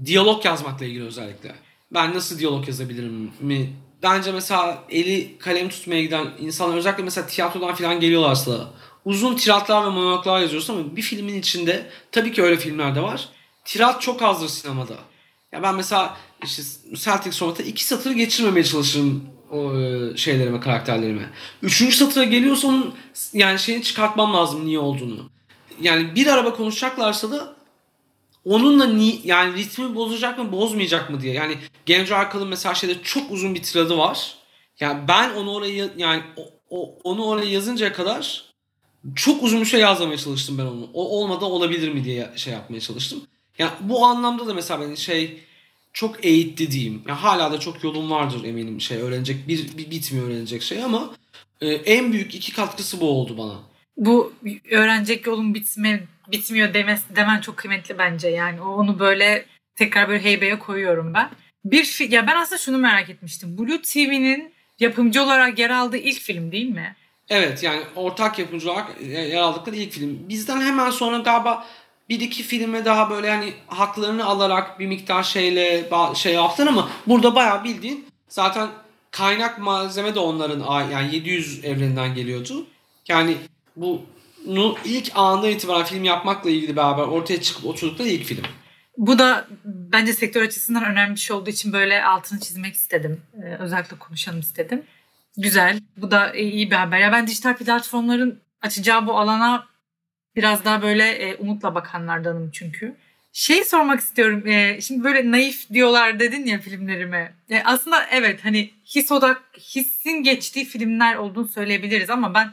diyalog 0.05 0.45
yazmakla 0.45 0.85
ilgili 0.85 1.03
özellikle. 1.03 1.55
Ben 1.91 2.13
nasıl 2.13 2.39
diyalog 2.39 2.67
yazabilirim 2.67 3.31
mi? 3.39 3.73
Bence 4.03 4.31
mesela 4.31 4.83
eli 4.89 5.37
kalem 5.39 5.69
tutmaya 5.69 6.01
giden 6.01 6.27
insanlar 6.39 6.77
özellikle 6.77 7.03
mesela 7.03 7.27
tiyatrodan 7.27 7.75
falan 7.75 7.99
geliyorlarsa 7.99 8.69
uzun 9.05 9.35
tiratlar 9.35 9.85
ve 9.85 9.89
monologlar 9.89 10.41
yazıyorsun 10.41 10.73
ama 10.73 10.95
bir 10.95 11.01
filmin 11.01 11.39
içinde 11.39 11.89
tabii 12.11 12.31
ki 12.31 12.43
öyle 12.43 12.57
filmler 12.57 12.95
de 12.95 13.01
var. 13.01 13.29
Tirat 13.65 14.01
çok 14.01 14.21
azdır 14.21 14.47
sinemada. 14.47 14.95
Ya 15.51 15.63
ben 15.63 15.75
mesela 15.75 16.17
işte 16.43 16.63
Celtic 16.95 17.31
Sonata 17.31 17.63
iki 17.63 17.83
satır 17.83 18.11
geçirmemeye 18.11 18.63
çalışırım 18.63 19.23
o 19.51 19.77
e, 19.79 20.17
şeylerime, 20.17 20.59
karakterlerime. 20.59 21.29
Üçüncü 21.61 21.95
satıra 21.95 22.23
geliyorsa 22.23 22.67
onun 22.67 22.93
yani 23.33 23.59
şeyini 23.59 23.83
çıkartmam 23.83 24.33
lazım 24.33 24.65
niye 24.65 24.79
olduğunu. 24.79 25.29
Yani 25.81 26.15
bir 26.15 26.27
araba 26.27 26.55
konuşacaklarsa 26.55 27.31
da 27.31 27.54
onunla 28.45 28.85
ni, 28.85 29.21
yani 29.23 29.57
ritmi 29.57 29.95
bozacak 29.95 30.37
mı 30.37 30.51
bozmayacak 30.51 31.09
mı 31.09 31.21
diye. 31.21 31.33
Yani 31.33 31.57
Genco 31.85 32.15
Arkal'ın 32.15 32.47
mesela 32.47 32.75
şeyde 32.75 33.03
çok 33.03 33.31
uzun 33.31 33.55
bir 33.55 33.63
tiradı 33.63 33.97
var. 33.97 34.35
Yani 34.79 35.07
ben 35.07 35.33
onu 35.33 35.53
oraya 35.53 35.87
yani 35.97 36.23
o, 36.37 36.49
o, 36.69 36.97
onu 37.03 37.25
oraya 37.25 37.49
yazıncaya 37.49 37.93
kadar 37.93 38.45
çok 39.15 39.43
uzun 39.43 39.61
bir 39.61 39.65
şey 39.65 39.79
yazmaya 39.79 40.17
çalıştım 40.17 40.57
ben 40.57 40.65
onu. 40.65 40.89
O 40.93 41.19
olmadan 41.19 41.51
olabilir 41.51 41.93
mi 41.93 42.03
diye 42.03 42.31
şey 42.35 42.53
yapmaya 42.53 42.79
çalıştım. 42.79 43.21
Yani 43.59 43.71
bu 43.79 44.05
anlamda 44.05 44.47
da 44.47 44.53
mesela 44.53 44.81
beni 44.81 44.97
şey 44.97 45.39
çok 45.93 46.25
eğitti 46.25 46.71
diyeyim. 46.71 47.01
Yani 47.07 47.17
hala 47.17 47.51
da 47.51 47.59
çok 47.59 47.83
yolum 47.83 48.11
vardır 48.11 48.43
eminim 48.43 48.81
şey 48.81 48.97
öğrenecek 48.97 49.47
bir, 49.47 49.77
bir 49.77 49.91
bitmiyor 49.91 50.27
öğrenecek 50.27 50.61
şey 50.61 50.83
ama 50.83 51.15
e, 51.61 51.67
en 51.67 52.13
büyük 52.13 52.35
iki 52.35 52.53
katkısı 52.53 53.01
bu 53.01 53.09
oldu 53.09 53.37
bana. 53.37 53.59
Bu 53.97 54.33
öğrenecek 54.71 55.27
yolun 55.27 55.53
bitme, 55.53 56.07
bitmiyor 56.31 56.73
demes, 56.73 57.01
demen 57.15 57.41
çok 57.41 57.57
kıymetli 57.57 57.97
bence. 57.97 58.29
Yani 58.29 58.61
onu 58.61 58.99
böyle 58.99 59.45
tekrar 59.75 60.09
böyle 60.09 60.23
heybeye 60.23 60.59
koyuyorum 60.59 61.13
ben. 61.13 61.29
Bir 61.65 62.09
ya 62.09 62.27
ben 62.27 62.35
aslında 62.35 62.61
şunu 62.61 62.77
merak 62.77 63.09
etmiştim. 63.09 63.57
Blue 63.57 63.81
TV'nin 63.81 64.53
yapımcı 64.79 65.23
olarak 65.23 65.59
yer 65.59 65.69
aldığı 65.69 65.97
ilk 65.97 66.19
film 66.19 66.51
değil 66.51 66.69
mi? 66.69 66.95
Evet 67.29 67.63
yani 67.63 67.81
ortak 67.95 68.39
yapımcı 68.39 68.71
olarak 68.71 69.01
yer 69.01 69.41
aldıkları 69.41 69.75
ilk 69.75 69.91
film. 69.91 70.29
Bizden 70.29 70.61
hemen 70.61 70.89
sonra 70.89 71.17
galiba 71.17 71.65
bir 72.09 72.19
iki 72.19 72.43
filme 72.43 72.85
daha 72.85 73.09
böyle 73.09 73.29
hani 73.29 73.53
haklarını 73.67 74.25
alarak 74.25 74.79
bir 74.79 74.87
miktar 74.87 75.23
şeyle 75.23 75.89
şey 76.15 76.33
yaptın 76.33 76.67
ama 76.67 76.89
burada 77.07 77.35
bayağı 77.35 77.63
bildiğin 77.63 78.05
zaten 78.29 78.67
kaynak 79.11 79.59
malzeme 79.59 80.15
de 80.15 80.19
onların 80.19 80.89
yani 80.91 81.15
700 81.15 81.65
evreninden 81.65 82.15
geliyordu. 82.15 82.67
Yani 83.07 83.37
bunu 83.75 84.01
ilk 84.85 85.11
andan 85.15 85.49
itibaren 85.49 85.85
film 85.85 86.03
yapmakla 86.03 86.49
ilgili 86.49 86.75
beraber 86.75 87.03
ortaya 87.03 87.41
çıkıp 87.41 87.65
oturdukları 87.65 88.07
ilk 88.07 88.25
film. 88.25 88.43
Bu 88.97 89.19
da 89.19 89.47
bence 89.65 90.13
sektör 90.13 90.41
açısından 90.41 90.85
önemli 90.85 91.15
bir 91.15 91.19
şey 91.19 91.35
olduğu 91.35 91.49
için 91.49 91.73
böyle 91.73 92.03
altını 92.03 92.39
çizmek 92.39 92.75
istedim. 92.75 93.21
Ee, 93.33 93.55
özellikle 93.59 93.99
konuşalım 93.99 94.39
istedim. 94.39 94.83
Güzel. 95.37 95.79
Bu 95.97 96.11
da 96.11 96.33
iyi 96.33 96.71
bir 96.71 96.75
haber. 96.75 96.99
Ya 96.99 97.11
ben 97.11 97.27
dijital 97.27 97.57
platformların 97.57 98.39
açacağı 98.61 99.07
bu 99.07 99.19
alana 99.19 99.67
biraz 100.35 100.65
daha 100.65 100.81
böyle 100.81 101.09
e, 101.09 101.35
umutla 101.35 101.75
bakanlardanım 101.75 102.51
çünkü. 102.51 102.95
Şey 103.33 103.63
sormak 103.63 103.99
istiyorum. 103.99 104.47
E, 104.47 104.81
şimdi 104.81 105.03
böyle 105.03 105.31
naif 105.31 105.69
diyorlar 105.69 106.19
dedin 106.19 106.45
ya 106.45 106.59
filmlerime. 106.59 107.33
E, 107.49 107.61
aslında 107.65 108.05
evet 108.11 108.45
hani 108.45 108.69
his 108.95 109.11
odak, 109.11 109.41
hissin 109.59 110.23
geçtiği 110.23 110.65
filmler 110.65 111.15
olduğunu 111.15 111.47
söyleyebiliriz 111.47 112.09
ama 112.09 112.33
ben 112.33 112.51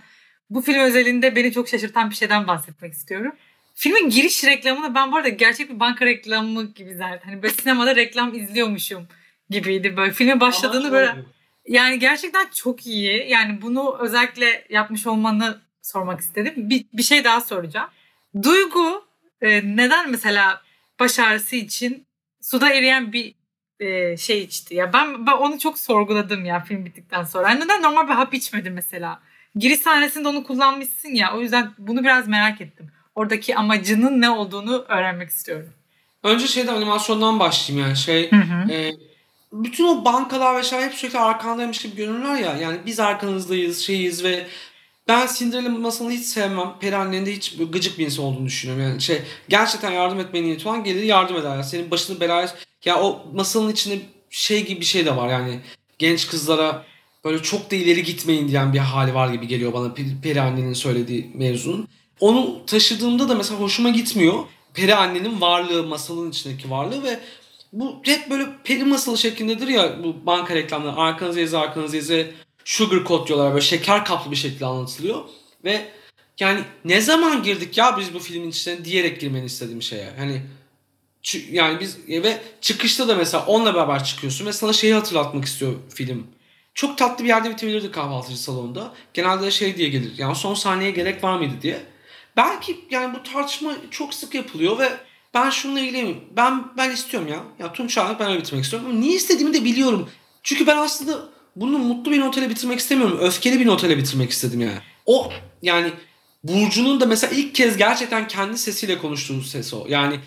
bu 0.54 0.60
film 0.60 0.80
özelinde 0.80 1.36
beni 1.36 1.52
çok 1.52 1.68
şaşırtan 1.68 2.10
bir 2.10 2.14
şeyden 2.14 2.46
bahsetmek 2.46 2.92
istiyorum. 2.92 3.32
Filmin 3.74 4.10
giriş 4.10 4.44
reklamını 4.44 4.94
ben 4.94 5.12
bu 5.12 5.16
arada 5.16 5.28
gerçek 5.28 5.70
bir 5.70 5.80
banka 5.80 6.06
reklamı 6.06 6.64
gibi 6.64 6.94
zaten. 6.94 7.20
Hani 7.24 7.42
böyle 7.42 7.54
sinemada 7.54 7.96
reklam 7.96 8.34
izliyormuşum 8.34 9.08
gibiydi 9.50 9.96
böyle. 9.96 10.12
Filmin 10.12 10.40
başladığını 10.40 10.92
böyle 10.92 11.16
yani 11.68 11.98
gerçekten 11.98 12.46
çok 12.54 12.86
iyi. 12.86 13.28
Yani 13.28 13.62
bunu 13.62 13.98
özellikle 14.00 14.66
yapmış 14.68 15.06
olmanı 15.06 15.60
sormak 15.82 16.20
istedim. 16.20 16.54
Bir, 16.56 16.84
bir 16.92 17.02
şey 17.02 17.24
daha 17.24 17.40
soracağım. 17.40 17.90
Duygu 18.42 19.04
e, 19.40 19.76
neden 19.76 20.10
mesela 20.10 20.62
baş 21.00 21.18
ağrısı 21.18 21.56
için 21.56 22.06
suda 22.40 22.70
eriyen 22.70 23.12
bir 23.12 23.34
e, 23.80 24.16
şey 24.16 24.42
içti? 24.42 24.74
Ya 24.74 24.92
ben, 24.92 25.26
ben 25.26 25.32
onu 25.32 25.58
çok 25.58 25.78
sorguladım 25.78 26.44
ya 26.44 26.60
film 26.60 26.84
bittikten 26.84 27.24
sonra. 27.24 27.48
Yani 27.48 27.60
neden 27.60 27.82
normal 27.82 28.08
bir 28.08 28.12
hap 28.12 28.34
içmedi 28.34 28.70
mesela? 28.70 29.20
Giriş 29.56 29.78
sahnesinde 29.78 30.28
onu 30.28 30.44
kullanmışsın 30.44 31.08
ya. 31.08 31.36
O 31.36 31.40
yüzden 31.40 31.70
bunu 31.78 32.02
biraz 32.02 32.28
merak 32.28 32.60
ettim. 32.60 32.90
Oradaki 33.14 33.56
amacının 33.56 34.20
ne 34.20 34.30
olduğunu 34.30 34.84
öğrenmek 34.88 35.30
istiyorum. 35.30 35.72
Önce 36.22 36.46
şeyde 36.46 36.70
animasyondan 36.70 37.38
başlayayım 37.38 37.88
yani 37.88 37.96
şey 37.96 38.30
hı 38.30 38.36
hı. 38.36 38.72
E, 38.72 38.92
bütün 39.52 39.84
o 39.84 40.04
bankalar 40.04 40.56
ve 40.56 40.62
şeyler 40.62 40.84
hep 40.84 40.94
sürekli 40.94 41.18
arkandaymış 41.18 41.82
gibi 41.82 41.96
görünürler 41.96 42.34
ya. 42.34 42.56
Yani 42.56 42.78
biz 42.86 43.00
arkanızdayız, 43.00 43.80
şeyiz 43.80 44.24
ve 44.24 44.46
ben 45.08 45.28
Cinderella 45.34 45.68
masalını 45.68 46.12
hiç 46.12 46.24
sevmem. 46.24 46.72
Peri 46.80 46.96
annenin 46.96 47.26
de 47.26 47.32
hiç 47.32 47.56
gıcık 47.72 47.98
bir 47.98 48.04
insan 48.04 48.24
olduğunu 48.24 48.46
düşünüyorum. 48.46 48.84
Yani 48.84 49.00
şey 49.00 49.22
gerçekten 49.48 49.90
yardım 49.90 50.20
etmeye 50.20 50.42
niyeti 50.42 50.68
olan 50.68 50.84
gelir 50.84 51.02
yardım 51.02 51.36
eder. 51.36 51.50
Yani 51.50 51.64
senin 51.64 51.90
başını 51.90 52.20
belaya... 52.20 52.48
Ya 52.84 53.00
o 53.00 53.26
masalın 53.34 53.72
içinde 53.72 53.98
şey 54.30 54.66
gibi 54.66 54.80
bir 54.80 54.86
şey 54.86 55.06
de 55.06 55.16
var 55.16 55.28
yani. 55.28 55.60
Genç 55.98 56.28
kızlara 56.28 56.84
böyle 57.24 57.42
çok 57.42 57.70
da 57.70 57.76
ileri 57.76 58.02
gitmeyin 58.02 58.48
diyen 58.48 58.72
bir 58.72 58.78
hali 58.78 59.14
var 59.14 59.28
gibi 59.28 59.46
geliyor 59.46 59.72
bana 59.72 59.94
Peri 60.22 60.40
annenin 60.40 60.72
söylediği 60.72 61.30
mevzunun. 61.34 61.88
Onu 62.20 62.66
taşıdığımda 62.66 63.28
da 63.28 63.34
mesela 63.34 63.60
hoşuma 63.60 63.90
gitmiyor. 63.90 64.44
Peri 64.74 64.94
annenin 64.94 65.40
varlığı, 65.40 65.86
masalın 65.86 66.30
içindeki 66.30 66.70
varlığı 66.70 67.02
ve 67.02 67.20
bu 67.72 68.00
hep 68.04 68.30
böyle 68.30 68.46
peri 68.64 68.84
masalı 68.84 69.18
şeklindedir 69.18 69.68
ya 69.68 70.04
bu 70.04 70.26
banka 70.26 70.54
reklamları. 70.54 70.96
Arkanıza 70.96 71.40
yazı, 71.40 71.58
arkanıza 71.58 71.96
yazı 71.96 72.30
sugar 72.64 73.04
coat 73.04 73.28
diyorlar 73.28 73.50
böyle 73.52 73.64
şeker 73.64 74.04
kaplı 74.04 74.30
bir 74.30 74.36
şekilde 74.36 74.66
anlatılıyor. 74.66 75.20
Ve 75.64 75.88
yani 76.40 76.60
ne 76.84 77.00
zaman 77.00 77.42
girdik 77.42 77.78
ya 77.78 77.98
biz 77.98 78.14
bu 78.14 78.18
filmin 78.18 78.50
içine 78.50 78.84
diyerek 78.84 79.20
girmeni 79.20 79.44
istediğim 79.44 79.82
şeye. 79.82 80.08
Hani 80.18 80.42
yani 81.50 81.80
biz 81.80 81.98
ve 82.08 82.40
çıkışta 82.60 83.08
da 83.08 83.14
mesela 83.14 83.46
onunla 83.46 83.74
beraber 83.74 84.04
çıkıyorsun 84.04 84.46
ve 84.46 84.52
sana 84.52 84.72
şeyi 84.72 84.94
hatırlatmak 84.94 85.44
istiyor 85.44 85.74
film. 85.94 86.26
Çok 86.74 86.98
tatlı 86.98 87.24
bir 87.24 87.28
yerde 87.28 87.50
bitebilirdi 87.50 87.90
kahvaltıcı 87.90 88.42
salonunda. 88.42 88.92
Genelde 89.14 89.50
şey 89.50 89.76
diye 89.76 89.88
gelir. 89.88 90.12
Yani 90.18 90.36
son 90.36 90.54
sahneye 90.54 90.90
gerek 90.90 91.24
var 91.24 91.38
mıydı 91.38 91.54
diye. 91.62 91.80
Belki 92.36 92.84
yani 92.90 93.14
bu 93.14 93.22
tartışma 93.22 93.72
çok 93.90 94.14
sık 94.14 94.34
yapılıyor 94.34 94.78
ve 94.78 94.88
ben 95.34 95.50
şununla 95.50 95.80
ilgiliyim. 95.80 96.20
Ben 96.36 96.64
ben 96.76 96.90
istiyorum 96.90 97.28
ya. 97.28 97.40
Ya 97.58 97.72
Tunç 97.72 97.98
Ağalık 97.98 98.20
ben 98.20 98.30
öyle 98.30 98.40
bitirmek 98.40 98.64
istiyorum. 98.64 98.88
Ama 98.90 98.98
niye 98.98 99.14
istediğimi 99.14 99.54
de 99.54 99.64
biliyorum. 99.64 100.10
Çünkü 100.42 100.66
ben 100.66 100.76
aslında 100.76 101.28
bunu 101.56 101.78
mutlu 101.78 102.10
bir 102.10 102.20
notayla 102.20 102.50
bitirmek 102.50 102.78
istemiyorum. 102.78 103.18
Öfkeli 103.20 103.60
bir 103.60 103.66
notayla 103.66 103.98
bitirmek 103.98 104.30
istedim 104.30 104.60
yani. 104.60 104.78
O 105.06 105.32
yani 105.62 105.92
Burcu'nun 106.44 107.00
da 107.00 107.06
mesela 107.06 107.34
ilk 107.34 107.54
kez 107.54 107.76
gerçekten 107.76 108.28
kendi 108.28 108.58
sesiyle 108.58 108.98
konuştuğu 108.98 109.42
ses 109.42 109.74
o. 109.74 109.86
Yani 109.88 110.20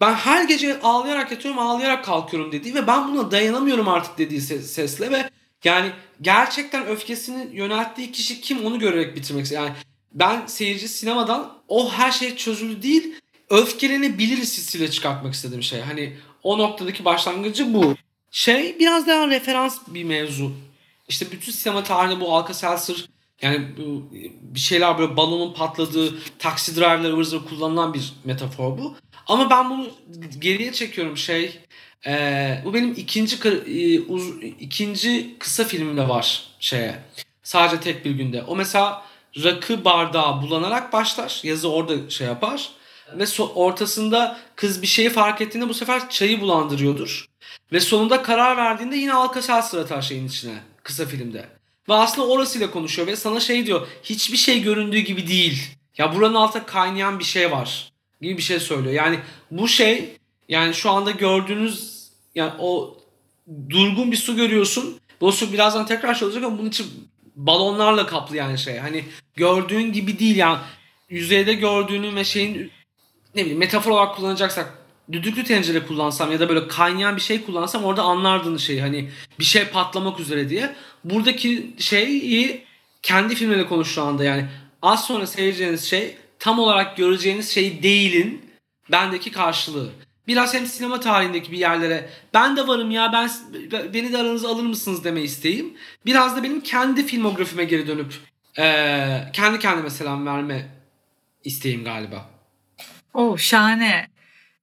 ben 0.00 0.14
her 0.14 0.44
gece 0.44 0.80
ağlayarak 0.80 1.32
yatıyorum 1.32 1.60
ağlayarak 1.60 2.04
kalkıyorum 2.04 2.52
dediği 2.52 2.74
ve 2.74 2.86
ben 2.86 3.08
buna 3.08 3.30
dayanamıyorum 3.30 3.88
artık 3.88 4.18
dediği 4.18 4.40
ses, 4.40 4.72
sesle 4.72 5.10
ve 5.10 5.30
yani 5.64 5.92
gerçekten 6.20 6.86
öfkesini 6.86 7.56
yönelttiği 7.56 8.12
kişi 8.12 8.40
kim 8.40 8.66
onu 8.66 8.78
görerek 8.78 9.16
bitirmek 9.16 9.44
istiyor. 9.44 9.62
Yani 9.62 9.74
ben 10.12 10.46
seyirci 10.46 10.88
sinemadan 10.88 11.52
o 11.68 11.92
her 11.92 12.10
şey 12.10 12.36
çözüldü 12.36 12.82
değil 12.82 13.14
öfkelenebiliriz 13.50 14.58
hissiyle 14.58 14.90
çıkartmak 14.90 15.34
istediğim 15.34 15.62
şey. 15.62 15.80
Hani 15.80 16.16
o 16.42 16.58
noktadaki 16.58 17.04
başlangıcı 17.04 17.74
bu. 17.74 17.94
Şey 18.30 18.78
biraz 18.78 19.06
daha 19.06 19.28
referans 19.28 19.78
bir 19.86 20.04
mevzu. 20.04 20.52
İşte 21.08 21.26
bütün 21.32 21.52
sinema 21.52 21.84
tarihinde 21.84 22.20
bu 22.20 22.34
Alka-Seltzer 22.34 23.08
yani 23.42 23.66
bu 23.76 24.08
bir 24.42 24.60
şeyler 24.60 24.98
böyle 24.98 25.16
balonun 25.16 25.54
patladığı 25.54 26.18
taksi 26.38 26.76
driverları 26.76 27.44
kullanılan 27.44 27.94
bir 27.94 28.12
metafor 28.24 28.78
bu. 28.78 28.96
Ama 29.26 29.50
ben 29.50 29.70
bunu 29.70 29.88
geriye 30.38 30.72
çekiyorum 30.72 31.16
şey 31.16 31.60
e, 32.06 32.62
bu 32.64 32.74
benim 32.74 32.92
ikinci 32.92 33.36
e, 33.48 34.00
uz, 34.00 34.42
ikinci 34.60 35.38
kısa 35.38 35.64
filmimde 35.64 36.08
var 36.08 36.42
şeye. 36.60 36.98
Sadece 37.42 37.80
tek 37.80 38.04
bir 38.04 38.10
günde. 38.10 38.42
O 38.42 38.56
mesela 38.56 39.02
rakı 39.44 39.84
bardağı 39.84 40.42
bulanarak 40.42 40.92
başlar. 40.92 41.40
Yazı 41.42 41.70
orada 41.70 42.10
şey 42.10 42.26
yapar. 42.26 42.70
Ve 43.14 43.22
so- 43.22 43.52
ortasında 43.54 44.38
kız 44.56 44.82
bir 44.82 44.86
şeyi 44.86 45.10
fark 45.10 45.40
ettiğinde 45.40 45.68
bu 45.68 45.74
sefer 45.74 46.10
çayı 46.10 46.40
bulandırıyordur. 46.40 47.26
Ve 47.72 47.80
sonunda 47.80 48.22
karar 48.22 48.56
verdiğinde 48.56 48.96
yine 48.96 49.12
Alka-Seltzer 49.12 49.80
atar 49.80 50.02
şeyin 50.02 50.28
içine. 50.28 50.54
Kısa 50.82 51.06
filmde. 51.06 51.48
Ve 51.88 51.94
aslında 51.94 52.28
orasıyla 52.28 52.70
konuşuyor 52.70 53.08
ve 53.08 53.16
sana 53.16 53.40
şey 53.40 53.66
diyor. 53.66 53.86
Hiçbir 54.02 54.36
şey 54.36 54.62
göründüğü 54.62 54.98
gibi 54.98 55.28
değil. 55.28 55.62
Ya 55.98 56.14
buranın 56.14 56.34
altında 56.34 56.66
kaynayan 56.66 57.18
bir 57.18 57.24
şey 57.24 57.50
var. 57.50 57.92
Gibi 58.20 58.36
bir 58.36 58.42
şey 58.42 58.60
söylüyor. 58.60 58.94
Yani 58.94 59.18
bu 59.50 59.68
şey 59.68 60.16
yani 60.50 60.74
şu 60.74 60.90
anda 60.90 61.10
gördüğünüz 61.10 62.06
yani 62.34 62.52
o 62.58 62.98
durgun 63.70 64.12
bir 64.12 64.16
su 64.16 64.36
görüyorsun. 64.36 65.00
Bu 65.20 65.32
su 65.32 65.52
birazdan 65.52 65.86
tekrar 65.86 66.22
olacak 66.22 66.44
ama 66.44 66.58
bunun 66.58 66.68
için 66.68 66.86
balonlarla 67.36 68.06
kaplı 68.06 68.36
yani 68.36 68.58
şey. 68.58 68.78
Hani 68.78 69.04
gördüğün 69.34 69.92
gibi 69.92 70.18
değil 70.18 70.36
yani 70.36 70.58
yüzeyde 71.08 71.54
gördüğünü 71.54 72.14
ve 72.14 72.24
şeyin 72.24 72.70
ne 73.34 73.42
bileyim 73.42 73.58
metafor 73.58 73.90
olarak 73.90 74.16
kullanacaksak 74.16 74.78
düdüklü 75.12 75.44
tencere 75.44 75.86
kullansam 75.86 76.32
ya 76.32 76.40
da 76.40 76.48
böyle 76.48 76.68
kaynayan 76.68 77.16
bir 77.16 77.20
şey 77.20 77.44
kullansam 77.44 77.84
orada 77.84 78.02
anlardın 78.02 78.56
şeyi 78.56 78.80
hani 78.80 79.10
bir 79.38 79.44
şey 79.44 79.64
patlamak 79.64 80.20
üzere 80.20 80.48
diye. 80.48 80.74
Buradaki 81.04 81.70
şeyi 81.78 82.64
kendi 83.02 83.34
filmle 83.34 83.66
konuş 83.66 83.94
şu 83.94 84.02
anda 84.02 84.24
yani 84.24 84.46
az 84.82 85.04
sonra 85.04 85.26
seyredeceğiniz 85.26 85.84
şey 85.84 86.16
tam 86.38 86.58
olarak 86.58 86.96
göreceğiniz 86.96 87.50
şey 87.50 87.82
değilin 87.82 88.50
bendeki 88.92 89.32
karşılığı. 89.32 89.90
Biraz 90.30 90.54
hem 90.54 90.66
sinema 90.66 91.00
tarihindeki 91.00 91.52
bir 91.52 91.58
yerlere 91.58 92.10
ben 92.34 92.56
de 92.56 92.66
varım 92.66 92.90
ya 92.90 93.12
ben 93.12 93.30
beni 93.94 94.12
de 94.12 94.18
aranıza 94.18 94.48
alır 94.48 94.62
mısınız 94.62 95.04
deme 95.04 95.22
isteğim. 95.22 95.74
Biraz 96.06 96.36
da 96.36 96.42
benim 96.42 96.60
kendi 96.60 97.06
filmografime 97.06 97.64
geri 97.64 97.86
dönüp 97.86 98.14
ee, 98.58 99.22
kendi 99.32 99.58
kendime 99.58 99.90
selam 99.90 100.26
verme 100.26 100.66
isteğim 101.44 101.84
galiba. 101.84 102.30
Oh 103.14 103.38
şahane. 103.38 104.06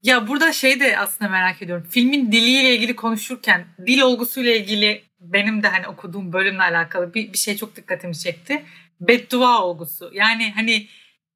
Ya 0.04 0.28
burada 0.28 0.54
şey 0.54 0.80
de 0.80 0.98
aslında 0.98 1.32
merak 1.32 1.62
ediyorum. 1.62 1.88
Filmin 1.90 2.32
diliyle 2.32 2.76
ilgili 2.76 2.96
konuşurken 2.96 3.66
dil 3.88 4.02
olgusuyla 4.02 4.56
ilgili 4.56 5.04
benim 5.20 5.64
de 5.64 5.68
hani 5.68 5.88
okuduğum 5.88 6.34
bölümle 6.34 6.62
alakalı 6.64 7.14
bir, 7.14 7.34
bir 7.34 7.38
şey 7.38 7.58
çok 7.58 7.76
dikkatimi 7.76 8.18
çekti. 8.18 8.64
Beddua 9.02 9.64
olgusu. 9.64 10.12
Yani 10.14 10.52
hani 10.56 10.88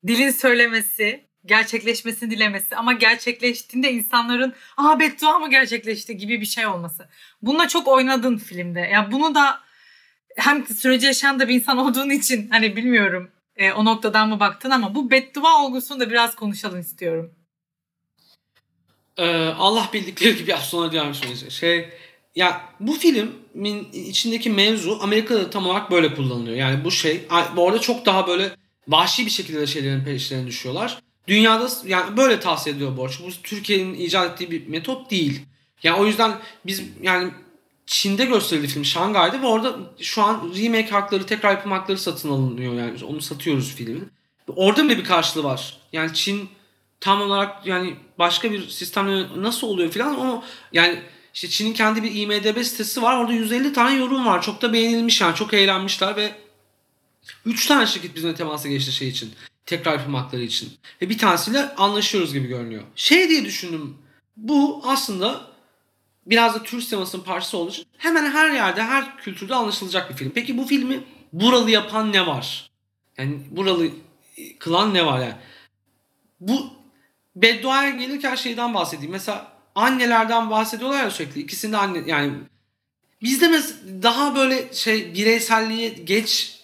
dilin 0.07 0.29
söylemesi, 0.29 1.30
gerçekleşmesini 1.45 2.31
dilemesi 2.31 2.75
ama 2.75 2.93
gerçekleştiğinde 2.93 3.91
insanların 3.91 4.53
aa 4.77 4.99
beddua 4.99 5.39
mı 5.39 5.49
gerçekleşti 5.49 6.17
gibi 6.17 6.41
bir 6.41 6.45
şey 6.45 6.67
olması. 6.67 7.09
Bununla 7.41 7.67
çok 7.67 7.87
oynadın 7.87 8.37
filmde. 8.37 8.79
Ya 8.79 8.87
yani 8.87 9.11
bunu 9.11 9.35
da 9.35 9.59
hem 10.35 10.65
süreci 10.65 11.05
yaşayan 11.05 11.39
da 11.39 11.47
bir 11.47 11.55
insan 11.55 11.77
olduğun 11.77 12.09
için 12.09 12.49
hani 12.49 12.75
bilmiyorum 12.75 13.31
e, 13.55 13.71
o 13.71 13.85
noktadan 13.85 14.29
mı 14.29 14.39
baktın 14.39 14.69
ama 14.69 14.95
bu 14.95 15.11
beddua 15.11 15.63
olgusunu 15.63 15.99
da 15.99 16.09
biraz 16.09 16.35
konuşalım 16.35 16.79
istiyorum. 16.79 17.35
Ee, 19.17 19.47
Allah 19.57 19.89
bildikleri 19.93 20.35
gibi 20.35 20.55
sonra 20.61 20.91
devam 20.91 21.13
Şey 21.49 21.89
ya 22.35 22.61
bu 22.79 22.93
filmin 22.93 23.91
içindeki 23.93 24.49
mevzu 24.49 24.99
Amerika'da 25.01 25.49
tam 25.49 25.65
olarak 25.65 25.91
böyle 25.91 26.15
kullanılıyor. 26.15 26.57
Yani 26.57 26.83
bu 26.83 26.91
şey 26.91 27.27
bu 27.55 27.67
arada 27.67 27.81
çok 27.81 28.05
daha 28.05 28.27
böyle 28.27 28.51
vahşi 28.87 29.25
bir 29.25 29.31
şekilde 29.31 29.67
şeylerin 29.67 30.03
peşlerine 30.03 30.47
düşüyorlar. 30.47 31.01
Dünyada 31.31 31.69
yani 31.85 32.17
böyle 32.17 32.39
tavsiye 32.39 32.75
ediyor 32.75 32.97
borç. 32.97 33.19
Bu 33.25 33.31
Türkiye'nin 33.43 33.93
icat 33.93 34.31
ettiği 34.31 34.51
bir 34.51 34.67
metot 34.67 35.11
değil. 35.11 35.41
Yani 35.83 35.99
o 35.99 36.05
yüzden 36.05 36.37
biz 36.65 36.83
yani 37.01 37.31
Çin'de 37.85 38.25
gösterildi 38.25 38.67
film 38.67 38.85
Şangay'da 38.85 39.41
ve 39.41 39.45
orada 39.45 39.75
şu 40.01 40.21
an 40.21 40.53
remake 40.57 40.89
hakları 40.89 41.25
tekrar 41.25 41.51
yapım 41.51 41.71
hakları 41.71 41.97
satın 41.97 42.29
alınıyor 42.29 42.73
yani 42.73 43.03
onu 43.03 43.21
satıyoruz 43.21 43.75
filmin. 43.75 44.11
Orada 44.47 44.83
bile 44.83 44.97
bir 44.97 45.03
karşılığı 45.03 45.43
var. 45.43 45.77
Yani 45.93 46.13
Çin 46.13 46.49
tam 46.99 47.21
olarak 47.21 47.67
yani 47.67 47.95
başka 48.19 48.51
bir 48.51 48.69
sistemle 48.69 49.25
nasıl 49.41 49.67
oluyor 49.67 49.91
filan 49.91 50.19
o 50.19 50.43
yani 50.73 50.99
işte 51.33 51.49
Çin'in 51.49 51.73
kendi 51.73 52.03
bir 52.03 52.15
IMDB 52.15 52.63
sitesi 52.63 53.01
var. 53.01 53.17
Orada 53.17 53.33
150 53.33 53.73
tane 53.73 53.99
yorum 53.99 54.25
var. 54.25 54.41
Çok 54.41 54.61
da 54.61 54.73
beğenilmiş 54.73 55.21
yani. 55.21 55.35
Çok 55.35 55.53
eğlenmişler 55.53 56.15
ve 56.15 56.35
3 57.45 57.67
tane 57.67 57.87
şirket 57.87 58.15
bizimle 58.15 58.35
temasa 58.35 58.69
geçti 58.69 58.91
şey 58.91 59.07
için. 59.07 59.33
Tekrar 59.65 59.99
yapım 59.99 60.13
hakları 60.13 60.41
için. 60.41 60.73
Ve 61.01 61.09
bir 61.09 61.17
tanesiyle 61.17 61.75
anlaşıyoruz 61.75 62.33
gibi 62.33 62.47
görünüyor. 62.47 62.83
Şey 62.95 63.29
diye 63.29 63.45
düşündüm. 63.45 63.97
Bu 64.37 64.81
aslında 64.85 65.41
biraz 66.25 66.55
da 66.55 66.63
Türk 66.63 66.83
sinemasının 66.83 67.23
parçası 67.23 67.57
olduğu 67.57 67.71
için 67.71 67.85
hemen 67.97 68.31
her 68.31 68.51
yerde, 68.51 68.83
her 68.83 69.17
kültürde 69.17 69.55
anlaşılacak 69.55 70.09
bir 70.09 70.15
film. 70.15 70.31
Peki 70.35 70.57
bu 70.57 70.65
filmi 70.65 71.03
buralı 71.33 71.71
yapan 71.71 72.13
ne 72.13 72.27
var? 72.27 72.71
Yani 73.17 73.39
buralı 73.51 73.89
kılan 74.59 74.93
ne 74.93 75.05
var 75.05 75.19
yani? 75.19 75.35
Bu 76.39 76.69
bedduaya 77.35 77.89
gelirken 77.89 78.35
şeyden 78.35 78.73
bahsedeyim. 78.73 79.11
Mesela 79.11 79.51
annelerden 79.75 80.49
bahsediyorlar 80.49 81.03
ya 81.03 81.11
sürekli. 81.11 81.41
İkisinde 81.41 81.77
anne 81.77 82.03
yani 82.05 82.33
bizde 83.21 83.47
mesela 83.47 84.03
daha 84.03 84.35
böyle 84.35 84.73
şey 84.73 85.13
bireyselliği 85.13 86.05
geç 86.05 86.59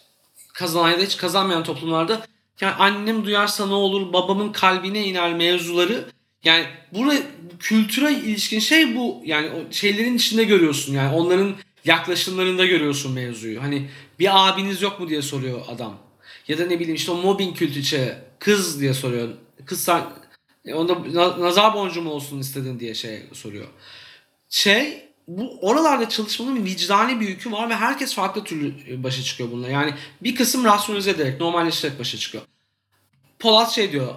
kazanan 0.54 0.91
ya 0.91 1.00
da 1.00 1.04
hiç 1.04 1.18
kazanmayan 1.18 1.64
toplumlarda 1.64 2.28
yani 2.62 2.74
annem 2.74 3.26
duyarsa 3.26 3.68
ne 3.68 3.74
olur 3.74 4.14
babamın 4.14 4.51
kalbine 4.51 5.05
iner 5.05 5.34
mevzuları 5.34 6.05
yani 6.43 6.66
burada 6.91 7.16
kültüre 7.60 8.12
ilişkin 8.12 8.60
şey 8.60 8.95
bu 8.95 9.22
yani 9.26 9.49
şeylerin 9.72 10.16
içinde 10.16 10.43
görüyorsun 10.43 10.93
yani 10.93 11.16
onların 11.16 11.55
yaklaşımlarında 11.86 12.66
görüyorsun 12.66 13.14
mevzuyu. 13.14 13.62
Hani 13.62 13.89
bir 14.20 14.49
abiniz 14.49 14.82
yok 14.82 14.99
mu 14.99 15.10
diye 15.10 15.22
soruyor 15.22 15.62
adam. 15.68 15.97
Ya 16.47 16.58
da 16.58 16.66
ne 16.66 16.80
bileyim 16.80 16.95
işte 16.95 17.12
o 17.12 17.16
mobbing 17.16 17.58
kültü 17.58 17.80
içe 17.80 18.24
kız 18.39 18.82
diye 18.82 18.93
soruyor. 18.93 19.30
Kız 19.66 19.84
sen 19.84 20.03
e, 20.66 20.74
onda 20.74 20.97
nazar 21.39 21.74
boncuğu 21.74 22.01
mu 22.01 22.10
olsun 22.10 22.39
istedin 22.39 22.80
diye 22.80 22.93
şey 22.93 23.22
soruyor. 23.34 23.68
Şey 24.49 25.07
bu 25.28 25.60
oralarda 25.62 26.10
çalışmanın 26.10 26.66
vicdani 26.66 27.20
bir 27.20 27.28
yükü 27.28 27.52
var 27.52 27.70
ve 27.70 27.76
herkes 27.76 28.16
farklı 28.16 28.44
türlü 28.44 28.74
e, 28.90 29.04
başa 29.04 29.24
çıkıyor 29.24 29.52
bununla. 29.52 29.70
Yani 29.70 29.94
bir 30.22 30.36
kısım 30.36 30.66
rasyonize 30.66 31.12
ederek, 31.12 31.40
normalleştirerek 31.40 32.00
başa 32.00 32.18
çıkıyor. 32.18 32.44
Polat 33.40 33.72
şey 33.72 33.92
diyor. 33.92 34.16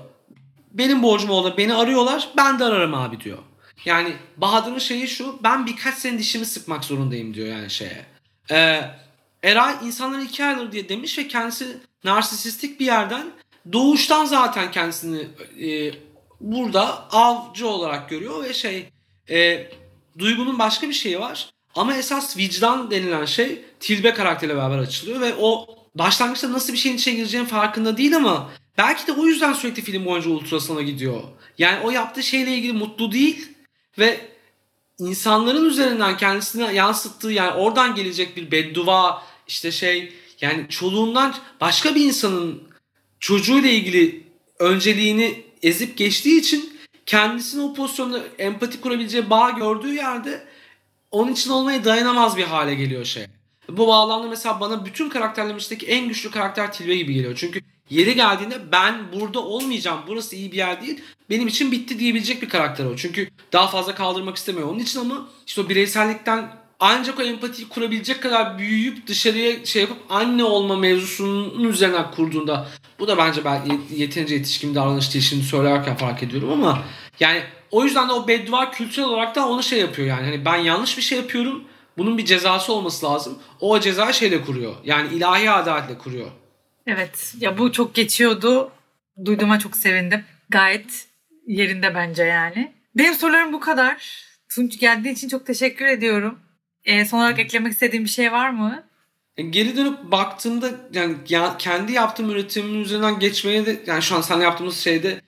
Benim 0.72 1.02
borcum 1.02 1.30
oldu. 1.30 1.54
Beni 1.58 1.74
arıyorlar. 1.74 2.28
Ben 2.36 2.58
de 2.58 2.64
ararım 2.64 2.94
abi 2.94 3.20
diyor. 3.20 3.38
Yani 3.84 4.16
Bahadır'ın 4.36 4.78
şeyi 4.78 5.08
şu. 5.08 5.38
Ben 5.42 5.66
birkaç 5.66 5.94
sene 5.94 6.18
dişimi 6.18 6.46
sıkmak 6.46 6.84
zorundayım 6.84 7.34
diyor 7.34 7.48
yani 7.48 7.70
şeye. 7.70 8.06
Ee, 8.50 8.80
Eray 9.42 9.74
insanları 9.84 10.22
iki 10.22 10.44
ayrılır 10.44 10.72
diye 10.72 10.88
demiş 10.88 11.18
ve 11.18 11.28
kendisi 11.28 11.78
narsisistik 12.04 12.80
bir 12.80 12.86
yerden 12.86 13.26
doğuştan 13.72 14.24
zaten 14.24 14.70
kendisini 14.70 15.28
e, 15.68 15.94
burada 16.40 17.10
avcı 17.12 17.68
olarak 17.68 18.10
görüyor 18.10 18.44
ve 18.44 18.54
şey 18.54 18.88
e, 19.30 19.70
duygunun 20.18 20.58
başka 20.58 20.88
bir 20.88 20.92
şeyi 20.92 21.20
var. 21.20 21.50
Ama 21.74 21.94
esas 21.94 22.36
vicdan 22.36 22.90
denilen 22.90 23.24
şey 23.24 23.62
Tilbe 23.80 24.14
karakteriyle 24.14 24.56
beraber 24.56 24.78
açılıyor 24.78 25.20
ve 25.20 25.34
o 25.38 25.66
başlangıçta 25.94 26.52
nasıl 26.52 26.72
bir 26.72 26.78
şeyin 26.78 26.96
içine 26.96 27.14
gireceğinin 27.14 27.48
farkında 27.48 27.96
değil 27.96 28.16
ama 28.16 28.50
belki 28.78 29.06
de 29.06 29.12
o 29.12 29.26
yüzden 29.26 29.52
sürekli 29.52 29.82
film 29.82 30.04
boyunca 30.04 30.30
ultrasona 30.30 30.82
gidiyor. 30.82 31.22
Yani 31.58 31.80
o 31.84 31.90
yaptığı 31.90 32.22
şeyle 32.22 32.54
ilgili 32.54 32.72
mutlu 32.72 33.12
değil 33.12 33.48
ve 33.98 34.20
insanların 34.98 35.64
üzerinden 35.64 36.16
kendisine 36.16 36.74
yansıttığı 36.74 37.32
yani 37.32 37.50
oradan 37.50 37.94
gelecek 37.94 38.36
bir 38.36 38.50
beddua 38.50 39.22
işte 39.48 39.72
şey 39.72 40.12
yani 40.40 40.66
çoluğundan 40.68 41.34
başka 41.60 41.94
bir 41.94 42.04
insanın 42.04 42.62
çocuğuyla 43.20 43.70
ilgili 43.70 44.26
önceliğini 44.58 45.42
ezip 45.62 45.96
geçtiği 45.96 46.40
için 46.40 46.69
kendisini 47.10 47.62
o 47.62 47.74
pozisyonda 47.74 48.20
empati 48.38 48.80
kurabileceği 48.80 49.30
bağ 49.30 49.50
gördüğü 49.50 49.94
yerde 49.94 50.46
onun 51.10 51.32
için 51.32 51.50
olmaya 51.50 51.84
dayanamaz 51.84 52.36
bir 52.36 52.44
hale 52.44 52.74
geliyor 52.74 53.04
şey. 53.04 53.26
Bu 53.68 53.86
bağlamda 53.86 54.28
mesela 54.28 54.60
bana 54.60 54.84
bütün 54.84 55.08
karakterlerimdeki 55.08 55.86
en 55.86 56.08
güçlü 56.08 56.30
karakter 56.30 56.72
Tilbe 56.72 56.96
gibi 56.96 57.14
geliyor. 57.14 57.34
Çünkü 57.36 57.60
yeri 57.90 58.14
geldiğinde 58.14 58.72
ben 58.72 59.12
burada 59.12 59.40
olmayacağım. 59.40 60.00
Burası 60.06 60.36
iyi 60.36 60.52
bir 60.52 60.56
yer 60.56 60.82
değil. 60.82 61.00
Benim 61.30 61.48
için 61.48 61.72
bitti 61.72 61.98
diyebilecek 61.98 62.42
bir 62.42 62.48
karakter 62.48 62.84
o. 62.84 62.96
Çünkü 62.96 63.28
daha 63.52 63.68
fazla 63.68 63.94
kaldırmak 63.94 64.36
istemiyor. 64.36 64.68
Onun 64.68 64.78
için 64.78 65.00
ama 65.00 65.28
işte 65.46 65.60
o 65.60 65.68
bireysellikten 65.68 66.59
ancak 66.80 67.18
o 67.18 67.22
empatiyi 67.22 67.68
kurabilecek 67.68 68.22
kadar 68.22 68.58
büyüyüp 68.58 69.06
dışarıya 69.06 69.66
şey 69.66 69.82
yapıp 69.82 69.98
anne 70.08 70.44
olma 70.44 70.76
mevzusunun 70.76 71.64
üzerine 71.64 72.02
kurduğunda 72.16 72.68
bu 72.98 73.08
da 73.08 73.18
bence 73.18 73.44
ben 73.44 73.66
yet- 73.66 73.96
yeterince 73.96 74.34
yetişkin 74.34 74.74
davranış 74.74 75.10
şimdi 75.10 75.44
söylerken 75.44 75.96
fark 75.96 76.22
ediyorum 76.22 76.52
ama 76.52 76.82
yani 77.20 77.42
o 77.70 77.84
yüzden 77.84 78.08
de 78.08 78.12
o 78.12 78.28
beddua 78.28 78.70
kültürel 78.70 79.08
olarak 79.08 79.34
da 79.34 79.48
onu 79.48 79.62
şey 79.62 79.80
yapıyor 79.80 80.08
yani 80.08 80.24
hani 80.24 80.44
ben 80.44 80.56
yanlış 80.56 80.96
bir 80.96 81.02
şey 81.02 81.18
yapıyorum 81.18 81.64
bunun 81.98 82.18
bir 82.18 82.24
cezası 82.24 82.72
olması 82.72 83.06
lazım. 83.06 83.38
O, 83.60 83.80
cezayı 83.80 84.14
şeyle 84.14 84.42
kuruyor. 84.42 84.74
Yani 84.84 85.14
ilahi 85.14 85.50
adaletle 85.50 85.98
kuruyor. 85.98 86.30
Evet 86.86 87.34
ya 87.40 87.58
bu 87.58 87.72
çok 87.72 87.94
geçiyordu. 87.94 88.70
Duyduğuma 89.24 89.58
çok 89.58 89.76
sevindim. 89.76 90.24
Gayet 90.48 91.06
yerinde 91.46 91.94
bence 91.94 92.22
yani. 92.22 92.72
Benim 92.96 93.14
sorularım 93.14 93.52
bu 93.52 93.60
kadar. 93.60 94.24
Tunç 94.48 94.78
geldiği 94.80 95.12
için 95.12 95.28
çok 95.28 95.46
teşekkür 95.46 95.84
ediyorum. 95.86 96.38
Ee, 96.84 97.04
son 97.04 97.18
olarak 97.18 97.38
eklemek 97.38 97.72
istediğim 97.72 98.04
bir 98.04 98.10
şey 98.10 98.32
var 98.32 98.50
mı? 98.50 98.84
E, 99.36 99.42
geri 99.42 99.76
dönüp 99.76 100.04
baktığımda 100.04 100.70
yani 100.94 101.16
ya- 101.28 101.56
kendi 101.58 101.92
yaptığım 101.92 102.30
üretimin 102.30 102.80
üzerinden 102.80 103.18
geçmeye 103.18 103.66
de 103.66 103.82
yani 103.86 104.02
şu 104.02 104.16
an 104.16 104.20
seninle 104.20 104.44
yaptığımız 104.44 104.76
şeyde 104.78 105.20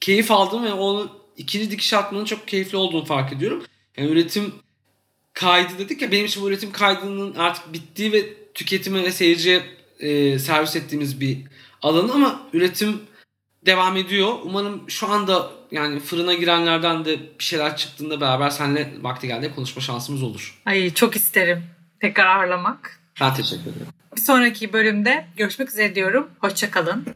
keyif 0.00 0.30
aldım 0.30 0.64
ve 0.64 0.72
onu 0.72 1.10
ikinci 1.36 1.70
dikiş 1.70 1.92
atmanın 1.92 2.24
çok 2.24 2.48
keyifli 2.48 2.76
olduğunu 2.78 3.04
fark 3.04 3.32
ediyorum. 3.32 3.64
Yani 3.96 4.10
üretim 4.10 4.54
kaydı 5.32 5.78
dedik 5.78 6.02
ya 6.02 6.12
benim 6.12 6.26
için 6.26 6.42
bu 6.42 6.48
üretim 6.48 6.72
kaydının 6.72 7.34
artık 7.34 7.72
bittiği 7.72 8.12
ve 8.12 8.22
tüketime 8.54 9.02
ve 9.02 9.12
seyirciye 9.12 9.62
e, 10.00 10.38
servis 10.38 10.76
ettiğimiz 10.76 11.20
bir 11.20 11.38
alan 11.82 12.08
ama 12.08 12.40
üretim 12.52 13.00
devam 13.66 13.96
ediyor. 13.96 14.34
Umarım 14.44 14.90
şu 14.90 15.08
anda 15.08 15.50
yani 15.70 16.00
fırına 16.00 16.34
girenlerden 16.34 17.04
de 17.04 17.20
bir 17.38 17.44
şeyler 17.44 17.76
çıktığında 17.76 18.20
beraber 18.20 18.50
seninle 18.50 18.92
vakti 19.00 19.26
geldiğinde 19.26 19.54
konuşma 19.54 19.82
şansımız 19.82 20.22
olur. 20.22 20.58
Ay 20.66 20.94
çok 20.94 21.16
isterim 21.16 21.64
tekrar 22.00 22.26
ağırlamak. 22.36 23.00
Ben 23.20 23.34
teşekkür 23.34 23.62
ederim. 23.62 23.86
Bir 24.16 24.20
sonraki 24.20 24.72
bölümde 24.72 25.26
görüşmek 25.36 25.68
üzere 25.68 25.94
diyorum. 25.94 26.30
Hoşçakalın. 26.38 27.06